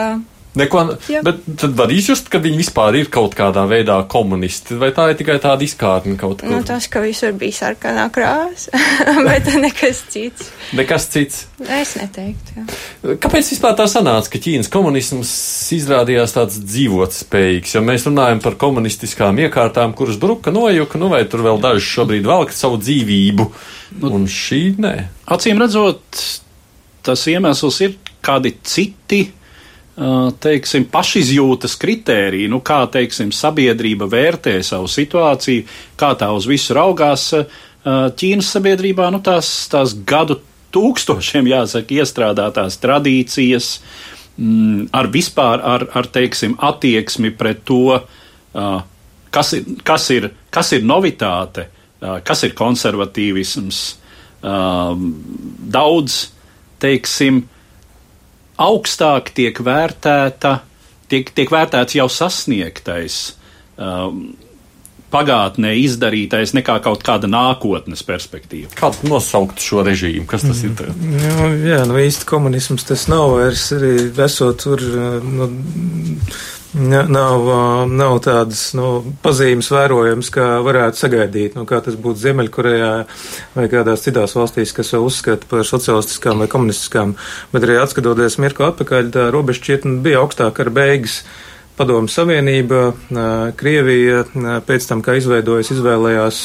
Neko, 0.59 0.80
Jā. 1.11 1.20
bet 1.22 1.44
tad 1.61 1.74
var 1.78 1.92
izjust, 1.94 2.26
ka 2.32 2.40
viņi 2.42 2.59
vispār 2.59 2.96
ir 2.98 3.11
kaut 3.12 3.36
kādā 3.38 3.62
veidā 3.70 3.98
komunisti, 4.11 4.74
vai 4.80 4.90
tā 4.96 5.09
ir 5.12 5.18
tikai 5.20 5.36
tāda 5.42 5.62
izkārtne 5.62 6.16
kaut 6.18 6.42
kur? 6.42 6.50
Nu, 6.50 6.61
tas, 6.66 6.88
ka 6.90 7.02
visur 7.04 7.36
bija 7.38 7.54
sarkanā 7.61 8.09
krāsa, 8.14 8.74
bet 9.28 9.50
nekas 9.61 10.02
cits. 10.11 10.50
Nekas 10.78 11.06
cits? 11.12 11.44
Es 11.62 11.94
neteiktu. 12.00 12.56
Jā. 12.56 13.14
Kāpēc 13.22 13.52
vispār 13.54 13.76
tā 13.78 13.86
sanāca, 13.90 14.32
ka 14.32 14.42
Ķīnas 14.42 14.72
komunisms 14.72 15.30
izrādījās 15.78 16.34
tāds 16.34 16.59
dzīvotspējīgs? 16.64 17.76
Jo 17.78 17.84
mēs 17.86 18.09
runājam 18.11 18.42
par 18.42 18.59
komunistiskām 18.59 19.38
iekārtām, 19.46 19.94
kuras 19.98 20.18
bruka 20.20 20.54
nojuka, 20.54 20.98
nu 20.98 21.12
vai 21.14 21.22
tur 21.30 21.46
vēl 21.46 21.62
daži 21.62 21.86
šobrīd 21.86 22.26
velk 22.26 22.54
savu 22.56 22.82
dzīvību, 22.82 23.50
nu, 24.02 24.14
un 24.18 24.26
šī 24.26 24.62
nē. 24.82 24.94
Acīm 25.38 25.62
redzot, 25.62 26.22
tas 27.06 27.26
iemesls 27.30 27.82
ir 27.86 27.98
kādi 28.24 28.56
citi 28.66 29.28
teiksim, 30.42 30.86
pašizjūtas 30.92 31.74
kritēriji, 31.80 32.51
nu, 32.53 32.61
kā 32.64 32.82
teiksim, 32.92 33.32
sabiedrība 33.34 34.07
vērtē 34.11 34.59
savu 34.66 34.90
situāciju, 34.90 35.64
kā 35.99 36.12
tā 36.18 36.28
uz 36.34 36.46
visu 36.51 36.76
raugās. 36.78 37.30
Ķīnas 37.84 38.53
sabiedrībā 38.57 39.09
nu, 39.14 39.22
tās, 39.24 39.49
tās 39.72 39.96
gadu 40.07 40.38
tūkstošiem, 40.74 41.49
jāsaka, 41.49 41.96
iestrādātās 42.03 42.76
tradīcijas, 42.82 43.72
mm, 44.36 44.90
ar 44.94 45.09
vispār 45.11 45.64
ar, 45.64 45.88
ar 45.96 46.11
teiksim, 46.12 46.59
attieksmi 46.61 47.32
pret 47.34 47.64
to, 47.66 47.99
uh, 47.99 48.80
kas, 49.30 49.53
ir, 49.53 49.64
kas, 49.84 50.09
ir, 50.14 50.30
kas 50.51 50.72
ir 50.76 50.86
novitāte, 50.86 51.68
kas 51.99 52.44
ir 52.46 52.55
konservatīvisms. 52.59 53.82
Daudz, 55.78 56.18
teiksim, 56.82 57.42
augstāk 58.59 59.32
tiek 59.36 59.62
vērtēta, 59.64 60.59
tiek, 61.11 61.30
tiek 61.34 61.52
vērtēts 61.52 61.98
jau 61.98 62.09
sasniegtais. 62.12 63.22
Um, 63.78 64.32
pagātnē 65.12 65.72
izdarītais 65.80 66.52
nekā 66.56 66.78
kaut 66.84 67.04
kāda 67.06 67.30
nākotnes 67.30 68.02
perspektīva. 68.06 68.70
Kādu 68.76 69.09
nosaukt 69.09 69.62
šo 69.64 69.82
režīmu? 69.86 70.26
Kas 70.28 70.44
tas 70.44 70.61
ir? 70.66 70.74
Mm, 70.76 71.16
jā, 71.22 71.48
jā, 71.70 71.80
nu 71.88 71.96
īsti 72.02 72.28
komunisms 72.28 72.84
tas 72.88 73.06
nav 73.09 73.32
vairs 73.38 73.70
arī 73.76 73.94
esot 74.26 74.61
tur. 74.64 74.84
Nu, 75.24 75.48
Nav, 76.77 77.47
nav 77.89 78.19
tādas 78.21 78.75
nu, 78.77 79.01
pazīmes 79.25 79.71
vērojams, 79.73 80.29
kā 80.35 80.49
varētu 80.61 81.01
sagaidīt, 81.01 81.57
nu, 81.57 81.64
kā 81.69 81.79
tas 81.85 81.97
būtu 81.97 82.21
Ziemeļkorejā 82.27 82.91
vai 83.55 83.64
kādās 83.73 84.05
citās 84.05 84.37
valstīs, 84.37 84.75
kas 84.77 84.93
vēl 84.93 85.07
uzskata 85.09 85.49
par 85.49 85.64
socialistiskām 85.64 86.45
vai 86.45 86.51
komunistiskām. 86.53 87.16
Bet 87.55 87.64
arī 87.64 87.81
atskatoties 87.81 88.37
mirkli 88.45 88.69
atpakaļ, 88.69 89.11
tā 89.16 89.27
robežšķietne 89.33 90.03
bija 90.05 90.21
augstāka 90.21 90.66
ar 90.66 90.73
beigas. 90.77 91.23
Padomu 91.79 92.11
Savienība, 92.11 92.93
Krievija 93.57 94.25
pēc 94.66 94.89
tam, 94.91 95.01
kā 95.07 95.14
izveidojas, 95.16 95.71
izvēlējās 95.73 96.41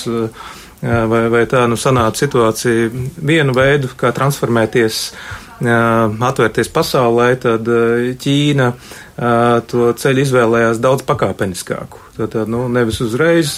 vai, 0.84 1.24
vai 1.34 1.46
tā 1.52 1.66
nu 1.68 1.76
sanāca 1.80 2.24
situācija 2.24 2.92
vienu 3.18 3.56
veidu, 3.58 3.92
kā 3.98 4.14
transformēties, 4.16 5.08
atvērties 5.64 6.70
pasaulē, 6.76 7.34
tad 7.44 7.68
Ķīna 8.24 8.70
to 9.16 9.92
ceļu 10.00 10.26
izvēlējās 10.28 10.82
daudz 10.84 11.06
pakāpeniskāku. 11.10 12.03
Tātad, 12.14 12.46
nu, 12.52 12.68
nevis 12.70 13.00
uzreiz 13.02 13.56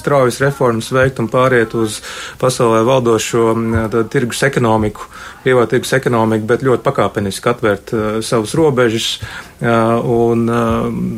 straujas 0.00 0.38
reformas 0.40 0.88
veikt 0.94 1.18
un 1.20 1.28
pāriet 1.28 1.74
uz 1.76 1.98
pasaulē 2.40 2.80
valdošo 2.88 3.50
tād, 3.92 4.08
tirgus 4.14 4.40
ekonomiku, 4.48 5.04
privā 5.44 5.66
tirgus 5.68 5.92
ekonomiku, 5.98 6.48
bet 6.48 6.64
ļoti 6.64 6.86
pakāpeniski 6.86 7.52
atvērt 7.52 7.92
uh, 7.92 8.08
savus 8.24 8.56
robežas. 8.56 9.10
Uh, 9.58 9.98
un 10.06 10.44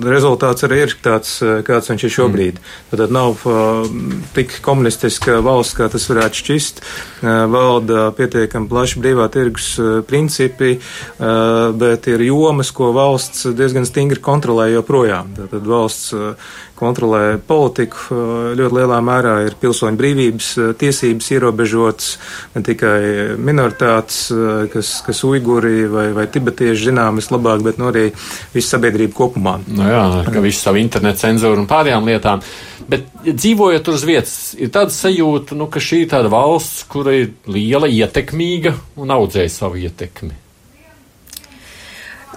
rezultāts 0.01 0.65
arī 0.65 0.79
ir 0.87 0.95
tāds, 1.05 1.35
kāds 1.67 1.91
viņš 1.93 2.05
ir 2.07 2.13
šobrīd. 2.15 2.61
Mm. 2.61 2.87
Tātad 2.91 3.13
nav 3.13 3.43
tik 4.33 4.55
komunistiska 4.65 5.39
valsts, 5.45 5.77
kā 5.77 5.91
tas 5.93 6.07
varētu 6.09 6.41
šķist. 6.41 6.81
Valda 7.53 8.07
pietiekami 8.17 8.71
plaši 8.71 9.03
brīvā 9.03 9.27
tirgus 9.33 9.69
principi, 10.09 10.79
bet 11.83 12.09
ir 12.09 12.25
jomas, 12.25 12.73
ko 12.73 12.95
valsts 12.97 13.45
diezgan 13.57 13.85
stingri 13.89 14.23
kontrolē 14.25 14.71
joprojām. 14.73 15.35
Tātad 15.37 15.69
valsts 15.69 16.17
kontrolē 16.81 17.23
politiku. 17.47 18.17
Ļoti 18.59 18.79
lielā 18.79 18.99
mērā 19.05 19.35
ir 19.47 19.57
pilsoņu 19.61 20.01
brīvības 20.01 20.49
tiesības 20.81 21.31
ierobežotas, 21.37 22.11
ne 22.57 22.65
tikai 22.67 22.99
minoritātes, 23.39 24.23
kas, 24.73 24.93
kas 25.07 25.23
uiguri 25.29 25.87
vai, 25.93 26.09
vai 26.17 26.27
tibetieši 26.33 26.91
zinām 26.91 27.21
vislabāk, 27.21 27.65
bet 27.67 27.81
nu, 27.81 27.91
arī 27.93 28.09
visa 28.55 28.77
sabiedrība 28.77 29.17
kopumā. 29.17 29.59
Nu 29.69 29.87
jā, 29.87 30.05
ka 30.33 30.43
visu 30.45 30.65
savu 30.65 30.81
internetu 30.83 31.27
cenzūru 31.27 31.65
un 31.65 31.71
pārējām 31.71 32.09
lietām. 32.09 32.45
Bet 32.91 33.07
dzīvojot 33.23 33.89
uz 33.93 34.05
vietas, 34.09 34.37
ir 34.59 34.73
tāda 34.75 34.91
sajūta, 34.95 35.55
nu, 35.59 35.69
ka 35.71 35.83
šī 35.85 36.05
ir 36.05 36.13
tāda 36.15 36.33
valsts, 36.33 36.87
kura 36.91 37.15
ir 37.15 37.35
liela, 37.51 37.87
ietekmīga 37.87 38.75
un 38.99 39.13
audzēja 39.15 39.53
savu 39.61 39.79
ietekmi. 39.85 40.50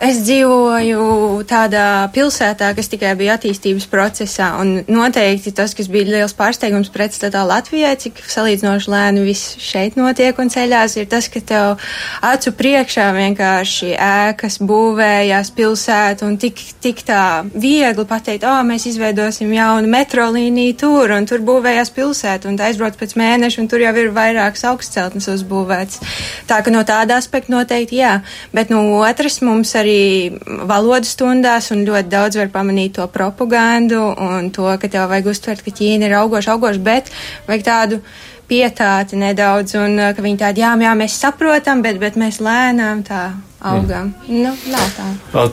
Es 0.01 0.23
dzīvoju 0.25 1.43
tādā 1.45 2.09
pilsētā, 2.15 2.71
kas 2.73 2.87
tikai 2.89 3.11
bija 3.17 3.35
attīstības 3.37 3.85
procesā, 3.91 4.47
un 4.57 4.79
noteikti 4.89 5.51
tas, 5.53 5.75
kas 5.77 5.85
bija 5.91 6.07
liels 6.09 6.33
pārsteigums 6.33 6.89
pretstatā 6.89 7.43
Latvijai, 7.45 7.91
cik 8.01 8.17
salīdzinoši 8.25 8.89
lēni 8.89 9.25
viss 9.27 9.53
šeit 9.61 9.93
notiek 9.99 10.39
un 10.41 10.49
ceļās, 10.49 10.95
ir 10.97 11.05
tas, 11.11 11.27
ka 11.29 11.43
tev 11.45 11.83
acu 12.25 12.53
priekšā 12.57 13.05
vienkārši 13.13 13.91
ēkas 13.93 14.57
būvējās 14.65 15.53
pilsētu 15.53 16.25
un 16.25 16.39
tik, 16.41 16.57
tik 16.81 17.05
tā 17.05 17.45
viegli 17.53 18.07
pateikt, 18.09 18.47
o, 18.49 18.55
oh, 18.55 18.65
mēs 18.65 18.89
izveidosim 18.89 19.53
jaunu 19.53 19.93
metro 19.93 20.25
līniju 20.33 20.77
tur, 20.81 21.13
un 21.13 21.29
tur 21.29 21.45
būvējās 21.45 21.93
pilsētu, 21.93 22.49
un 22.49 22.57
tā 22.57 22.71
aizbrauc 22.71 22.97
pēc 22.97 23.13
mēneša, 23.21 23.61
un 23.61 23.69
tur 23.69 23.85
jau 23.85 23.93
ir 24.01 24.09
vairākas 24.17 24.65
augstceltnes 24.73 25.29
uzbūvētas. 25.37 26.01
Tā 26.49 26.63
ka 26.65 26.73
no 26.73 26.81
tāda 26.81 27.21
aspekta 27.21 27.53
noteikti 27.53 28.01
jā, 28.01 28.17
bet 28.57 28.73
no 28.73 28.83
otras 29.03 29.37
mums 29.45 29.75
arī 29.77 29.82
arī 29.83 30.33
valodas 30.69 31.13
stundās, 31.13 31.69
un 31.75 31.85
ļoti 31.87 32.11
daudz 32.11 32.39
var 32.39 32.51
pamanīt 32.53 32.97
to 32.97 33.07
propagandu 33.11 34.01
un 34.15 34.49
to, 34.55 34.67
ka 34.79 34.89
tev 34.89 35.09
vajag 35.11 35.31
uztvert, 35.33 35.63
ka 35.65 35.73
Ķīna 35.75 36.09
ir 36.09 36.17
augoša, 36.23 36.55
augoša, 36.55 36.83
bet 36.83 37.11
vajag 37.47 37.67
tādu 37.67 38.01
pietāti 38.49 39.19
nedaudz, 39.19 39.77
un 39.79 39.97
uh, 39.99 40.11
ka 40.15 40.23
viņi 40.25 40.41
tādi, 40.41 40.63
jā, 40.65 40.73
jā, 40.81 40.97
mēs 40.99 41.15
saprotam, 41.21 41.81
bet, 41.85 41.99
bet 42.01 42.19
mēs 42.19 42.41
lēnām 42.43 43.05
tā 43.07 43.23
augam. 43.63 44.13
Mm. 44.27 44.43
Nu, 44.43 44.53
nav 44.73 44.91
tā. 44.97 45.49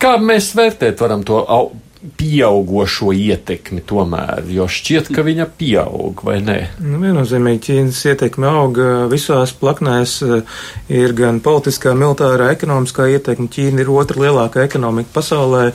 Kā 0.00 0.16
mēs 0.22 0.54
vērtēt 0.56 1.00
varam 1.02 1.24
to 1.26 1.42
au 1.44 1.70
pieaugušo 2.00 3.10
ietekmi 3.12 3.82
tomēr, 3.84 4.46
jo 4.48 4.64
šķiet, 4.70 5.10
ka 5.12 5.24
viņa 5.26 5.46
pieaug, 5.60 6.22
vai 6.24 6.38
ne? 6.44 6.58
Nu, 6.80 7.00
viennozīmīgi 7.02 7.60
Ķīnas 7.66 8.00
ietekme 8.14 8.48
auga 8.48 8.86
visās 9.10 9.52
plaknēs, 9.60 10.16
ir 10.88 11.16
gan 11.18 11.42
politiskā, 11.44 11.92
militārā, 11.98 12.50
ekonomiskā 12.56 13.10
ietekme. 13.16 13.50
Ķīna 13.52 13.84
ir 13.84 13.92
otra 13.92 14.24
lielākā 14.24 14.64
ekonomika 14.64 15.12
pasaulē. 15.18 15.66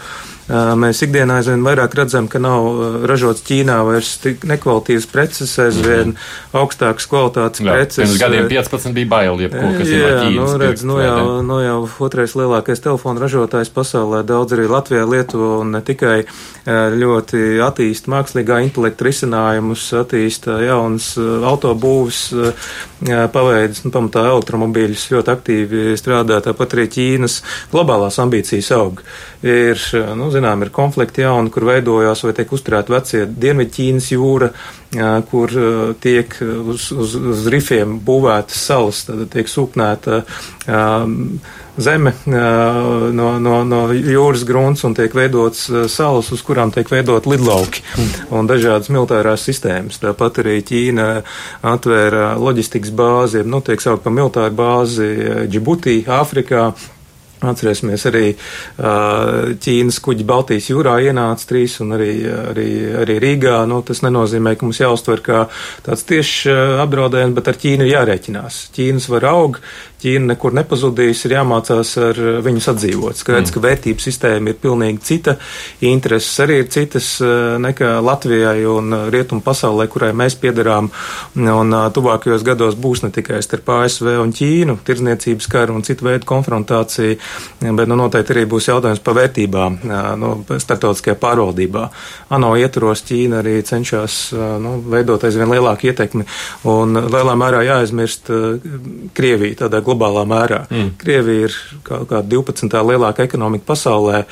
Mēs 0.46 1.00
ikdienā 1.02 1.39
aizvien 1.39 1.64
vairāk 1.66 1.96
redzam, 1.98 2.28
ka 2.30 2.38
nav 2.38 2.68
ražots 3.10 3.41
Ķīnā 3.48 3.80
vairs 3.88 4.12
tik 4.22 4.43
nekvalitīvas 4.46 5.08
preces, 5.10 5.54
aizvien 5.60 6.12
mm 6.12 6.14
-hmm. 6.14 6.60
augstākas 6.62 7.08
kvalitātes 7.10 7.64
jā, 7.66 7.72
preces. 7.72 7.98
Pirms 7.98 8.20
gadiem 8.22 8.50
15 8.50 8.93
bija 8.93 9.08
baili, 9.10 9.43
jebko, 9.43 9.72
kas 9.78 9.88
jā, 9.88 9.96
ir 9.96 10.14
no 10.14 10.22
Ķīnas. 10.22 10.52
Nu, 10.52 10.58
redz, 10.58 10.84
nu, 10.84 11.00
jau, 11.02 11.41
nu 11.41 11.60
jau 11.62 11.89
otrais 12.00 12.36
lielākais 12.36 12.82
telefonu 12.82 13.20
ražotājs 13.20 13.74
pasaulē, 13.74 14.22
daudz 14.24 14.54
arī 14.54 14.68
Latvijā, 14.70 15.10
Lietuvā 15.10 15.60
un 15.62 15.72
ne 15.72 15.82
tikai 15.82 16.26
ļoti 17.02 17.41
attīst 17.66 18.06
mākslīgā 18.06 18.62
intelekta 18.66 19.06
risinājumus, 19.06 19.93
attīsta 19.98 20.62
jaunas 20.62 21.18
autobūvas 21.18 22.36
paveidas, 23.34 23.84
nu, 23.84 23.91
pamatā 23.91 24.28
elektromobīļus 24.30 25.10
ļoti 25.12 25.34
aktīvi 25.34 25.98
strādā, 25.98 26.39
tāpat 26.46 26.78
arī 26.78 26.88
Ķīnas 26.96 27.41
globālās 27.74 28.20
ambīcijas 28.22 28.72
aug. 28.78 29.02
Ir, 29.46 29.82
nu, 30.18 30.32
zinām, 30.36 30.64
ir 30.66 30.74
konflikti 30.76 31.26
jauni, 31.26 31.52
kur 31.54 31.68
veidojās 31.72 32.24
vai 32.26 32.34
tiek 32.38 32.56
uzturēti 32.56 32.96
vecie 32.96 33.26
Dienvidķīnas 33.26 34.12
jūra, 34.14 34.52
kur 35.32 35.52
tiek 36.04 36.38
uz, 36.44 36.90
uz, 36.96 37.16
uz 37.34 37.46
rifiem 37.52 38.00
būvētas 38.06 38.66
salas, 38.70 39.04
tad 39.10 39.26
tiek 39.34 39.50
sūknēta 39.52 40.22
zeme 41.76 42.14
no, 42.26 43.28
no, 43.40 43.56
no 43.68 43.82
jūras 43.92 44.46
grunts 44.48 44.86
un 44.88 44.96
tiek 44.96 45.16
veidots 45.16 45.66
salas, 45.92 46.32
uz 46.32 46.44
kurām 46.46 46.72
tiek 46.76 46.90
veidot 46.92 47.28
lidlauki 47.28 47.84
un 48.32 48.48
dažādas 48.48 48.92
militārās 48.94 49.44
sistēmas. 49.48 50.00
Tāpat 50.04 50.40
arī 50.46 50.62
Ķīna 50.66 51.10
atvēra 51.68 52.34
loģistikas 52.40 52.94
bāzi, 52.96 53.44
nu, 53.44 53.62
tiek 53.66 53.84
saukt 53.84 54.06
par 54.06 54.16
militāru 54.16 54.56
bāzi 54.56 55.10
Džibutī, 55.52 56.02
Āfrikā 56.08 56.70
Atcerēsimies 57.44 58.06
arī 58.08 58.28
Ķīnas 59.66 59.98
kuģi 60.06 60.28
Baltijas 60.28 60.70
jūrā 60.72 60.96
ienāca 61.10 61.50
trīs 61.50 61.76
un 61.84 61.96
arī, 61.98 62.12
arī, 62.52 62.68
arī 63.02 63.18
Rīgā. 63.24 63.58
Nu, 63.70 63.82
tas 63.86 64.02
nenozīmē, 64.06 64.56
ka 64.56 64.68
mums 64.68 64.80
jāuztver 64.80 65.24
kā 65.26 65.42
tāds 65.86 66.06
tieši 66.08 66.56
apdraudējums, 66.86 67.36
bet 67.36 67.52
ar 67.52 67.60
Ķīnu 67.60 67.90
jārēķinās. 67.92 68.62
Ķīnas 68.78 69.10
var 69.12 69.28
aug, 69.34 69.60
Ķīna 70.02 70.34
nekur 70.34 70.54
nepazudīs, 70.56 71.22
ir 71.26 71.38
jāmācās 71.38 71.93
ar 72.04 72.20
viņu 72.46 72.62
sadzīvot. 72.62 73.18
Skaidrs, 73.18 73.50
mm. 73.50 73.54
ka 73.56 73.64
vērtību 73.64 74.04
sistēma 74.04 74.52
ir 74.52 74.58
pilnīgi 74.62 75.02
cita, 75.08 75.38
intereses 75.88 76.43
arī 76.43 76.60
ir 76.62 76.70
citas 76.74 77.08
nekā 77.64 77.96
Latvijai 78.04 78.66
un 78.70 78.91
Rietumu 79.14 79.43
pasaulē, 79.46 79.88
kurai 79.91 80.12
mēs 80.18 80.36
piedarām. 80.41 80.89
Un 81.36 81.78
tuvākajos 81.96 82.43
gados 82.46 82.76
būs 82.80 83.06
ne 83.06 83.12
tikai 83.16 83.39
starp 83.46 83.72
ASV 83.78 84.12
un 84.22 84.34
Ķīnu, 84.36 84.78
tirdzniecības 84.86 85.48
karu 85.52 85.78
un 85.80 85.88
citu 85.88 86.10
veidu 86.10 86.28
konfrontāciju, 86.28 87.16
bet 87.64 87.89
nu, 87.89 87.98
noteikti 88.00 88.36
arī 88.36 88.46
būs 88.52 88.70
jautājums 88.70 89.04
par 89.06 89.18
vērtībām 89.22 89.80
nu, 90.20 90.34
starptautiskajā 90.52 91.16
pārvaldībā. 91.24 91.88
ANO 92.36 92.52
ietvaros 92.60 93.06
Ķīna 93.08 93.39
arī 93.39 93.56
cenšas 93.66 94.20
nu, 94.62 94.76
veidot 94.91 95.24
aizvien 95.24 95.56
lielāku 95.56 95.89
ietekmi 95.89 96.28
un 96.72 97.00
lielā 97.00 97.39
mērā 97.39 97.64
jāaizmirst 97.70 98.32
Krieviju 99.16 99.62
tādā 99.64 99.82
globālā 99.86 100.26
mērā. 100.30 100.62
Mm. 100.70 100.92
Krievija 101.02 101.50
ir 101.50 101.58
kaut 101.86 102.10
kāda 102.12 102.28
12. 102.32 102.70
lielākā 102.90 103.26
ekonomika 103.28 103.70
pasaulē, 103.72 104.24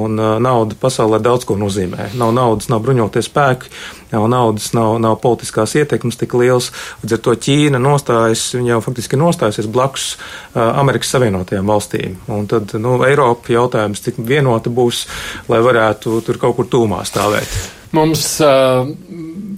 un 0.00 0.16
uh, 0.20 0.36
nauda 0.42 0.78
pasaulē 0.80 1.20
daudz 1.22 1.46
ko 1.48 1.56
nozīmē. 1.60 2.10
Nav 2.18 2.32
naudas, 2.36 2.70
nav 2.72 2.82
bruņoties 2.84 3.28
spēki, 3.30 3.72
nav 4.12 4.26
naudas, 4.32 4.70
nav, 4.76 4.96
nav 5.02 5.18
politiskās 5.22 5.76
ietekmes 5.80 6.20
tik 6.20 6.36
liels. 6.38 6.70
Līdz 7.02 7.18
ar 7.18 7.22
to 7.26 7.36
Ķīna 7.46 7.82
nostājas, 7.82 8.46
viņa 8.56 8.74
jau 8.74 8.80
faktiski 8.84 9.20
nostājusies 9.20 9.70
blakus 9.72 10.08
uh, 10.16 10.72
Amerikas 10.80 11.12
Savienotajām 11.14 11.68
valstīm. 11.68 12.18
Un 12.32 12.48
tad, 12.50 12.74
nu, 12.80 12.96
Eiropa 13.06 13.54
jautājums, 13.54 14.02
cik 14.04 14.20
vienota 14.26 14.72
būs, 14.72 15.06
lai 15.52 15.62
varētu 15.64 16.20
tur 16.26 16.40
kaut 16.42 16.58
kur 16.58 16.72
tūmā 16.72 17.04
stāvēt. 17.08 17.62
Mums 17.92 18.24
uh, 18.40 18.88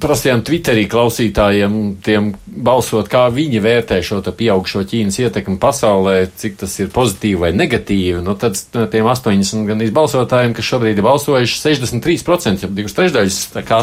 prasījām 0.01 0.42
Twitterī 0.47 0.84
klausītājiem, 0.90 1.74
tiem 2.05 2.30
balsot, 2.47 3.09
kā 3.11 3.26
viņi 3.32 3.61
vērtē 3.64 3.99
šo 4.05 4.20
pieaugušo 4.24 4.84
Ķīnas 4.88 5.18
ietekmi 5.22 5.57
pasaulē, 5.62 6.14
cik 6.40 6.59
tas 6.62 6.76
ir 6.80 6.90
pozitīvi 6.95 7.40
vai 7.40 7.51
negatīvi. 7.57 8.22
Nu, 8.24 8.36
tad 8.40 8.59
tiem 8.72 9.09
80 9.11 9.68
gan 9.68 9.84
balsotājiem, 9.97 10.55
kas 10.57 10.70
šobrīd 10.70 11.01
ir 11.01 11.07
balsojuši, 11.07 11.61
63%, 11.64 12.64
ja 12.64 12.70
divas 12.70 12.97
trešdaļas 12.97 13.40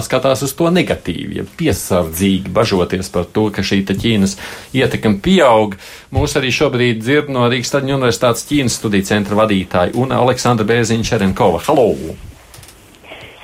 skatās 0.08 0.46
uz 0.48 0.56
to 0.58 0.72
negatīvi, 0.74 1.42
ja 1.42 1.48
piesardzīgi 1.60 2.54
bažoties 2.56 3.12
par 3.14 3.30
to, 3.30 3.50
ka 3.54 3.66
šī 3.66 3.84
Ķīnas 3.92 4.38
ietekme 4.78 5.20
pieaug. 5.24 5.78
Mūs 6.16 6.38
arī 6.40 6.52
šobrīd 6.56 7.04
dzird 7.04 7.32
no 7.34 7.46
Rīgas 7.52 7.74
Staļņu 7.74 7.98
universitātes 8.00 8.48
Ķīnas 8.50 8.82
studiju 8.82 9.10
centra 9.12 9.44
vadītāja 9.44 9.98
un 10.00 10.16
Aleksandra 10.16 10.68
Bēziņa 10.68 11.10
Čerenkova. 11.12 11.64
Halo! 11.68 12.31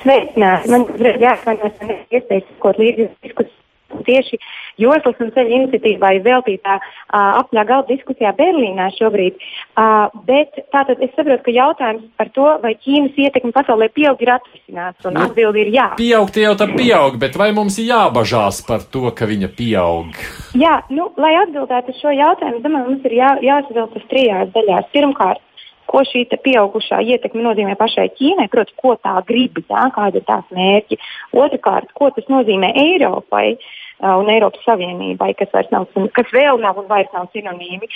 Sveicināti! 0.02 0.72
Man 0.74 0.84
ir 0.98 1.22
jāatvainojas, 1.22 1.80
man 1.80 1.94
ir 1.94 2.20
iespējas 2.20 2.46
sekot 2.52 2.78
līdzi 2.82 3.08
diskusiju 3.24 3.56
tieši 4.04 4.38
joslas 4.80 5.18
un 5.22 5.30
ceļu 5.34 5.54
iniciatīvai 5.58 6.18
veltītā 6.24 6.76
uh, 6.78 7.40
apļā 7.40 7.64
galda 7.68 7.94
diskusijā 7.94 8.32
Berlīnā 8.38 8.90
šobrīd. 8.98 9.38
Uh, 9.78 10.08
bet 10.28 10.60
tātad 10.74 11.00
es 11.04 11.12
saprotu, 11.16 11.46
ka 11.46 11.54
jautājums 11.54 12.04
par 12.20 12.30
to, 12.36 12.48
vai 12.62 12.74
Ķīnas 12.84 13.18
ietekme 13.18 13.52
pasaulē 13.56 13.90
pieaug, 13.94 14.20
ir 14.22 14.34
atrisināts, 14.36 15.08
un 15.08 15.16
nu, 15.16 15.24
atbildi 15.26 15.64
ir 15.64 15.72
jā. 15.74 15.88
Pieaugt 15.98 16.38
jau 16.40 16.54
tā 16.58 16.68
pieaug, 16.72 17.18
bet 17.20 17.38
vai 17.40 17.50
mums 17.56 17.80
jābažās 17.82 18.62
par 18.68 18.84
to, 18.92 19.08
ka 19.16 19.28
viņa 19.30 19.50
pieaug? 19.58 20.22
Jā, 20.58 20.78
nu, 20.92 21.10
lai 21.20 21.34
atbildētu 21.44 21.94
uz 21.94 22.00
šo 22.02 22.14
jautājumu, 22.14 22.62
domāju, 22.64 22.92
mums 22.92 23.08
ir 23.08 23.18
jā, 23.18 23.34
jāsadala 23.44 23.90
tas 23.94 24.08
trijās 24.12 24.54
daļās. 24.54 24.90
Pirmkārt, 24.94 25.42
ko 25.88 26.04
šī 26.06 26.26
pieaugušā 26.44 27.00
ietekme 27.14 27.42
nozīmē 27.46 27.74
pašai 27.80 28.10
Ķīnai, 28.18 28.48
proti, 28.52 28.76
ko 28.76 28.94
tā 29.00 29.16
grib, 29.28 29.60
jā, 29.64 29.88
kāda 29.94 30.20
ir 30.20 30.26
tās 30.28 30.46
mērķi. 30.54 31.00
Otrakārt, 31.32 31.92
ko 31.96 32.12
tas 32.14 32.28
nozīmē 32.32 32.74
Eiropai. 32.86 33.52
Uh, 33.98 34.14
un 34.20 34.28
Eiropas 34.30 34.62
Savienībai, 34.62 35.32
kas, 35.38 35.50
nav, 35.72 35.88
kas 36.14 36.28
vēl 36.34 36.60
nav 36.62 36.78
un 36.78 36.86
vairs 36.90 37.10
nav 37.14 37.26
sinonīmi. 37.34 37.88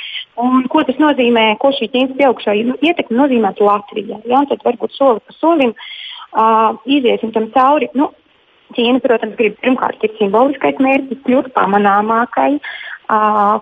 Un, 0.43 0.64
ko 0.72 0.82
tas 0.88 0.99
nozīmē, 0.99 1.53
ko 1.62 1.70
šī 1.76 1.93
Ķīnas 1.93 2.16
pieaugušā 2.18 2.57
ietekme 2.82 3.18
nozīmē 3.20 3.53
Latvijai? 3.61 4.18
Ja? 4.26 4.43
Tad 4.51 4.64
varbūt 4.66 4.97
soli 4.97 5.22
pa 5.22 5.36
solim 5.38 5.74
uh, 5.76 6.74
iziesim 6.90 7.30
tam 7.36 7.53
cauri. 7.55 7.90
Nu, 7.95 8.11
Ķīna, 8.72 9.03
protams, 9.05 9.36
grib 9.38 9.59
pirmkārt 9.62 10.03
ir 10.03 10.14
simboliskais 10.16 10.78
mērķis, 10.82 11.22
kļūt 11.26 11.53
pamanāmākai, 11.55 12.57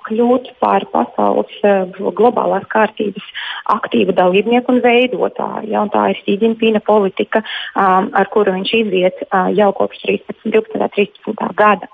kļūt 0.07 0.51
par 0.62 0.84
pasaules 0.92 1.57
globālās 2.18 2.66
kārtības 2.70 3.26
aktīvu 3.74 4.14
dalībnieku 4.16 4.74
un 4.74 4.82
veidotāju. 4.84 5.70
Ja, 5.70 5.84
un 5.84 5.92
tā 5.92 6.11
ir 6.12 6.20
Sīdņpīna 6.24 6.82
politika, 6.86 7.42
ar 7.74 8.30
kuru 8.34 8.55
viņš 8.59 8.74
iziet 8.82 9.24
jau 9.57 9.70
kopš 9.76 10.05
13, 10.07 10.44
12. 10.46 10.78
un 10.80 10.94
13. 10.96 11.55
gada. 11.59 11.90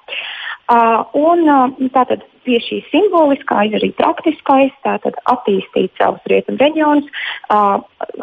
Un 0.67 1.45
uh, 1.47 1.69
tātad 1.95 2.25
pie 2.47 2.59
šī 2.63 2.81
simboliskā 2.91 3.65
ir 3.67 3.77
arī 3.79 3.91
praktiskais, 3.99 4.75
tātad 4.87 5.19
attīstīt 5.31 5.95
savus 5.99 6.23
rietumu 6.31 6.61
reģionus, 6.63 7.09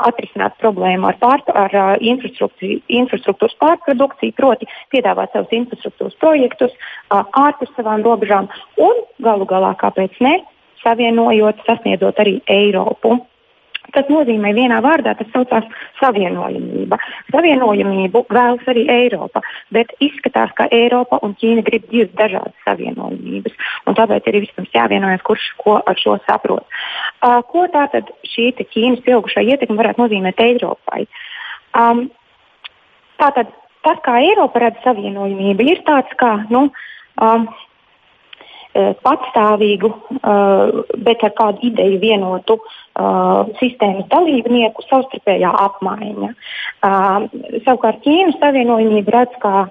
atrisināt 0.08 0.56
problēmu 0.64 1.10
ar, 1.12 1.20
pār, 1.22 1.44
ar 1.52 2.00
infrastruktūras 2.00 3.58
pārprodukciju, 3.60 4.36
proti 4.40 4.70
piedāvāt 4.96 5.36
savus 5.36 5.52
infrastruktūras 5.60 6.16
projektus 6.24 6.72
ārpus 7.12 7.72
savām 7.76 8.06
robežām 8.08 8.50
un 8.80 9.04
galu 9.24 9.48
galā, 9.50 9.74
kāpēc 9.84 10.16
ne, 10.24 10.38
savienojot, 10.84 11.64
sasniedzot 11.68 12.24
arī 12.24 12.40
Eiropu. 12.52 13.20
Tas 13.94 14.08
nozīmē 14.10 14.54
vienā 14.56 14.80
vārdā, 14.82 15.12
tas 15.20 15.28
saucās 15.34 15.68
savienojamība. 16.00 16.98
Savienojamību 17.34 18.24
vēlas 18.34 18.70
arī 18.72 18.86
Eiropa, 18.90 19.44
bet 19.76 19.92
izskatās, 20.02 20.54
ka 20.58 20.70
Eiropa 20.74 21.20
un 21.26 21.36
Ķīna 21.38 21.66
grib 21.68 21.86
divas 21.92 22.14
dažādas 22.18 22.56
savienojamības. 22.66 23.58
Tāpēc 24.00 24.30
ir 24.32 24.40
vispirms 24.46 24.74
jāvienojas, 24.74 25.26
kurš 25.28 25.50
ko 25.60 25.78
ar 25.84 26.00
šo 26.00 26.16
saprot. 26.26 26.66
Uh, 27.20 27.42
ko 27.50 27.68
tātad 27.74 28.10
šī 28.32 28.54
Ķīnas 28.64 29.04
pieaugušā 29.06 29.44
ietekme 29.52 29.78
varētu 29.78 30.06
nozīmēt 30.06 30.42
Eiropai? 30.42 31.06
Um, 31.78 32.08
tātad 33.22 33.52
tas, 33.84 34.00
kā 34.06 34.18
Eiropa 34.24 34.64
redz 34.64 34.82
savienojamību, 34.86 35.68
ir 35.70 35.84
tāds, 35.88 36.14
kā 36.20 36.38
nu, 36.54 36.70
um, 37.22 37.48
patstāvīgu, 38.74 39.90
eh, 40.18 40.98
bet 41.06 41.24
ar 41.24 41.34
kādu 41.38 41.62
ideju 41.70 42.00
vienotu 42.02 42.58
uh, 42.58 43.50
sistēmas 43.60 44.06
dalībnieku 44.12 44.84
savstarpējā 44.86 45.50
apmaiņa. 45.64 46.30
Savukārt 47.66 48.04
Ķīnas 48.06 48.38
savienojumība 48.42 49.16
redz 49.16 49.38
kā 49.42 49.66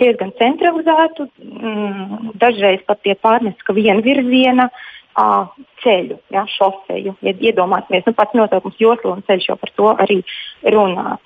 diezgan 0.00 0.32
centralizētu, 0.38 1.28
um, 1.60 2.30
dažreiz 2.40 2.80
pat 2.88 3.02
tiek 3.04 3.20
pārnests, 3.20 3.62
ka 3.62 3.74
viena 3.76 4.00
virziena 4.00 4.70
uh, 4.72 5.50
ceļu, 5.84 6.18
ja, 6.32 6.46
šoseju. 6.48 7.14
Ja 7.22 7.34
iedomāsimies, 7.34 8.06
nu, 8.06 8.14
pats 8.16 8.36
nosaukums 8.38 8.80
josla 8.80 9.16
un 9.16 9.24
ceļš 9.28 9.50
jau 9.50 9.58
par 9.60 9.74
to 9.76 9.92
arī 10.06 10.18
runā. 10.64 11.18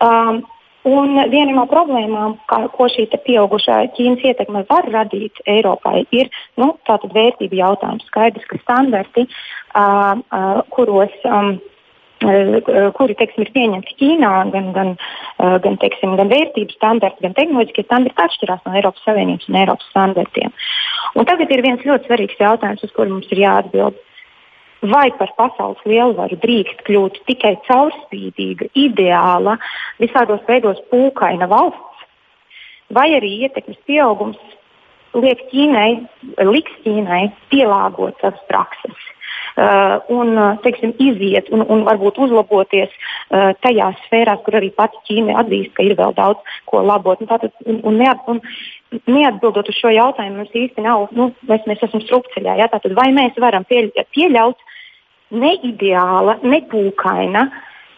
Um, 0.00 0.44
Un 0.88 1.14
viena 1.30 1.52
no 1.54 1.62
problēmām, 1.70 2.36
kā, 2.50 2.64
ko 2.74 2.88
šī 2.90 3.06
pieaugušā 3.12 3.76
Ķīnas 3.94 4.24
ietekme 4.26 4.64
var 4.66 4.88
radīt 4.90 5.38
Eiropai, 5.46 6.02
ir 6.10 6.30
nu, 6.58 6.72
vērtību 6.88 7.54
jautājums. 7.54 8.08
Skaidrs, 8.10 8.48
ka 8.50 8.58
standarti, 8.64 9.28
uh, 9.28 10.18
uh, 10.18 10.64
kuros. 10.74 11.14
Um, 11.24 11.60
kuri 12.22 13.16
teiksim, 13.18 13.42
ir 13.42 13.48
pieņemti 13.50 13.96
Ķīnā, 13.98 14.30
gan, 14.52 14.68
gan, 14.76 14.90
gan, 15.64 15.78
teiksim, 15.82 16.12
gan 16.14 16.30
vērtības 16.30 16.76
standarti, 16.78 17.24
gan 17.24 17.34
tehnoloģiskie 17.34 17.82
standarti 17.82 18.22
atšķirās 18.22 18.62
no 18.62 18.76
Eiropas 18.78 19.02
Savienības 19.02 19.48
un 19.50 19.58
Eiropas 19.58 19.88
standartiem. 19.90 20.54
Un 21.18 21.26
tagad 21.26 21.50
ir 21.50 21.64
viens 21.66 21.82
ļoti 21.82 22.06
svarīgs 22.06 22.38
jautājums, 22.38 22.84
uz 22.86 22.94
kuru 22.94 23.16
mums 23.16 23.34
ir 23.34 23.42
jāatbild 23.42 23.98
vai 24.82 25.10
par 25.18 25.30
pasaules 25.38 25.82
lielvaru 25.86 26.36
drīkst 26.42 26.82
kļūt 26.86 27.20
tikai 27.28 27.54
caurspīdīga, 27.68 28.68
ideāla, 28.74 29.56
visādos 30.02 30.42
veidos 30.48 30.80
pūkaina 30.90 31.46
valsts, 31.50 32.06
vai 32.90 33.12
arī 33.16 33.36
ietekmes 33.46 33.78
pieaugums 33.86 34.40
liek 35.14 35.44
Ķīnai, 35.52 35.90
liks 36.48 36.74
Ķīnai 36.84 37.24
pielāgot 37.52 38.18
savas 38.20 38.42
prakses. 38.50 39.08
Uh, 39.52 39.98
un 40.08 40.30
uh, 40.38 40.54
teiksim, 40.64 40.94
iziet 40.96 41.50
un, 41.52 41.60
un 41.68 41.82
varbūt 41.84 42.16
uzlaboties 42.24 42.88
uh, 42.88 43.50
tajās 43.60 43.98
sfērās, 44.06 44.40
kur 44.46 44.56
arī 44.56 44.70
pati 44.72 44.96
Ķīna 45.08 45.34
atzīst, 45.42 45.74
ka 45.76 45.84
ir 45.84 45.92
vēl 45.98 46.14
daudz 46.16 46.54
ko 46.70 46.80
labot. 46.80 47.20
Un 47.20 47.28
tātad, 47.28 47.52
un, 47.68 47.82
un, 47.84 47.98
neat, 48.00 48.22
un 48.32 48.40
neatbildot 49.12 49.68
uz 49.68 49.76
šo 49.76 49.92
jautājumu, 49.92 50.38
mums 50.40 50.56
īsti 50.56 50.84
nav, 50.86 51.04
nu, 51.16 51.28
mēs, 51.50 51.66
mēs 51.68 51.84
esam 51.84 52.00
strupceļā. 52.06 52.56
Ja? 52.62 52.70
Tātad, 52.72 52.96
vai 52.96 53.10
mēs 53.12 53.36
varam 53.44 53.68
pieļaut 53.68 54.64
neideāla, 55.32 56.38
nepūkaina, 56.44 57.44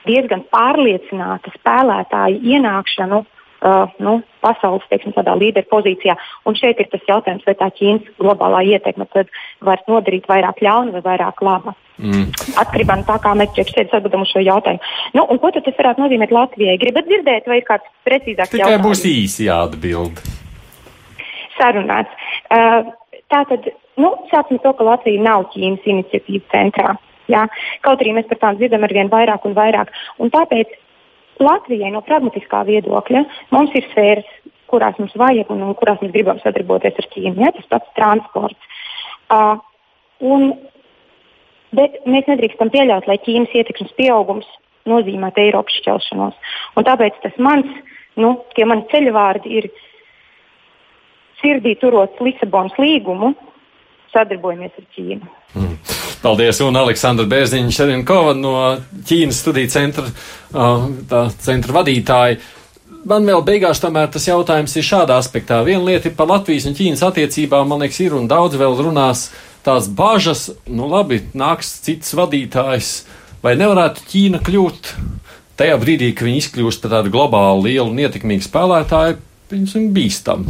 diezgan 0.09 0.43
pārliecināta 0.51 1.55
spēlētāja 1.55 2.43
ienākšanu 2.55 3.23
uh, 3.63 3.93
nu, 4.03 4.19
pasaules 4.45 4.85
teiksim, 4.91 5.15
līderu 5.15 5.69
pozīcijā. 5.71 6.17
Un 6.49 6.59
šeit 6.59 6.81
ir 6.81 6.91
tas 6.93 7.07
jautājums, 7.09 7.47
vai 7.47 7.55
tā 7.59 7.71
Ķīnas 7.79 8.11
globālā 8.21 8.65
ietekme 8.75 9.07
var 9.65 9.83
nodarīt 9.89 10.29
vairāk 10.31 10.63
ļauna 10.65 10.95
vai 10.97 11.05
vairāk 11.05 11.43
laba. 11.45 11.75
Mm. 11.95 12.33
Atkarībā 12.59 12.97
no 12.99 13.07
tā, 13.07 13.21
kā 13.23 13.37
mēs 13.39 13.53
priekšsēdus 13.55 13.95
atbildam 13.95 14.25
uz 14.25 14.33
šo 14.35 14.43
jautājumu. 14.43 14.83
Nu, 15.15 15.27
ko 15.39 15.53
tas 15.55 15.79
varētu 15.79 16.03
nozīmēt 16.03 16.35
Latvijai? 16.35 16.81
Gribat 16.83 17.07
dzirdēt, 17.07 17.47
vai 17.51 17.61
ir 17.61 17.69
kāds 17.69 17.87
precīzāks 18.07 18.51
Tikai 18.51 18.65
jautājums? 18.65 18.83
Tikai 18.83 18.89
būs 18.89 19.05
īsi 19.13 19.47
jāatbild. 19.47 20.23
Sarunāts. 21.55 22.31
Uh, 22.51 22.91
tātad, 23.31 23.71
nu, 24.03 24.11
sāksim 24.33 24.59
to, 24.65 24.75
ka 24.75 24.89
Latvija 24.91 25.23
nav 25.23 25.47
Ķīnas 25.55 25.87
iniciatīvas 25.95 26.51
centrā. 26.51 26.97
Jā? 27.31 27.47
Kaut 27.87 28.03
arī 28.03 28.17
mēs 28.19 28.27
par 28.29 28.43
tām 28.43 28.59
dzirdam 28.59 28.85
ar 28.85 28.93
vien 28.93 29.13
vairāk 29.13 29.47
un 29.49 29.55
vairāk. 29.57 29.93
Un 30.21 30.35
tāpēc 30.35 30.75
Latvijai 31.43 31.91
no 31.95 32.03
pragmatiskā 32.07 32.63
viedokļa 32.69 33.25
mums 33.55 33.75
ir 33.75 33.87
sfēras, 33.91 34.29
kurās 34.71 34.99
mums 35.01 35.15
vajag 35.19 35.51
un, 35.55 35.63
un 35.67 35.79
kurās 35.79 36.03
mēs 36.03 36.13
gribam 36.15 36.41
sadarboties 36.43 36.99
ar 37.01 37.09
Ķīnu. 37.15 37.37
Ja? 37.43 37.53
Tas 37.57 37.71
pats 37.73 37.95
transports. 37.99 38.77
Uh, 39.33 39.57
un, 40.25 40.53
bet 41.75 41.99
mēs 42.07 42.29
nedrīkstam 42.31 42.71
pieļaut, 42.75 43.09
lai 43.11 43.19
Ķīnas 43.25 43.55
ietekmes 43.55 43.95
pieaugums 43.99 44.49
nozīmētu 44.91 45.43
Eiropas 45.47 45.79
šķelšanos. 45.81 46.37
Un 46.77 46.87
tāpēc 46.87 47.19
tas 47.23 47.41
mans, 47.43 47.71
nu, 48.21 48.37
tie 48.57 48.69
mani 48.69 48.87
ceļvārdi 48.93 49.57
ir 49.61 49.71
sirdī 51.41 51.75
turot 51.81 52.21
Lisabonas 52.25 52.77
līgumu, 52.81 53.35
sadarbojamies 54.15 54.79
ar 54.79 54.89
Ķīnu. 54.95 55.35
Mm. 55.55 55.94
Paldies, 56.25 56.57
un 56.65 56.77
Aleksandra 56.81 57.27
Bērziņa 57.29 57.73
Šerinkova 57.77 58.33
no 58.39 58.55
Ķīnas 59.05 59.43
studiju 59.43 59.69
centra, 59.69 60.07
tā 61.11 61.25
centra 61.45 61.75
vadītāja. 61.77 62.39
Man 63.05 63.27
vēl 63.29 63.43
beigās 63.45 63.83
tomēr 63.83 64.09
tas 64.13 64.25
jautājums 64.25 64.73
ir 64.81 64.87
šādā 64.89 65.19
aspektā. 65.21 65.59
Viena 65.67 65.85
lieta 65.85 66.09
ir 66.09 66.15
par 66.17 66.31
Latvijas 66.31 66.65
un 66.71 66.77
Ķīnas 66.79 67.03
attiecībām, 67.05 67.69
man 67.69 67.85
liekas, 67.85 67.99
ir 68.01 68.17
un 68.17 68.31
daudz 68.31 68.57
vēl 68.57 68.79
runās 68.87 69.27
tās 69.67 69.91
bažas, 69.93 70.47
nu 70.65 70.89
labi, 70.89 71.21
nāks 71.37 71.75
cits 71.85 72.17
vadītājs, 72.17 72.95
vai 73.45 73.53
nevarētu 73.61 74.09
Ķīna 74.09 74.41
kļūt 74.49 74.91
tajā 75.61 75.77
brīdī, 75.83 76.09
kad 76.17 76.31
viņi 76.31 76.41
izkļūst 76.41 76.87
par 76.87 76.95
tādu 76.97 77.13
globālu 77.13 77.67
lielu 77.69 77.93
un 77.93 78.01
ietekmīgu 78.01 78.49
spēlētāju, 78.49 79.21
viņam 79.53 79.93
bīstam. 79.93 80.49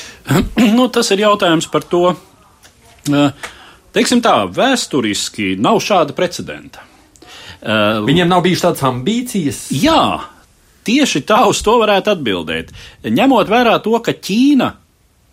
nu, 0.78 0.90
tas 0.90 1.14
ir 1.14 1.22
jautājums 1.28 1.70
par 1.70 1.86
to, 1.86 2.04
teiksim 3.96 4.22
tā, 4.24 4.36
vēsturiski 4.54 5.54
nav 5.60 5.80
šāda 5.84 6.16
precedenta. 6.16 6.86
Viņiem 7.60 8.30
nav 8.30 8.44
bijušas 8.44 8.66
tādas 8.68 8.84
ambīcijas? 8.88 9.64
Jā, 9.76 10.02
tieši 10.88 11.24
tā 11.28 11.42
uz 11.50 11.60
to 11.64 11.76
varētu 11.82 12.14
atbildēt. 12.14 12.70
Ņemot 13.04 13.50
vērā 13.52 13.76
to, 13.84 13.98
ka 14.04 14.14
Ķīna, 14.16 14.70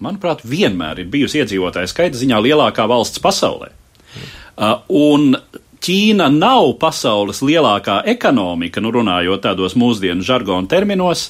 manuprāt, 0.04 0.44
vienmēr 0.44 1.04
ir 1.04 1.12
bijusi 1.14 1.42
iedzīvotāju 1.44 1.92
skaita 1.92 2.20
ziņā 2.20 2.42
lielākā 2.44 2.88
valsts 2.90 3.24
pasaulē. 3.24 3.72
Un 4.92 5.38
Ķīna 5.88 6.28
nav 6.34 6.74
pasaules 6.82 7.40
lielākā 7.46 8.02
ekonomika, 8.12 8.82
nu 8.84 8.92
runājot 8.92 9.46
tādos 9.46 9.78
mūsdienu 9.80 10.26
žargonu 10.26 10.68
terminos, 10.68 11.30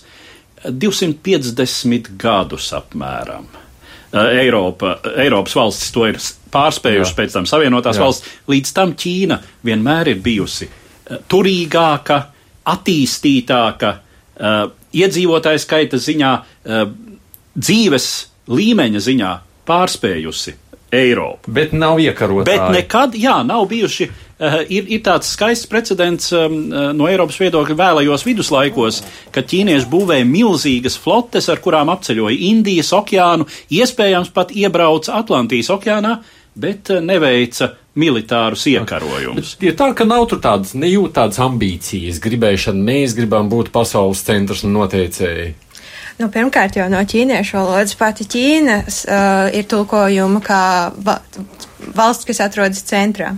250 0.66 2.16
gadus 2.18 2.72
apmēram. 2.74 3.46
Eiropa, 4.14 4.98
Eiropas 5.20 5.56
valstis 5.58 5.92
to 5.92 6.06
ir 6.08 6.20
pārspējušas, 6.54 7.16
pēc 7.18 7.34
tam 7.36 7.48
Savienotās 7.50 7.98
Jā. 8.00 8.06
valsts. 8.06 8.36
Līdz 8.48 8.74
tam 8.76 8.94
Ķīna 8.98 9.40
vienmēr 9.68 10.14
ir 10.14 10.22
bijusi 10.24 10.70
turīgāka, 11.32 12.22
attīstītāka, 12.68 13.92
iedzīvotāju 14.96 15.64
skaita 15.64 16.00
ziņā, 16.04 16.32
dzīves 17.58 18.08
līmeņa 18.48 19.04
ziņā 19.04 19.34
pārspējusi 19.68 20.56
Eiropu. 20.98 21.52
Bet 21.52 21.74
nav 21.76 22.00
iekarotāji. 22.00 22.48
Bet 22.48 22.72
nekad, 22.72 23.16
jā, 23.20 23.42
nav 23.44 23.68
bijuši. 23.68 24.08
Uh, 24.38 24.60
ir, 24.70 24.86
ir 24.86 25.02
tāds 25.02 25.32
skaists 25.34 25.66
precedents 25.66 26.30
um, 26.38 26.58
no 26.94 27.08
Eiropas 27.10 27.40
viedokļa 27.42 27.78
vēlajos 27.80 28.26
viduslaikos, 28.28 29.00
kad 29.34 29.48
ķīnieši 29.50 29.90
būvēja 29.90 30.28
milzīgas 30.30 31.00
flotes, 31.02 31.50
ar 31.50 31.58
kurām 31.64 31.90
apceļoja 31.90 32.38
Indijas 32.52 32.94
okeānu, 32.94 33.48
iespējams 33.74 34.30
pat 34.36 34.54
iebrauca 34.54 35.18
Atlantijas 35.18 35.72
okeānā, 35.74 36.20
bet 36.58 36.94
neveica 37.02 37.72
militārus 37.98 38.68
iekarojumus. 38.70 39.56
Ir 39.66 39.74
tā, 39.78 39.90
ka 39.98 40.06
nav 40.06 40.28
tur 40.30 40.42
tādas 40.44 40.76
nejūt 40.78 41.16
tādas 41.18 41.42
ambīcijas, 41.42 42.22
gribēšana, 42.22 42.84
mēs 42.92 43.18
gribam 43.18 43.50
būt 43.50 43.74
pasaules 43.74 44.22
centrs 44.28 44.62
un 44.68 44.78
noteicēji. 44.78 45.56
Nu, 46.18 46.32
pirmkārt, 46.34 46.80
jau 46.80 46.88
no 46.90 46.98
ķīniešu 47.06 47.60
valodas 47.60 47.94
pati 47.98 48.26
Ķīnas 48.26 49.04
uh, 49.06 49.52
ir 49.54 49.68
tulkojuma 49.70 50.42
kā 50.42 50.62
va, 51.06 51.20
valsts, 51.94 52.26
kas 52.26 52.42
atrodas 52.42 52.82
centrā. 52.90 53.36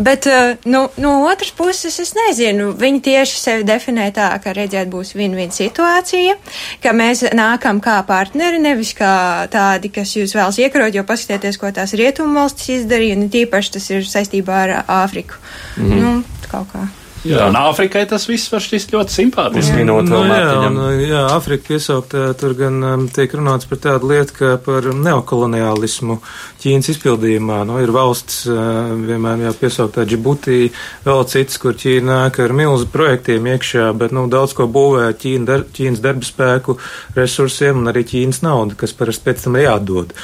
Bet 0.00 0.24
uh, 0.30 0.54
nu, 0.64 0.86
no 1.02 1.12
otras 1.28 1.52
puses, 1.56 1.98
es 2.00 2.14
nezinu, 2.16 2.70
viņi 2.80 3.02
tieši 3.04 3.40
sevi 3.42 3.68
definē 3.68 4.08
tā, 4.16 4.30
ka 4.40 4.56
redziet, 4.56 4.88
būs 4.92 5.12
win-win 5.18 5.52
situācija, 5.52 6.38
ka 6.80 6.96
mēs 6.96 7.26
nākam 7.36 7.84
kā 7.84 7.98
partneri, 8.08 8.64
nevis 8.64 8.94
kā 8.96 9.44
tādi, 9.52 9.92
kas 9.92 10.16
jūs 10.16 10.32
vēlas 10.38 10.60
iekarot, 10.64 10.96
jo 10.96 11.04
paskatieties, 11.04 11.60
ko 11.60 11.74
tās 11.76 11.92
rietumu 12.00 12.40
valstis 12.40 12.80
izdarīja, 12.80 13.20
un 13.20 13.28
tīpaši 13.32 13.76
tas 13.76 13.90
ir 13.92 14.08
saistībā 14.08 14.62
ar 14.64 14.78
Āfriku. 15.02 15.36
Mm 15.76 15.90
-hmm. 15.90 16.00
Nu, 16.00 16.48
kaut 16.48 16.72
kā. 16.72 16.88
Jā, 17.26 17.46
un 17.50 17.56
Āfrikai 17.58 18.04
tas 18.08 18.26
viss 18.28 18.50
var 18.52 18.62
šķist 18.62 18.92
ļoti 18.94 19.14
simpātiski. 19.14 19.80
Minot 19.80 20.06
no, 20.06 20.22
nu, 20.22 20.34
jā, 20.34 20.52
un, 20.68 20.78
jā, 21.02 21.22
Āfrika 21.34 21.72
piesaukt, 21.72 22.14
tur 22.40 22.54
gan 22.58 22.78
um, 22.86 23.06
tiek 23.12 23.32
runāts 23.34 23.68
par 23.68 23.80
tādu 23.82 24.10
lietu, 24.12 24.36
kā 24.36 24.52
par 24.62 24.86
neokoloniālismu 24.94 26.18
Ķīnas 26.62 26.90
izpildījumā. 26.94 27.60
Nu, 27.68 27.78
ir 27.82 27.92
valsts, 27.94 28.44
uh, 28.50 28.92
vienmēr 29.06 29.46
jau 29.46 29.54
piesauktā 29.60 30.06
Džibutī, 30.08 30.70
vēl 31.06 31.24
cits, 31.30 31.58
kur 31.62 31.76
Ķīna 31.78 32.06
nāk 32.06 32.40
ar 32.44 32.54
milzu 32.56 32.88
projektiem 32.92 33.50
iekšā, 33.54 33.88
bet, 33.98 34.14
nu, 34.16 34.26
daudz 34.32 34.54
ko 34.56 34.68
būvē 34.70 35.08
Ķīna, 35.18 35.48
dar, 35.50 35.66
Ķīnas 35.76 36.02
darba 36.04 36.26
spēku 36.26 36.78
resursiem 37.18 37.82
un 37.82 37.92
arī 37.92 38.04
Ķīnas 38.06 38.42
naudu, 38.46 38.78
kas 38.78 38.94
parasti 38.96 39.26
pēc 39.26 39.46
tam 39.46 39.58
ir 39.58 39.66
jādod. 39.66 40.14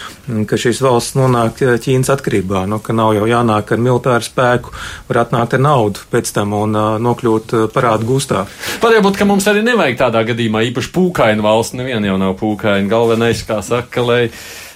Ka 0.48 0.61
šīs 0.61 0.82
valsts 0.84 1.18
nonāk 1.18 1.62
Ķīnas 1.82 2.12
atkarībā, 2.14 2.64
nu, 2.70 2.78
ka 2.82 2.94
nav 2.96 3.16
jau 3.18 3.28
jānāk 3.30 3.74
ar 3.74 3.82
militāru 3.82 4.26
spēku, 4.26 4.74
var 5.11 5.24
atnākt 5.26 5.59
ar 5.59 5.66
naudu 5.66 6.07
pēc 6.12 6.34
tam. 6.36 6.55
Un, 6.62 6.76
uh, 6.78 6.91
nokļūt 7.03 7.55
eh, 7.57 7.68
parādu 7.72 8.09
gūstā. 8.09 8.45
Varbūt, 8.82 9.20
ka 9.20 9.28
mums 9.28 9.47
arī 9.51 9.64
nevajag 9.66 10.01
tādā 10.05 10.24
gadījumā 10.32 10.64
īpaši 10.70 10.93
pūkainu 10.95 11.47
valsts, 11.47 11.78
neviena 11.78 12.11
jau 12.11 12.18
nav 12.20 12.36
pūkaina. 12.40 12.90
Galvenais, 12.90 13.47
kā 13.49 13.62
saka, 13.64 14.05
lai 14.05 14.22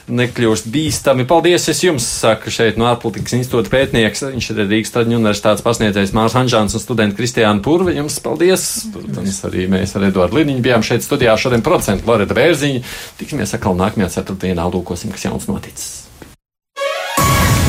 nekļūst 0.07 0.69
bīstami. 0.71 1.27
Paldies, 1.27 1.67
es 1.71 1.83
jums 1.83 2.07
saku 2.07 2.51
šeit 2.55 2.79
no 2.79 2.87
ārpolitikas 2.91 3.35
institūta 3.41 3.73
pētnieks. 3.73 4.23
Viņš 4.31 4.51
ir 4.53 4.61
Rīgas 4.63 4.95
Traģiņu 4.95 5.19
universitātes 5.19 5.65
pasniedzējs 5.67 6.15
Mārs 6.17 6.37
Hanžāns 6.39 6.77
un 6.79 6.83
studenti 6.83 7.19
Kristiāna 7.19 7.63
Purva. 7.65 7.95
Jums 7.97 8.21
paldies. 8.23 8.69
Protams, 8.95 9.41
arī 9.51 9.67
mēs 9.73 9.97
ar 9.99 10.07
Eduardu 10.11 10.39
Liniņu 10.41 10.63
bijām 10.67 10.87
šeit 10.87 11.07
studijā 11.07 11.35
šodien 11.41 11.65
procentu 11.67 12.07
Loreta 12.11 12.37
Bērziņa. 12.39 12.85
Tiksimies 13.19 13.57
atkal 13.59 13.79
nākamajā 13.81 14.15
ceturtdienā, 14.21 14.69
lūkosim, 14.71 15.15
kas 15.15 15.27
jauns 15.27 15.51
noticis. 15.51 16.07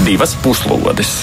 Divas 0.05 0.37
puslodes! 0.43 1.19